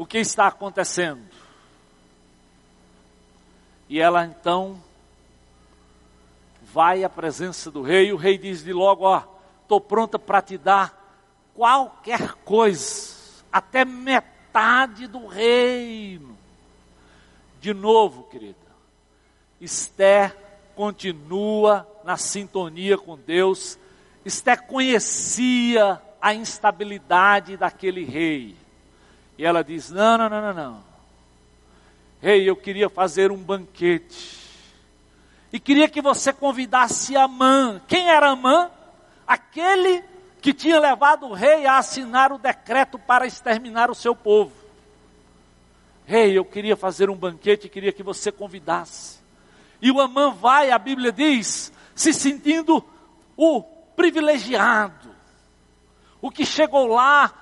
o 0.00 0.06
que 0.06 0.16
está 0.16 0.46
acontecendo. 0.46 1.28
E 3.86 4.00
ela 4.00 4.24
então 4.24 4.82
vai 6.72 7.04
à 7.04 7.08
presença 7.08 7.70
do 7.70 7.82
rei, 7.82 8.08
e 8.08 8.12
o 8.12 8.16
rei 8.16 8.38
diz 8.38 8.62
de 8.62 8.72
logo, 8.72 9.04
ó, 9.04 9.22
estou 9.62 9.80
pronta 9.80 10.18
para 10.18 10.42
te 10.42 10.56
dar 10.56 10.98
qualquer 11.54 12.34
coisa, 12.44 13.42
até 13.52 13.84
metade 13.84 15.06
do 15.06 15.26
reino. 15.26 16.36
De 17.60 17.74
novo, 17.74 18.24
querida, 18.24 18.56
Esther 19.60 20.34
continua 20.74 21.86
na 22.04 22.16
sintonia 22.16 22.96
com 22.96 23.18
Deus. 23.18 23.78
Esther 24.24 24.62
conhecia 24.62 26.00
a 26.20 26.32
instabilidade 26.32 27.56
daquele 27.56 28.04
rei. 28.04 28.56
E 29.36 29.44
ela 29.44 29.62
diz: 29.62 29.90
Não, 29.90 30.16
não, 30.16 30.28
não, 30.30 30.40
não, 30.40 30.54
não. 30.54 30.84
Rei, 32.22 32.48
eu 32.48 32.56
queria 32.56 32.88
fazer 32.88 33.30
um 33.30 33.36
banquete. 33.36 34.39
E 35.52 35.58
queria 35.58 35.88
que 35.88 36.00
você 36.00 36.32
convidasse 36.32 37.16
Amã. 37.16 37.80
Quem 37.88 38.08
era 38.08 38.30
Amã? 38.30 38.70
Aquele 39.26 40.04
que 40.40 40.54
tinha 40.54 40.78
levado 40.78 41.26
o 41.26 41.32
rei 41.32 41.66
a 41.66 41.78
assinar 41.78 42.32
o 42.32 42.38
decreto 42.38 42.98
para 42.98 43.26
exterminar 43.26 43.90
o 43.90 43.94
seu 43.94 44.14
povo. 44.14 44.52
Rei, 46.06 46.36
eu 46.36 46.44
queria 46.44 46.76
fazer 46.76 47.10
um 47.10 47.16
banquete, 47.16 47.68
queria 47.68 47.92
que 47.92 48.02
você 48.02 48.32
convidasse. 48.32 49.20
E 49.82 49.90
o 49.90 50.00
Amã 50.00 50.30
vai, 50.32 50.70
a 50.70 50.78
Bíblia 50.78 51.12
diz, 51.12 51.72
se 51.94 52.12
sentindo 52.12 52.84
o 53.36 53.62
privilegiado, 53.96 55.10
o 56.20 56.30
que 56.30 56.44
chegou 56.44 56.86
lá, 56.86 57.32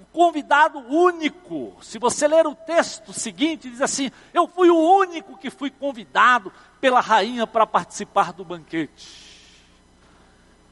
o 0.00 0.04
convidado 0.06 0.78
único. 0.78 1.76
Se 1.82 1.98
você 1.98 2.28
ler 2.28 2.46
o 2.46 2.54
texto 2.54 3.12
seguinte, 3.12 3.70
diz 3.70 3.80
assim: 3.80 4.10
Eu 4.32 4.46
fui 4.46 4.70
o 4.70 4.76
único 4.76 5.36
que 5.36 5.50
fui 5.50 5.70
convidado 5.70 6.52
pela 6.82 7.00
rainha 7.00 7.46
para 7.46 7.64
participar 7.64 8.32
do 8.32 8.44
banquete. 8.44 9.08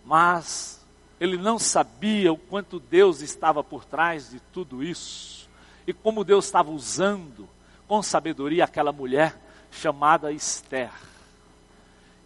Mas 0.05 0.85
ele 1.21 1.37
não 1.37 1.57
sabia 1.57 2.33
o 2.33 2.37
quanto 2.37 2.81
Deus 2.81 3.21
estava 3.21 3.63
por 3.63 3.85
trás 3.85 4.29
de 4.29 4.41
tudo 4.41 4.83
isso 4.83 5.49
e 5.87 5.93
como 5.93 6.25
Deus 6.25 6.47
estava 6.47 6.69
usando 6.73 7.49
com 7.87 8.03
sabedoria 8.03 8.65
aquela 8.65 8.91
mulher 8.91 9.41
chamada 9.71 10.33
Esther. 10.33 10.91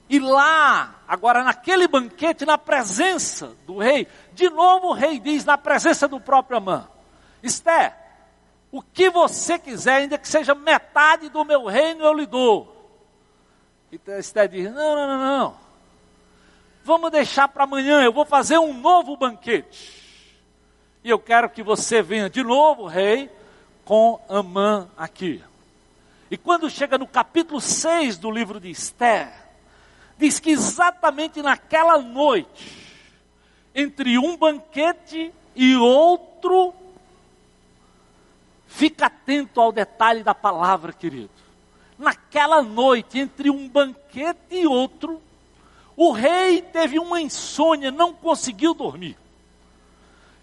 E 0.08 0.18
lá, 0.18 1.02
agora 1.06 1.44
naquele 1.44 1.86
banquete, 1.86 2.46
na 2.46 2.56
presença 2.56 3.54
do 3.66 3.76
rei, 3.76 4.08
de 4.32 4.48
novo 4.48 4.88
o 4.88 4.92
rei 4.94 5.20
diz, 5.20 5.44
na 5.44 5.58
presença 5.58 6.08
do 6.08 6.18
próprio 6.18 6.56
Amã: 6.56 6.88
Esther, 7.42 7.94
o 8.72 8.80
que 8.80 9.10
você 9.10 9.58
quiser, 9.58 9.96
ainda 9.96 10.16
que 10.16 10.26
seja 10.26 10.54
metade 10.54 11.28
do 11.28 11.44
meu 11.44 11.66
reino, 11.66 12.02
eu 12.02 12.14
lhe 12.14 12.24
dou. 12.24 12.73
E 13.94 14.10
Esther 14.18 14.48
diz: 14.48 14.72
Não, 14.72 14.96
não, 14.96 15.06
não, 15.06 15.18
não. 15.18 15.56
Vamos 16.82 17.12
deixar 17.12 17.46
para 17.46 17.64
amanhã, 17.64 18.02
eu 18.02 18.12
vou 18.12 18.24
fazer 18.24 18.58
um 18.58 18.74
novo 18.74 19.16
banquete. 19.16 20.02
E 21.02 21.08
eu 21.08 21.18
quero 21.18 21.48
que 21.48 21.62
você 21.62 22.02
venha 22.02 22.28
de 22.28 22.42
novo, 22.42 22.86
rei, 22.86 23.30
com 23.84 24.20
Amã 24.28 24.88
aqui. 24.96 25.42
E 26.30 26.36
quando 26.36 26.68
chega 26.68 26.98
no 26.98 27.06
capítulo 27.06 27.60
6 27.60 28.18
do 28.18 28.30
livro 28.30 28.58
de 28.58 28.68
Esther, 28.68 29.32
diz 30.18 30.40
que 30.40 30.50
exatamente 30.50 31.40
naquela 31.40 31.98
noite, 31.98 33.00
entre 33.74 34.18
um 34.18 34.36
banquete 34.36 35.32
e 35.54 35.76
outro, 35.76 36.74
fica 38.66 39.06
atento 39.06 39.60
ao 39.60 39.70
detalhe 39.70 40.24
da 40.24 40.34
palavra, 40.34 40.92
querido. 40.92 41.43
Naquela 41.98 42.62
noite, 42.62 43.18
entre 43.18 43.50
um 43.50 43.68
banquete 43.68 44.38
e 44.50 44.66
outro, 44.66 45.22
o 45.96 46.10
rei 46.10 46.60
teve 46.60 46.98
uma 46.98 47.20
insônia, 47.20 47.90
não 47.90 48.12
conseguiu 48.12 48.74
dormir. 48.74 49.16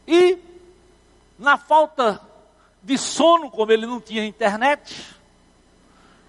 E, 0.07 0.37
na 1.37 1.57
falta 1.57 2.21
de 2.81 2.97
sono, 2.97 3.51
como 3.51 3.71
ele 3.71 3.85
não 3.85 3.99
tinha 3.99 4.25
internet, 4.25 5.05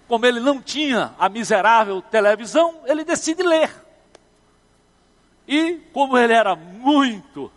como 0.07 0.25
ele 0.25 0.39
não 0.39 0.61
tinha 0.61 1.13
a 1.17 1.29
miserável 1.29 2.01
televisão, 2.01 2.81
ele 2.85 3.03
decide 3.03 3.41
ler. 3.41 3.73
E 5.47 5.75
como 5.93 6.17
ele 6.17 6.33
era 6.33 6.55
muito 6.55 7.51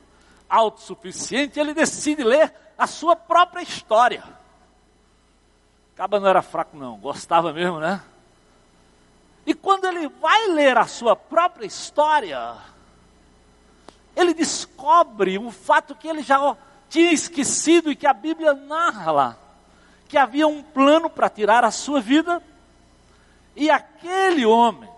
autossuficiente, 0.49 1.59
ele 1.59 1.75
decide 1.75 2.23
ler 2.23 2.53
a 2.79 2.87
sua 2.87 3.17
própria 3.17 3.63
história. 3.63 4.23
Caba 5.97 6.21
não 6.21 6.29
era 6.29 6.43
fraco 6.43 6.77
não, 6.77 6.99
gostava 6.99 7.53
mesmo, 7.53 7.81
né? 7.81 8.03
E 9.47 9.55
quando 9.55 9.87
ele 9.87 10.09
vai 10.09 10.49
ler 10.49 10.77
a 10.77 10.87
sua 10.87 11.17
própria 11.17 11.67
história, 11.67 12.55
ele 14.15 14.35
descobre 14.35 15.39
um 15.39 15.51
fato 15.51 15.95
que 15.95 16.07
ele 16.07 16.23
já 16.23 16.57
tinha 16.91 17.13
esquecido 17.13 17.91
e 17.91 17.97
que 17.97 18.07
a 18.07 18.13
Bíblia 18.13 18.53
narra 18.53 19.39
que 20.09 20.19
havia 20.19 20.47
um 20.47 20.63
plano 20.63 21.11
para 21.11 21.29
tirar 21.29 21.65
a 21.65 21.71
sua 21.71 22.01
vida, 22.01 22.43
e 23.55 23.71
aquele 23.71 24.47
homem, 24.47 24.89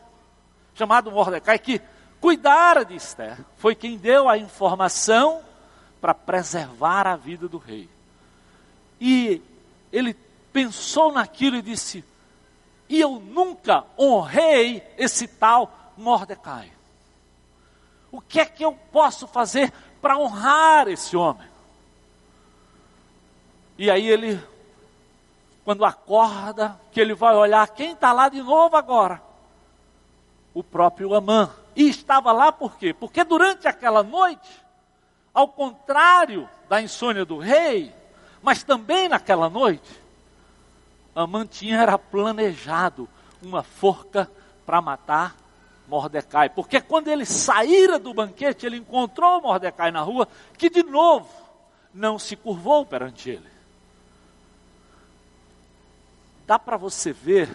chamado 0.75 1.11
Mordecai, 1.11 1.59
que 1.59 1.81
cuidara 2.21 2.85
de 2.85 2.97
Esther, 2.97 3.39
foi 3.57 3.75
quem 3.75 3.97
deu 3.97 4.29
a 4.29 4.37
informação 4.37 5.41
para 6.01 6.13
preservar 6.13 7.07
a 7.07 7.17
vida 7.17 7.49
do 7.49 7.59
rei. 7.59 7.89
E 9.01 9.41
ele 9.93 10.13
pensou 10.53 11.13
naquilo 11.13 11.57
e 11.57 11.63
disse: 11.63 12.05
E 12.89 13.01
eu 13.01 13.19
nunca 13.19 13.85
honrei 13.99 14.83
esse 14.97 15.27
tal 15.27 15.93
Mordecai. 15.97 16.73
O 18.11 18.21
que 18.21 18.41
é 18.41 18.47
que 18.47 18.65
eu 18.65 18.73
posso 18.91 19.27
fazer 19.27 19.73
para 20.01 20.19
honrar 20.19 20.89
esse 20.89 21.17
homem? 21.17 21.47
E 23.77 23.91
aí 23.91 24.09
ele, 24.09 24.43
quando 25.65 25.85
acorda, 25.85 26.81
que 26.91 27.01
ele 27.01 27.15
vai 27.15 27.37
olhar 27.37 27.69
quem 27.69 27.93
está 27.93 28.13
lá 28.13 28.29
de 28.29 28.43
novo 28.43 28.77
agora? 28.77 29.23
O 30.55 30.65
próprio 30.65 31.15
Amã. 31.15 31.51
E 31.77 31.89
estava 31.89 32.33
lá 32.33 32.51
por 32.51 32.77
quê? 32.77 32.93
Porque 32.93 33.23
durante 33.23 33.69
aquela 33.69 34.03
noite, 34.03 34.51
ao 35.33 35.47
contrário 35.47 36.49
da 36.69 36.83
insônia 36.83 37.25
do 37.25 37.39
rei, 37.39 37.95
mas 38.43 38.65
também 38.65 39.09
naquela 39.09 39.49
noite, 39.49 39.89
Amã 41.23 41.47
tinha 41.47 41.81
era 41.81 41.99
planejado 41.99 43.09
uma 43.43 43.63
forca 43.63 44.31
para 44.65 44.81
matar 44.81 45.37
Mordecai. 45.87 46.49
Porque 46.49 46.81
quando 46.81 47.09
ele 47.09 47.25
saíra 47.25 47.99
do 47.99 48.13
banquete, 48.13 48.67
ele 48.67 48.77
encontrou 48.77 49.41
Mordecai 49.41 49.91
na 49.91 50.03
rua, 50.03 50.29
que 50.57 50.69
de 50.69 50.83
novo 50.83 51.29
não 51.95 52.19
se 52.19 52.37
curvou 52.37 52.85
perante 52.85 53.31
ele 53.31 53.59
dá 56.49 56.59
para 56.59 56.79
você 56.79 57.13
ver 57.13 57.55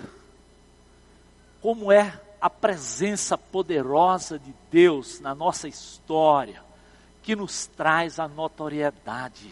como 1.60 1.92
é 1.92 2.22
a 2.40 2.48
presença 2.48 3.36
poderosa 3.36 4.38
de 4.38 4.54
Deus 4.70 5.20
na 5.20 5.34
nossa 5.34 5.68
história 5.68 6.64
que 7.24 7.36
nos 7.36 7.66
traz 7.66 8.20
a 8.20 8.28
notoriedade, 8.28 9.52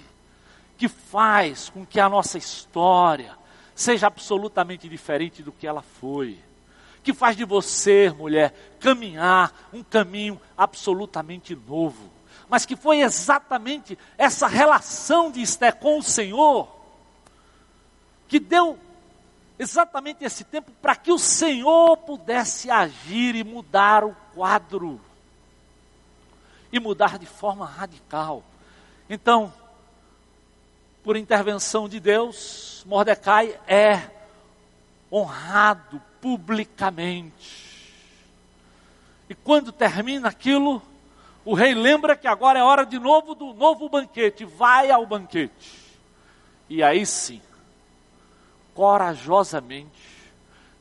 que 0.77 0.87
faz 0.87 1.69
com 1.69 1.83
que 1.83 1.99
a 1.99 2.07
nossa 2.07 2.37
história 2.37 3.35
seja 3.75 4.07
absolutamente 4.07 4.87
diferente 4.87 5.41
do 5.41 5.51
que 5.51 5.67
ela 5.67 5.81
foi, 5.81 6.37
que 7.03 7.13
faz 7.13 7.35
de 7.35 7.45
você, 7.45 8.09
mulher, 8.09 8.53
caminhar 8.79 9.69
um 9.73 9.83
caminho 9.83 10.39
absolutamente 10.57 11.55
novo, 11.55 12.09
mas 12.49 12.65
que 12.65 12.75
foi 12.75 13.01
exatamente 13.01 13.97
essa 14.17 14.47
relação 14.47 15.31
de 15.31 15.41
Esté 15.41 15.71
com 15.71 15.97
o 15.97 16.03
Senhor 16.03 16.81
que 18.31 18.39
deu 18.39 18.79
exatamente 19.59 20.23
esse 20.23 20.45
tempo 20.45 20.71
para 20.81 20.95
que 20.95 21.11
o 21.11 21.19
Senhor 21.19 21.97
pudesse 21.97 22.71
agir 22.71 23.35
e 23.35 23.43
mudar 23.43 24.05
o 24.05 24.15
quadro. 24.33 25.01
E 26.71 26.79
mudar 26.79 27.19
de 27.19 27.25
forma 27.25 27.65
radical. 27.65 28.41
Então, 29.09 29.53
por 31.03 31.17
intervenção 31.17 31.89
de 31.89 31.99
Deus, 31.99 32.83
Mordecai 32.85 33.59
é 33.67 34.01
honrado 35.11 36.01
publicamente. 36.21 37.71
E 39.29 39.35
quando 39.35 39.71
termina 39.71 40.29
aquilo, 40.29 40.81
o 41.43 41.53
rei 41.53 41.73
lembra 41.73 42.15
que 42.15 42.27
agora 42.27 42.59
é 42.59 42.63
hora 42.63 42.85
de 42.85 42.99
novo 42.99 43.33
do 43.33 43.53
novo 43.53 43.89
banquete, 43.89 44.45
vai 44.45 44.91
ao 44.91 45.05
banquete. 45.05 45.81
E 46.69 46.83
aí 46.83 47.05
sim, 47.05 47.41
corajosamente, 48.73 49.89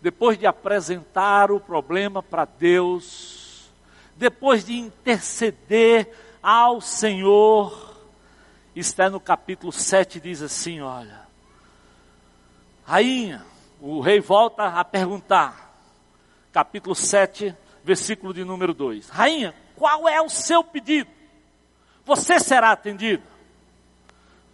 depois 0.03 0.39
de 0.39 0.47
apresentar 0.47 1.51
o 1.51 1.59
problema 1.59 2.23
para 2.23 2.45
Deus, 2.45 3.71
depois 4.17 4.65
de 4.65 4.79
interceder 4.79 6.09
ao 6.43 6.81
Senhor, 6.81 7.90
está 8.75 9.11
no 9.11 9.21
capítulo 9.21 9.73
7, 9.73 10.21
diz 10.21 10.43
assim: 10.43 10.81
olha, 10.81 11.21
rainha, 12.85 13.45
o 13.81 14.01
rei 14.01 14.21
volta 14.21 14.65
a 14.65 14.85
perguntar, 14.85 15.75
capítulo 16.53 16.95
7, 16.95 17.55
versículo 17.83 18.33
de 18.33 18.45
número 18.45 18.75
2: 18.75 19.09
Rainha, 19.09 19.55
qual 19.77 20.09
é 20.09 20.21
o 20.21 20.29
seu 20.29 20.63
pedido? 20.63 21.11
Você 22.05 22.39
será 22.39 22.73
atendida. 22.73 23.23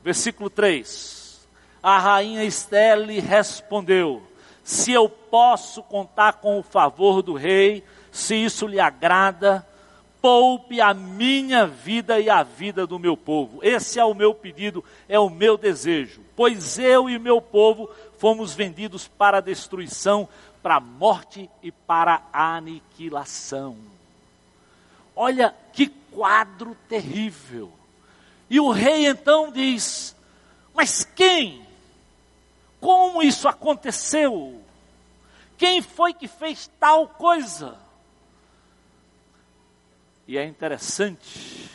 Versículo 0.02 0.48
3: 0.48 1.48
A 1.82 1.98
rainha 1.98 2.44
Esther 2.44 2.98
lhe 2.98 3.18
respondeu: 3.18 4.22
Se 4.62 4.92
eu 4.92 5.08
posso 5.08 5.82
contar 5.82 6.34
com 6.34 6.58
o 6.58 6.62
favor 6.62 7.22
do 7.22 7.34
rei, 7.34 7.84
se 8.12 8.36
isso 8.36 8.66
lhe 8.66 8.78
agrada, 8.78 9.66
poupe 10.26 10.80
a 10.80 10.92
minha 10.92 11.68
vida 11.68 12.18
e 12.18 12.28
a 12.28 12.42
vida 12.42 12.84
do 12.84 12.98
meu 12.98 13.16
povo. 13.16 13.60
Esse 13.62 14.00
é 14.00 14.04
o 14.04 14.12
meu 14.12 14.34
pedido, 14.34 14.84
é 15.08 15.16
o 15.20 15.30
meu 15.30 15.56
desejo. 15.56 16.20
Pois 16.34 16.80
eu 16.80 17.08
e 17.08 17.16
meu 17.16 17.40
povo 17.40 17.88
fomos 18.18 18.52
vendidos 18.52 19.06
para 19.06 19.38
a 19.38 19.40
destruição, 19.40 20.28
para 20.60 20.78
a 20.78 20.80
morte 20.80 21.48
e 21.62 21.70
para 21.70 22.22
a 22.32 22.56
aniquilação. 22.56 23.76
Olha 25.14 25.54
que 25.72 25.86
quadro 25.86 26.76
terrível. 26.88 27.70
E 28.50 28.58
o 28.58 28.72
rei 28.72 29.06
então 29.06 29.52
diz: 29.52 30.16
Mas 30.74 31.04
quem? 31.04 31.64
Como 32.80 33.22
isso 33.22 33.46
aconteceu? 33.46 34.60
Quem 35.56 35.80
foi 35.80 36.12
que 36.12 36.26
fez 36.26 36.68
tal 36.80 37.06
coisa? 37.06 37.85
E 40.26 40.36
é 40.36 40.44
interessante, 40.44 41.70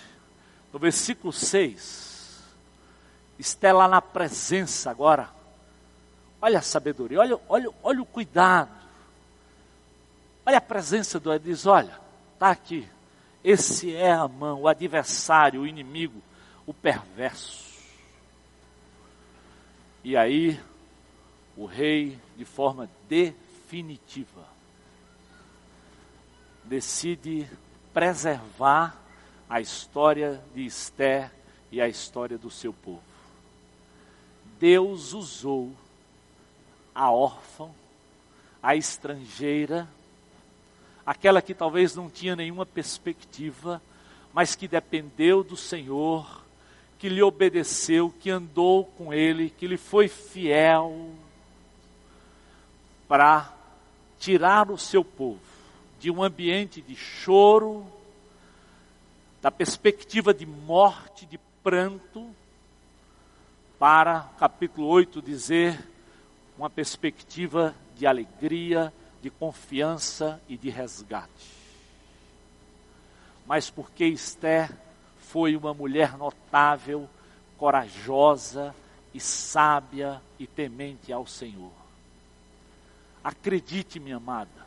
no 0.74 0.80
versículo 0.80 1.32
6, 1.32 2.44
está 3.40 3.72
lá 3.72 3.88
na 3.88 4.02
presença 4.02 4.92
agora. 4.92 5.30
Olha 6.42 6.60
a 6.60 6.62
sabedoria, 6.62 7.20
olha, 7.20 7.40
olha, 7.48 7.70
olha 7.82 8.02
o 8.02 8.06
cuidado. 8.06 8.70
Olha 10.46 10.58
a 10.58 10.62
presença 10.62 11.20
do 11.20 11.32
Ele 11.32 11.44
diz: 11.46 11.66
olha, 11.66 11.98
está 12.34 12.50
aqui. 12.52 12.88
Esse 13.44 13.96
é 13.96 14.12
a 14.12 14.28
mão, 14.28 14.62
o 14.62 14.68
adversário, 14.68 15.62
o 15.62 15.68
inimigo, 15.68 16.22
o 16.66 16.74
perverso. 16.74 17.72
E 20.04 20.18
aí, 20.18 20.60
o 21.56 21.66
rei, 21.66 22.20
de 22.36 22.46
forma 22.46 22.90
definitiva, 23.08 24.46
decide 26.64 27.48
preservar 27.94 28.96
a 29.50 29.60
história 29.60 30.42
de 30.56 30.66
Esther 30.66 31.32
e 31.72 31.82
a 31.82 31.88
história 31.88 32.38
do 32.38 32.50
seu 32.50 32.74
povo. 32.74 33.02
Deus 34.60 35.14
usou 35.14 35.72
a 36.94 37.12
órfã, 37.12 37.70
a 38.62 38.76
estrangeira, 38.76 39.88
aquela 41.06 41.42
que 41.42 41.54
talvez 41.54 41.96
não 41.96 42.10
tinha 42.10 42.36
nenhuma 42.36 42.66
perspectiva, 42.66 43.82
mas 44.34 44.56
que 44.56 44.68
dependeu 44.68 45.44
do 45.44 45.58
Senhor, 45.58 46.44
que 47.00 47.10
lhe 47.10 47.22
obedeceu, 47.22 48.14
que 48.22 48.30
andou 48.30 48.86
com 48.86 49.14
ele, 49.14 49.50
que 49.50 49.68
lhe 49.68 49.78
foi 49.78 50.08
fiel, 50.08 51.10
para 53.08 53.52
tirar 54.20 54.72
o 54.72 54.78
seu 54.78 55.04
povo 55.04 55.51
de 56.02 56.10
um 56.10 56.24
ambiente 56.24 56.82
de 56.82 56.96
choro, 56.96 57.86
da 59.40 59.52
perspectiva 59.52 60.34
de 60.34 60.48
morte, 60.48 61.28
de 61.28 61.38
pranto, 61.64 62.28
para, 63.78 64.22
capítulo 64.40 64.88
8, 64.88 65.22
dizer 65.22 65.80
uma 66.58 66.72
perspectiva 66.72 67.76
de 67.96 68.08
alegria, 68.08 68.92
de 69.22 69.30
confiança 69.30 70.42
e 70.50 70.58
de 70.58 70.72
resgate. 70.72 71.62
Mas 73.46 73.70
porque 73.70 74.06
Esther 74.06 74.76
foi 75.20 75.56
uma 75.56 75.72
mulher 75.72 76.18
notável, 76.18 77.08
corajosa 77.60 78.74
e 79.14 79.20
sábia 79.20 80.20
e 80.40 80.48
temente 80.48 81.14
ao 81.14 81.28
Senhor. 81.28 81.72
Acredite, 83.24 84.00
minha 84.00 84.18
amada, 84.18 84.61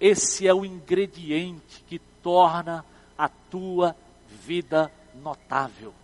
esse 0.00 0.46
é 0.46 0.54
o 0.54 0.64
ingrediente 0.64 1.82
que 1.86 1.98
torna 2.22 2.84
a 3.16 3.28
tua 3.28 3.96
vida 4.44 4.90
notável. 5.14 5.94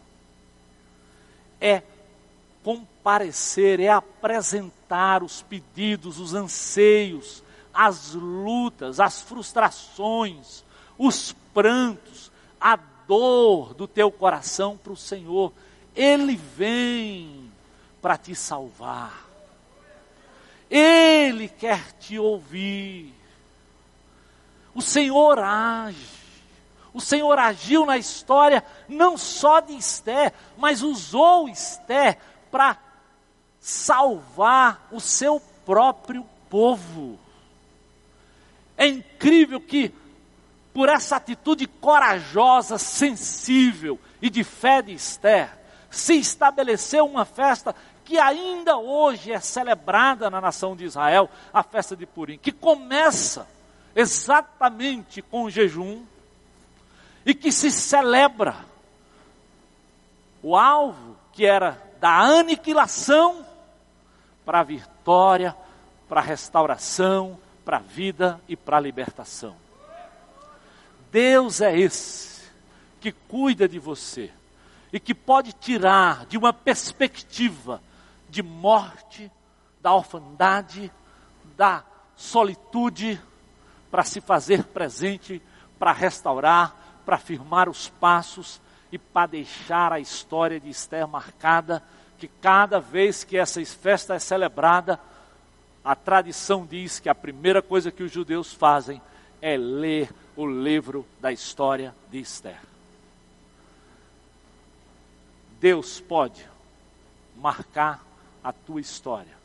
É 1.61 1.83
comparecer, 2.65 3.81
é 3.81 3.89
apresentar 3.89 5.23
os 5.23 5.43
pedidos, 5.43 6.19
os 6.19 6.35
anseios, 6.35 7.43
as 7.73 8.15
lutas, 8.15 9.01
as 9.01 9.21
frustrações, 9.21 10.65
os 10.99 11.33
prantos, 11.53 12.31
a 12.61 12.77
dor 13.07 13.75
do 13.75 13.87
teu 13.87 14.11
coração 14.11 14.77
para 14.77 14.93
o 14.93 14.97
Senhor. 14.97 15.53
Ele 15.95 16.37
vem 16.37 17.51
para 18.01 18.17
te 18.17 18.35
salvar. 18.35 19.27
Ele 20.71 21.49
quer 21.49 21.93
te 21.93 22.19
ouvir. 22.19 23.22
O 24.75 24.81
Senhor 24.81 25.39
age. 25.39 26.23
O 26.95 27.01
Senhor 27.01 27.39
agiu 27.39 27.87
na 27.87 27.97
história 27.97 28.63
não 28.89 29.17
só 29.17 29.61
de 29.61 29.75
Esté, 29.75 30.33
mas 30.59 30.83
usou 30.83 31.49
Esté 31.49 32.19
para 32.51 32.77
salvar 33.59 34.89
o 34.91 35.01
seu 35.01 35.41
próprio 35.65 36.27
povo. 36.51 37.19
É 38.77 38.87
incrível 38.87 39.61
que, 39.61 39.95
por 40.75 40.89
essa 40.89 41.17
atitude 41.17 41.67
corajosa, 41.67 42.77
sensível 42.77 43.99
e 44.21 44.29
de 44.29 44.43
fé 44.43 44.83
de 44.83 44.93
Esther, 44.93 45.51
se 45.91 46.15
estabeleceu 46.15 47.07
uma 47.07 47.25
festa 47.25 47.75
que 48.05 48.19
ainda 48.19 48.77
hoje 48.77 49.33
é 49.33 49.39
celebrada 49.39 50.29
na 50.29 50.41
nação 50.41 50.75
de 50.75 50.85
Israel, 50.85 51.31
a 51.53 51.63
festa 51.63 51.97
de 51.97 52.05
Purim, 52.05 52.39
que 52.39 52.51
começa 52.51 53.47
exatamente 53.95 55.21
com 55.23 55.45
o 55.45 55.51
jejum 55.51 56.05
e 57.25 57.35
que 57.35 57.53
se 57.53 57.71
celebra 57.71 58.57
o 60.43 60.57
alvo 60.57 61.17
que 61.33 61.47
era 61.47 61.81
da 62.01 62.19
aniquilação 62.19 63.47
para 64.45 64.61
a 64.61 64.65
vitória, 64.65 65.57
para 66.09 66.21
a 66.21 66.25
restauração, 66.25 67.39
para 67.65 67.77
a 67.77 67.81
vida 67.81 68.41
e 68.49 68.57
para 68.57 68.77
a 68.77 68.81
libertação. 68.81 69.57
Deus 71.13 71.61
é 71.61 71.79
esse 71.79 72.43
que 73.01 73.13
cuida 73.13 73.69
de 73.69 73.79
você 73.79 74.31
e 74.93 74.99
que 74.99 75.15
pode 75.15 75.53
tirar 75.53 76.27
de 76.27 76.37
uma 76.37 76.53
perspectiva 76.53 77.81
de 78.29 78.43
morte, 78.43 79.31
da 79.81 79.95
orfandade, 79.95 80.93
da 81.57 81.85
solitude 82.17 83.21
para 83.93 84.05
se 84.05 84.23
fazer 84.23 84.65
presente, 84.65 85.43
para 85.79 85.93
restaurar, 85.93 86.75
para 87.05 87.19
firmar 87.19 87.69
os 87.69 87.91
passos 87.91 88.59
e 88.91 88.97
para 88.97 89.27
deixar 89.27 89.93
a 89.93 90.01
história 90.01 90.59
de 90.59 90.71
Esther 90.71 91.07
marcada, 91.07 91.83
que 92.19 92.27
cada 92.27 92.81
vez 92.81 93.23
que 93.23 93.37
essa 93.37 93.63
festa 93.67 94.15
é 94.15 94.19
celebrada, 94.19 94.99
a 95.85 95.95
tradição 95.95 96.65
diz 96.65 96.99
que 96.99 97.09
a 97.11 97.15
primeira 97.15 97.61
coisa 97.61 97.93
que 97.93 98.03
os 98.03 98.11
judeus 98.11 98.51
fazem 98.51 99.03
é 99.43 99.59
ler 99.59 100.09
o 100.37 100.47
livro 100.47 101.07
da 101.21 101.31
história 101.31 101.95
de 102.11 102.19
Esther. 102.19 102.61
Deus 105.61 106.01
pode 106.01 106.47
marcar 107.37 108.03
a 108.43 108.53
tua 108.53 108.81
história 108.81 109.37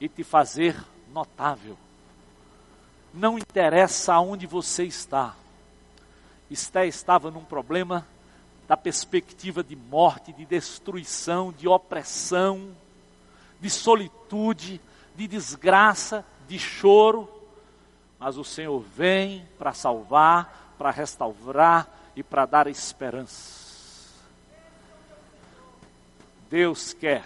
e 0.00 0.08
te 0.08 0.24
fazer 0.24 0.74
notável. 1.12 1.76
Não 3.14 3.38
interessa 3.38 4.12
aonde 4.14 4.44
você 4.44 4.84
está. 4.84 5.36
Esté 6.50 6.84
estava 6.86 7.30
num 7.30 7.44
problema 7.44 8.04
da 8.66 8.76
perspectiva 8.76 9.62
de 9.62 9.76
morte, 9.76 10.32
de 10.32 10.44
destruição, 10.44 11.52
de 11.52 11.68
opressão, 11.68 12.74
de 13.60 13.70
solitude, 13.70 14.80
de 15.14 15.28
desgraça, 15.28 16.24
de 16.48 16.58
choro. 16.58 17.28
Mas 18.18 18.36
o 18.36 18.42
Senhor 18.42 18.80
vem 18.80 19.46
para 19.56 19.72
salvar, 19.72 20.74
para 20.76 20.90
restaurar 20.90 21.88
e 22.16 22.22
para 22.22 22.46
dar 22.46 22.66
esperança. 22.66 23.62
Deus 26.50 26.92
quer 26.92 27.24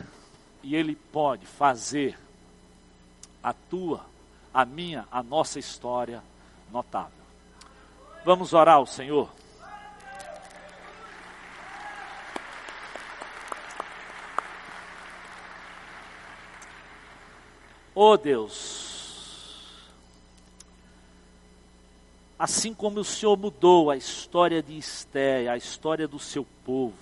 e 0.62 0.76
Ele 0.76 0.94
pode 0.94 1.46
fazer 1.46 2.18
a 3.42 3.54
tua, 3.54 4.04
a 4.58 4.64
minha, 4.64 5.06
a 5.08 5.22
nossa 5.22 5.60
história 5.60 6.20
notável. 6.72 7.12
Vamos 8.24 8.52
orar 8.52 8.74
ao 8.74 8.86
Senhor. 8.86 9.30
Oh 17.94 18.16
Deus, 18.16 19.78
assim 22.36 22.74
como 22.74 22.98
o 22.98 23.04
Senhor 23.04 23.36
mudou 23.36 23.92
a 23.92 23.96
história 23.96 24.60
de 24.60 24.76
Esté, 24.76 25.48
a 25.48 25.56
história 25.56 26.08
do 26.08 26.18
seu 26.18 26.44
povo, 26.64 26.96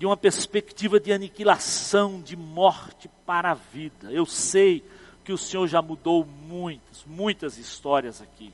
de 0.00 0.06
uma 0.06 0.16
perspectiva 0.16 0.98
de 0.98 1.12
aniquilação, 1.12 2.22
de 2.22 2.34
morte 2.34 3.06
para 3.26 3.50
a 3.50 3.54
vida. 3.54 4.10
Eu 4.10 4.24
sei 4.24 4.82
que 5.22 5.30
o 5.30 5.36
Senhor 5.36 5.66
já 5.66 5.82
mudou 5.82 6.24
muitas, 6.24 7.04
muitas 7.04 7.58
histórias 7.58 8.22
aqui. 8.22 8.50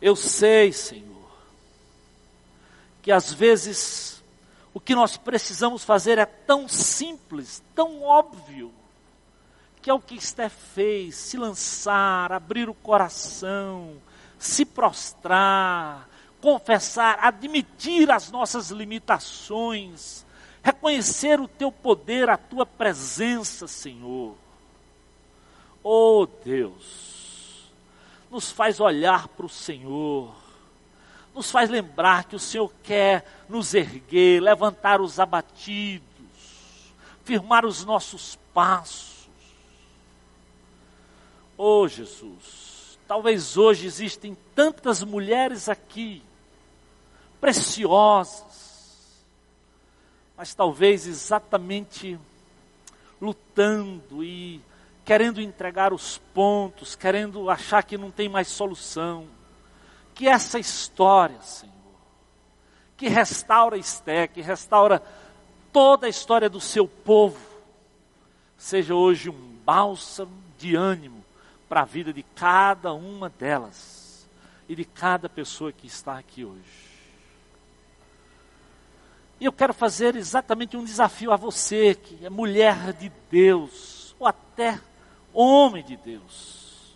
Eu 0.00 0.16
sei, 0.16 0.72
Senhor, 0.72 1.30
que 3.00 3.12
às 3.12 3.32
vezes 3.32 4.24
o 4.74 4.80
que 4.80 4.92
nós 4.92 5.16
precisamos 5.16 5.84
fazer 5.84 6.18
é 6.18 6.26
tão 6.26 6.66
simples, 6.66 7.62
tão 7.76 8.02
óbvio, 8.02 8.72
que 9.80 9.88
é 9.88 9.94
o 9.94 10.00
que 10.00 10.16
Esté 10.16 10.48
fez: 10.48 11.14
se 11.14 11.36
lançar, 11.36 12.32
abrir 12.32 12.68
o 12.68 12.74
coração, 12.74 13.98
se 14.36 14.64
prostrar, 14.64 16.08
confessar, 16.42 17.20
admitir 17.20 18.10
as 18.10 18.30
nossas 18.32 18.70
limitações, 18.70 20.26
reconhecer 20.60 21.40
o 21.40 21.46
teu 21.46 21.70
poder, 21.70 22.28
a 22.28 22.36
tua 22.36 22.66
presença, 22.66 23.68
Senhor. 23.68 24.34
Oh 25.84 26.26
Deus, 26.44 27.70
nos 28.28 28.50
faz 28.50 28.80
olhar 28.80 29.28
para 29.28 29.46
o 29.46 29.48
Senhor, 29.48 30.34
nos 31.32 31.48
faz 31.48 31.70
lembrar 31.70 32.24
que 32.24 32.34
o 32.34 32.40
Senhor 32.40 32.70
quer 32.82 33.24
nos 33.48 33.72
erguer, 33.72 34.42
levantar 34.42 35.00
os 35.00 35.20
abatidos, 35.20 36.02
firmar 37.24 37.64
os 37.64 37.84
nossos 37.84 38.36
passos. 38.52 39.28
Oh 41.56 41.86
Jesus, 41.86 42.98
talvez 43.06 43.56
hoje 43.56 43.86
existem 43.86 44.36
tantas 44.56 45.04
mulheres 45.04 45.68
aqui 45.68 46.20
preciosas, 47.42 49.26
mas 50.36 50.54
talvez 50.54 51.08
exatamente 51.08 52.16
lutando 53.20 54.22
e 54.22 54.60
querendo 55.04 55.40
entregar 55.40 55.92
os 55.92 56.18
pontos, 56.32 56.94
querendo 56.94 57.50
achar 57.50 57.82
que 57.82 57.98
não 57.98 58.12
tem 58.12 58.28
mais 58.28 58.46
solução. 58.46 59.26
Que 60.14 60.28
essa 60.28 60.56
história, 60.60 61.40
Senhor, 61.42 61.74
que 62.96 63.08
restaura 63.08 63.76
Esté, 63.76 64.28
que 64.28 64.40
restaura 64.40 65.02
toda 65.72 66.06
a 66.06 66.10
história 66.10 66.48
do 66.48 66.60
seu 66.60 66.86
povo, 66.86 67.40
seja 68.56 68.94
hoje 68.94 69.28
um 69.28 69.56
bálsamo 69.64 70.40
de 70.56 70.76
ânimo 70.76 71.24
para 71.68 71.80
a 71.80 71.86
vida 71.86 72.12
de 72.12 72.22
cada 72.22 72.92
uma 72.92 73.28
delas 73.28 74.28
e 74.68 74.76
de 74.76 74.84
cada 74.84 75.28
pessoa 75.28 75.72
que 75.72 75.88
está 75.88 76.16
aqui 76.16 76.44
hoje. 76.44 76.91
E 79.42 79.44
eu 79.44 79.52
quero 79.52 79.74
fazer 79.74 80.14
exatamente 80.14 80.76
um 80.76 80.84
desafio 80.84 81.32
a 81.32 81.36
você, 81.36 81.96
que 81.96 82.24
é 82.24 82.30
mulher 82.30 82.92
de 82.92 83.10
Deus, 83.28 84.14
ou 84.16 84.28
até 84.28 84.78
homem 85.34 85.82
de 85.82 85.96
Deus. 85.96 86.94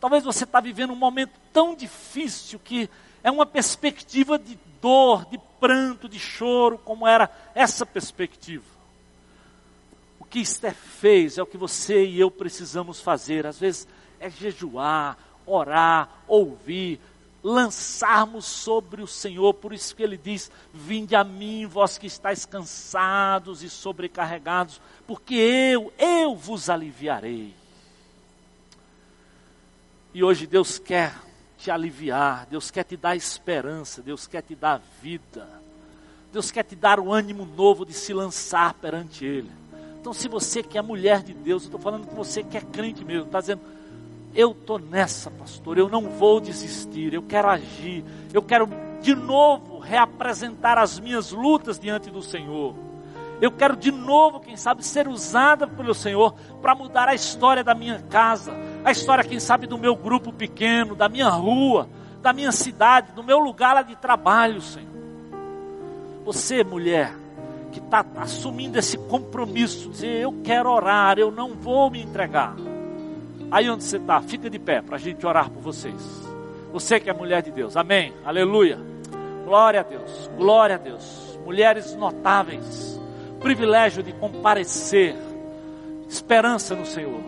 Talvez 0.00 0.24
você 0.24 0.44
está 0.44 0.58
vivendo 0.58 0.94
um 0.94 0.96
momento 0.96 1.38
tão 1.52 1.74
difícil 1.74 2.58
que 2.58 2.88
é 3.22 3.30
uma 3.30 3.44
perspectiva 3.44 4.38
de 4.38 4.58
dor, 4.80 5.26
de 5.26 5.38
pranto, 5.60 6.08
de 6.08 6.18
choro, 6.18 6.78
como 6.78 7.06
era 7.06 7.30
essa 7.54 7.84
perspectiva. 7.84 8.64
O 10.18 10.24
que 10.24 10.38
Esther 10.38 10.74
fez 10.74 11.36
é 11.36 11.42
o 11.42 11.46
que 11.46 11.58
você 11.58 12.06
e 12.06 12.18
eu 12.18 12.30
precisamos 12.30 13.02
fazer. 13.02 13.46
Às 13.46 13.58
vezes 13.58 13.86
é 14.18 14.30
jejuar, 14.30 15.18
orar, 15.44 16.08
ouvir, 16.26 16.98
lançarmos 17.42 18.44
sobre 18.44 19.02
o 19.02 19.06
Senhor. 19.06 19.54
Por 19.54 19.72
isso 19.72 19.94
que 19.94 20.02
ele 20.02 20.16
diz: 20.16 20.50
Vinde 20.72 21.14
a 21.14 21.24
mim, 21.24 21.66
vós 21.66 21.98
que 21.98 22.06
estáis 22.06 22.46
cansados 22.46 23.62
e 23.62 23.70
sobrecarregados, 23.70 24.80
porque 25.06 25.34
eu, 25.34 25.92
eu 25.98 26.36
vos 26.36 26.70
aliviarei. 26.70 27.54
E 30.14 30.22
hoje 30.22 30.46
Deus 30.46 30.78
quer 30.78 31.14
te 31.58 31.70
aliviar, 31.70 32.46
Deus 32.46 32.70
quer 32.70 32.84
te 32.84 32.96
dar 32.96 33.16
esperança, 33.16 34.02
Deus 34.02 34.26
quer 34.26 34.42
te 34.42 34.54
dar 34.54 34.82
vida, 35.00 35.48
Deus 36.32 36.50
quer 36.50 36.64
te 36.64 36.76
dar 36.76 37.00
o 37.00 37.12
ânimo 37.12 37.46
novo 37.46 37.86
de 37.86 37.92
se 37.92 38.12
lançar 38.12 38.74
perante 38.74 39.24
Ele. 39.24 39.50
Então, 40.00 40.12
se 40.12 40.26
você 40.26 40.64
que 40.64 40.76
é 40.76 40.82
mulher 40.82 41.22
de 41.22 41.32
Deus, 41.32 41.62
eu 41.62 41.66
estou 41.66 41.80
falando 41.80 42.08
com 42.08 42.16
você 42.16 42.42
que 42.42 42.56
é 42.56 42.60
crente 42.60 43.04
mesmo, 43.04 43.26
está 43.26 43.38
dizendo, 43.38 43.62
eu 44.34 44.52
estou 44.52 44.78
nessa, 44.78 45.30
pastor, 45.30 45.78
eu 45.78 45.88
não 45.88 46.08
vou 46.08 46.40
desistir, 46.40 47.12
eu 47.12 47.22
quero 47.22 47.48
agir, 47.48 48.04
eu 48.32 48.42
quero 48.42 48.68
de 49.00 49.14
novo 49.14 49.78
reapresentar 49.78 50.78
as 50.78 50.98
minhas 50.98 51.32
lutas 51.32 51.78
diante 51.78 52.10
do 52.10 52.22
Senhor. 52.22 52.74
Eu 53.40 53.50
quero 53.50 53.76
de 53.76 53.90
novo, 53.90 54.38
quem 54.38 54.56
sabe, 54.56 54.84
ser 54.84 55.08
usada 55.08 55.66
pelo 55.66 55.92
Senhor 55.92 56.32
para 56.62 56.76
mudar 56.76 57.08
a 57.08 57.14
história 57.14 57.64
da 57.64 57.74
minha 57.74 57.98
casa, 58.08 58.52
a 58.84 58.92
história, 58.92 59.24
quem 59.24 59.40
sabe, 59.40 59.66
do 59.66 59.76
meu 59.76 59.96
grupo 59.96 60.32
pequeno, 60.32 60.94
da 60.94 61.08
minha 61.08 61.28
rua, 61.28 61.88
da 62.22 62.32
minha 62.32 62.52
cidade, 62.52 63.12
do 63.12 63.24
meu 63.24 63.40
lugar 63.40 63.74
lá 63.74 63.82
de 63.82 63.96
trabalho, 63.96 64.60
Senhor. 64.60 64.88
Você, 66.24 66.62
mulher, 66.62 67.12
que 67.72 67.80
está 67.80 68.06
assumindo 68.16 68.78
esse 68.78 68.96
compromisso, 68.96 69.90
dizer, 69.90 70.20
eu 70.20 70.40
quero 70.44 70.70
orar, 70.70 71.18
eu 71.18 71.32
não 71.32 71.54
vou 71.54 71.90
me 71.90 72.00
entregar. 72.00 72.54
Aí 73.52 73.68
onde 73.68 73.84
você 73.84 73.98
está, 73.98 74.18
fica 74.22 74.48
de 74.48 74.58
pé 74.58 74.80
para 74.80 74.96
a 74.96 74.98
gente 74.98 75.26
orar 75.26 75.50
por 75.50 75.60
vocês. 75.60 76.02
Você 76.72 76.98
que 76.98 77.10
é 77.10 77.12
mulher 77.12 77.42
de 77.42 77.50
Deus, 77.50 77.76
amém, 77.76 78.14
aleluia. 78.24 78.78
Glória 79.44 79.80
a 79.80 79.82
Deus, 79.82 80.30
glória 80.38 80.76
a 80.76 80.78
Deus. 80.78 81.38
Mulheres 81.44 81.94
notáveis, 81.94 82.98
privilégio 83.40 84.02
de 84.02 84.10
comparecer, 84.14 85.14
esperança 86.08 86.74
no 86.74 86.86
Senhor. 86.86 87.20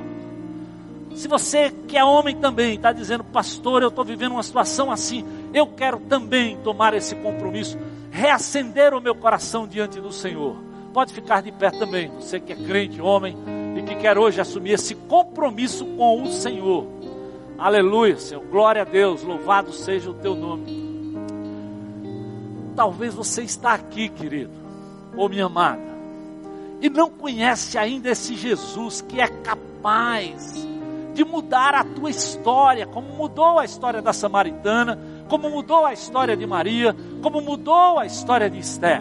Se 1.15 1.29
você 1.29 1.71
que 1.87 1.99
é 1.99 2.03
homem 2.03 2.37
também 2.37 2.77
está 2.77 2.91
dizendo, 2.91 3.23
pastor, 3.23 3.83
eu 3.83 3.89
estou 3.89 4.03
vivendo 4.03 4.33
uma 4.33 4.43
situação 4.43 4.91
assim, 4.91 5.27
eu 5.53 5.67
quero 5.67 6.01
também 6.01 6.57
tomar 6.65 6.95
esse 6.95 7.15
compromisso, 7.17 7.79
reacender 8.11 8.95
o 8.95 9.01
meu 9.01 9.15
coração 9.15 9.69
diante 9.69 10.01
do 10.01 10.11
Senhor. 10.11 10.57
Pode 10.95 11.13
ficar 11.13 11.43
de 11.43 11.53
pé 11.53 11.71
também, 11.71 12.09
você 12.09 12.41
que 12.41 12.51
é 12.51 12.57
crente, 12.57 12.99
homem 12.99 13.37
e 13.75 13.83
que 13.83 13.97
quer 13.97 14.17
hoje 14.19 14.41
assumir 14.41 14.73
esse 14.73 14.95
compromisso 14.95 15.85
com 15.85 16.23
o 16.23 16.27
Senhor. 16.27 16.87
Aleluia, 17.59 18.17
Senhor. 18.17 18.45
Glória 18.45 18.83
a 18.83 18.85
Deus. 18.85 19.23
Louvado 19.23 19.73
seja 19.73 20.11
o 20.11 20.15
teu 20.15 20.35
nome. 20.35 20.85
Talvez 22.75 23.15
você 23.15 23.43
está 23.43 23.75
aqui, 23.75 24.09
querido, 24.09 24.53
ou 25.17 25.29
minha 25.29 25.47
amada, 25.47 25.95
e 26.81 26.91
não 26.91 27.09
conhece 27.09 27.79
ainda 27.79 28.11
esse 28.11 28.35
Jesus 28.35 29.01
que 29.01 29.21
é 29.21 29.29
capaz 29.29 30.67
de 31.15 31.25
mudar 31.25 31.75
a 31.75 31.85
tua 31.85 32.11
história, 32.11 32.85
como 32.85 33.15
mudou 33.15 33.61
a 33.61 33.65
história 33.65 34.03
da 34.03 34.13
samaritana, 34.13 34.99
como 35.29 35.49
mudou 35.49 35.87
a 35.87 35.93
história 35.93 36.37
de 36.37 36.45
Maria, 36.45 36.95
como 37.23 37.41
mudou 37.41 38.01
a 38.01 38.07
história 38.07 38.51
de 38.51 38.59
Esther. 38.59 39.01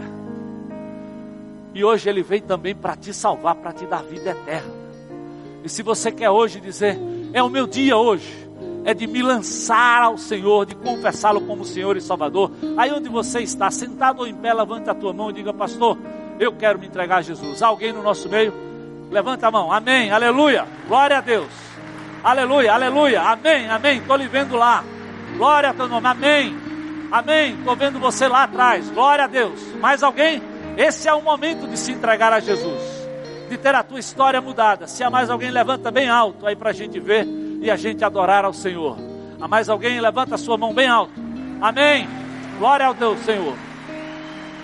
E 1.74 1.84
hoje 1.84 2.10
ele 2.10 2.22
vem 2.22 2.42
também 2.42 2.76
para 2.76 2.96
te 2.96 3.14
salvar, 3.14 3.56
para 3.56 3.74
te 3.74 3.86
dar 3.86 4.04
vida 4.04 4.32
eterna. 4.32 4.74
E 5.64 5.70
se 5.70 5.82
você 5.82 6.12
quer 6.12 6.30
hoje 6.30 6.60
dizer, 6.60 7.00
é 7.34 7.42
o 7.42 7.50
meu 7.50 7.66
dia 7.66 7.98
hoje, 7.98 8.48
é 8.86 8.94
de 8.94 9.08
me 9.08 9.22
lançar 9.22 10.04
ao 10.04 10.18
Senhor, 10.18 10.66
de 10.66 10.76
confessá-lo 10.76 11.42
como 11.42 11.66
Senhor 11.66 11.96
e 11.98 12.02
Salvador. 12.02 12.52
Aí 12.78 12.92
onde 12.92 13.10
você 13.10 13.40
está, 13.40 13.72
sentado 13.72 14.20
ou 14.20 14.28
em 14.28 14.36
pé, 14.36 14.54
levante 14.54 14.90
a 14.90 14.94
tua 14.94 15.14
mão 15.14 15.30
e 15.30 15.34
diga, 15.34 15.54
pastor, 15.54 15.98
eu 16.40 16.52
quero 16.52 16.78
me 16.78 16.88
entregar 16.88 17.18
a 17.18 17.22
Jesus. 17.22 17.62
Alguém 17.64 17.94
no 17.94 18.04
nosso 18.04 18.28
meio? 18.30 18.54
Levanta 19.10 19.48
a 19.48 19.52
mão, 19.52 19.72
amém, 19.72 20.12
aleluia, 20.12 20.66
glória 20.88 21.20
a 21.20 21.22
Deus, 21.22 21.52
aleluia, 22.24 22.74
aleluia, 22.74 23.22
amém, 23.22 23.70
amém, 23.70 24.00
estou 24.00 24.16
lhe 24.16 24.28
vendo 24.28 24.56
lá, 24.56 24.84
glória 25.38 25.70
a 25.70 25.74
teu 25.74 25.88
nome, 25.88 26.08
amém, 26.08 26.56
amém, 27.12 27.54
estou 27.54 27.76
vendo 27.76 28.00
você 28.00 28.28
lá 28.28 28.44
atrás, 28.44 28.90
glória 28.90 29.26
a 29.26 29.28
Deus. 29.28 29.60
Mais 29.80 30.02
alguém? 30.02 30.42
Esse 30.78 31.08
é 31.08 31.14
o 31.14 31.22
momento 31.22 31.68
de 31.68 31.78
se 31.78 31.92
entregar 31.92 32.34
a 32.34 32.40
Jesus, 32.40 32.82
de 33.50 33.58
ter 33.58 33.76
a 33.76 33.84
tua 33.84 34.00
história 34.00 34.42
mudada. 34.42 34.88
Se 34.88 35.04
há 35.04 35.10
mais 35.10 35.30
alguém, 35.30 35.52
levanta 35.52 35.92
bem 35.92 36.10
alto 36.10 36.48
aí 36.48 36.56
para 36.56 36.72
a 36.72 36.74
gente 36.74 37.00
ver 37.00 37.28
e 37.62 37.70
a 37.70 37.76
gente 37.76 38.04
adorar 38.04 38.44
ao 38.44 38.54
Senhor. 38.54 38.98
Há 39.40 39.48
mais 39.48 39.70
alguém? 39.70 40.00
Levanta 40.00 40.36
a 40.36 40.38
sua 40.38 40.58
mão 40.58 40.74
bem 40.74 40.88
alto. 40.88 41.14
Amém. 41.62 42.08
Glória 42.58 42.88
ao 42.88 42.94
Deus, 42.94 43.20
Senhor. 43.20 43.56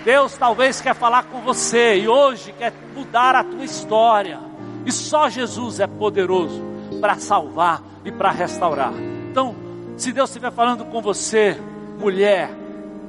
Deus 0.04 0.36
talvez 0.36 0.80
quer 0.80 0.94
falar 0.94 1.24
com 1.24 1.40
você 1.42 1.98
e 1.98 2.08
hoje 2.08 2.52
quer 2.58 2.72
mudar 2.94 3.34
a 3.34 3.44
tua 3.44 3.64
história. 3.64 4.40
E 4.84 4.90
só 4.90 5.28
Jesus 5.28 5.78
é 5.78 5.86
poderoso 5.86 6.62
para 7.00 7.16
salvar 7.16 7.82
e 8.04 8.10
para 8.10 8.30
restaurar. 8.30 8.92
Então, 9.30 9.54
se 9.96 10.12
Deus 10.12 10.30
estiver 10.30 10.50
falando 10.50 10.84
com 10.86 11.00
você, 11.00 11.56
mulher, 11.98 12.50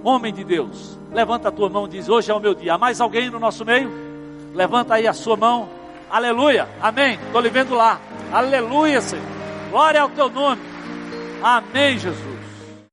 homem 0.03 0.34
de 0.34 0.44
Deus, 0.44 0.99
levanta 1.11 1.49
a 1.49 1.51
tua 1.51 1.69
mão 1.69 1.85
e 1.85 1.89
diz: 1.89 2.09
Hoje 2.09 2.31
é 2.31 2.33
o 2.33 2.39
meu 2.39 2.55
dia. 2.55 2.73
Há 2.73 2.77
mais 2.77 3.01
alguém 3.01 3.29
no 3.29 3.39
nosso 3.39 3.65
meio? 3.65 3.91
Levanta 4.53 4.95
aí 4.95 5.07
a 5.07 5.13
sua 5.13 5.35
mão. 5.35 5.69
Aleluia. 6.09 6.67
Amém. 6.81 7.19
Estou 7.25 7.41
lhe 7.41 7.49
vendo 7.49 7.75
lá. 7.75 7.99
Aleluia, 8.31 9.01
Senhor. 9.01 9.25
Glória 9.69 10.01
ao 10.01 10.09
teu 10.09 10.29
nome. 10.29 10.61
Amém, 11.41 11.97
Jesus. 11.97 12.30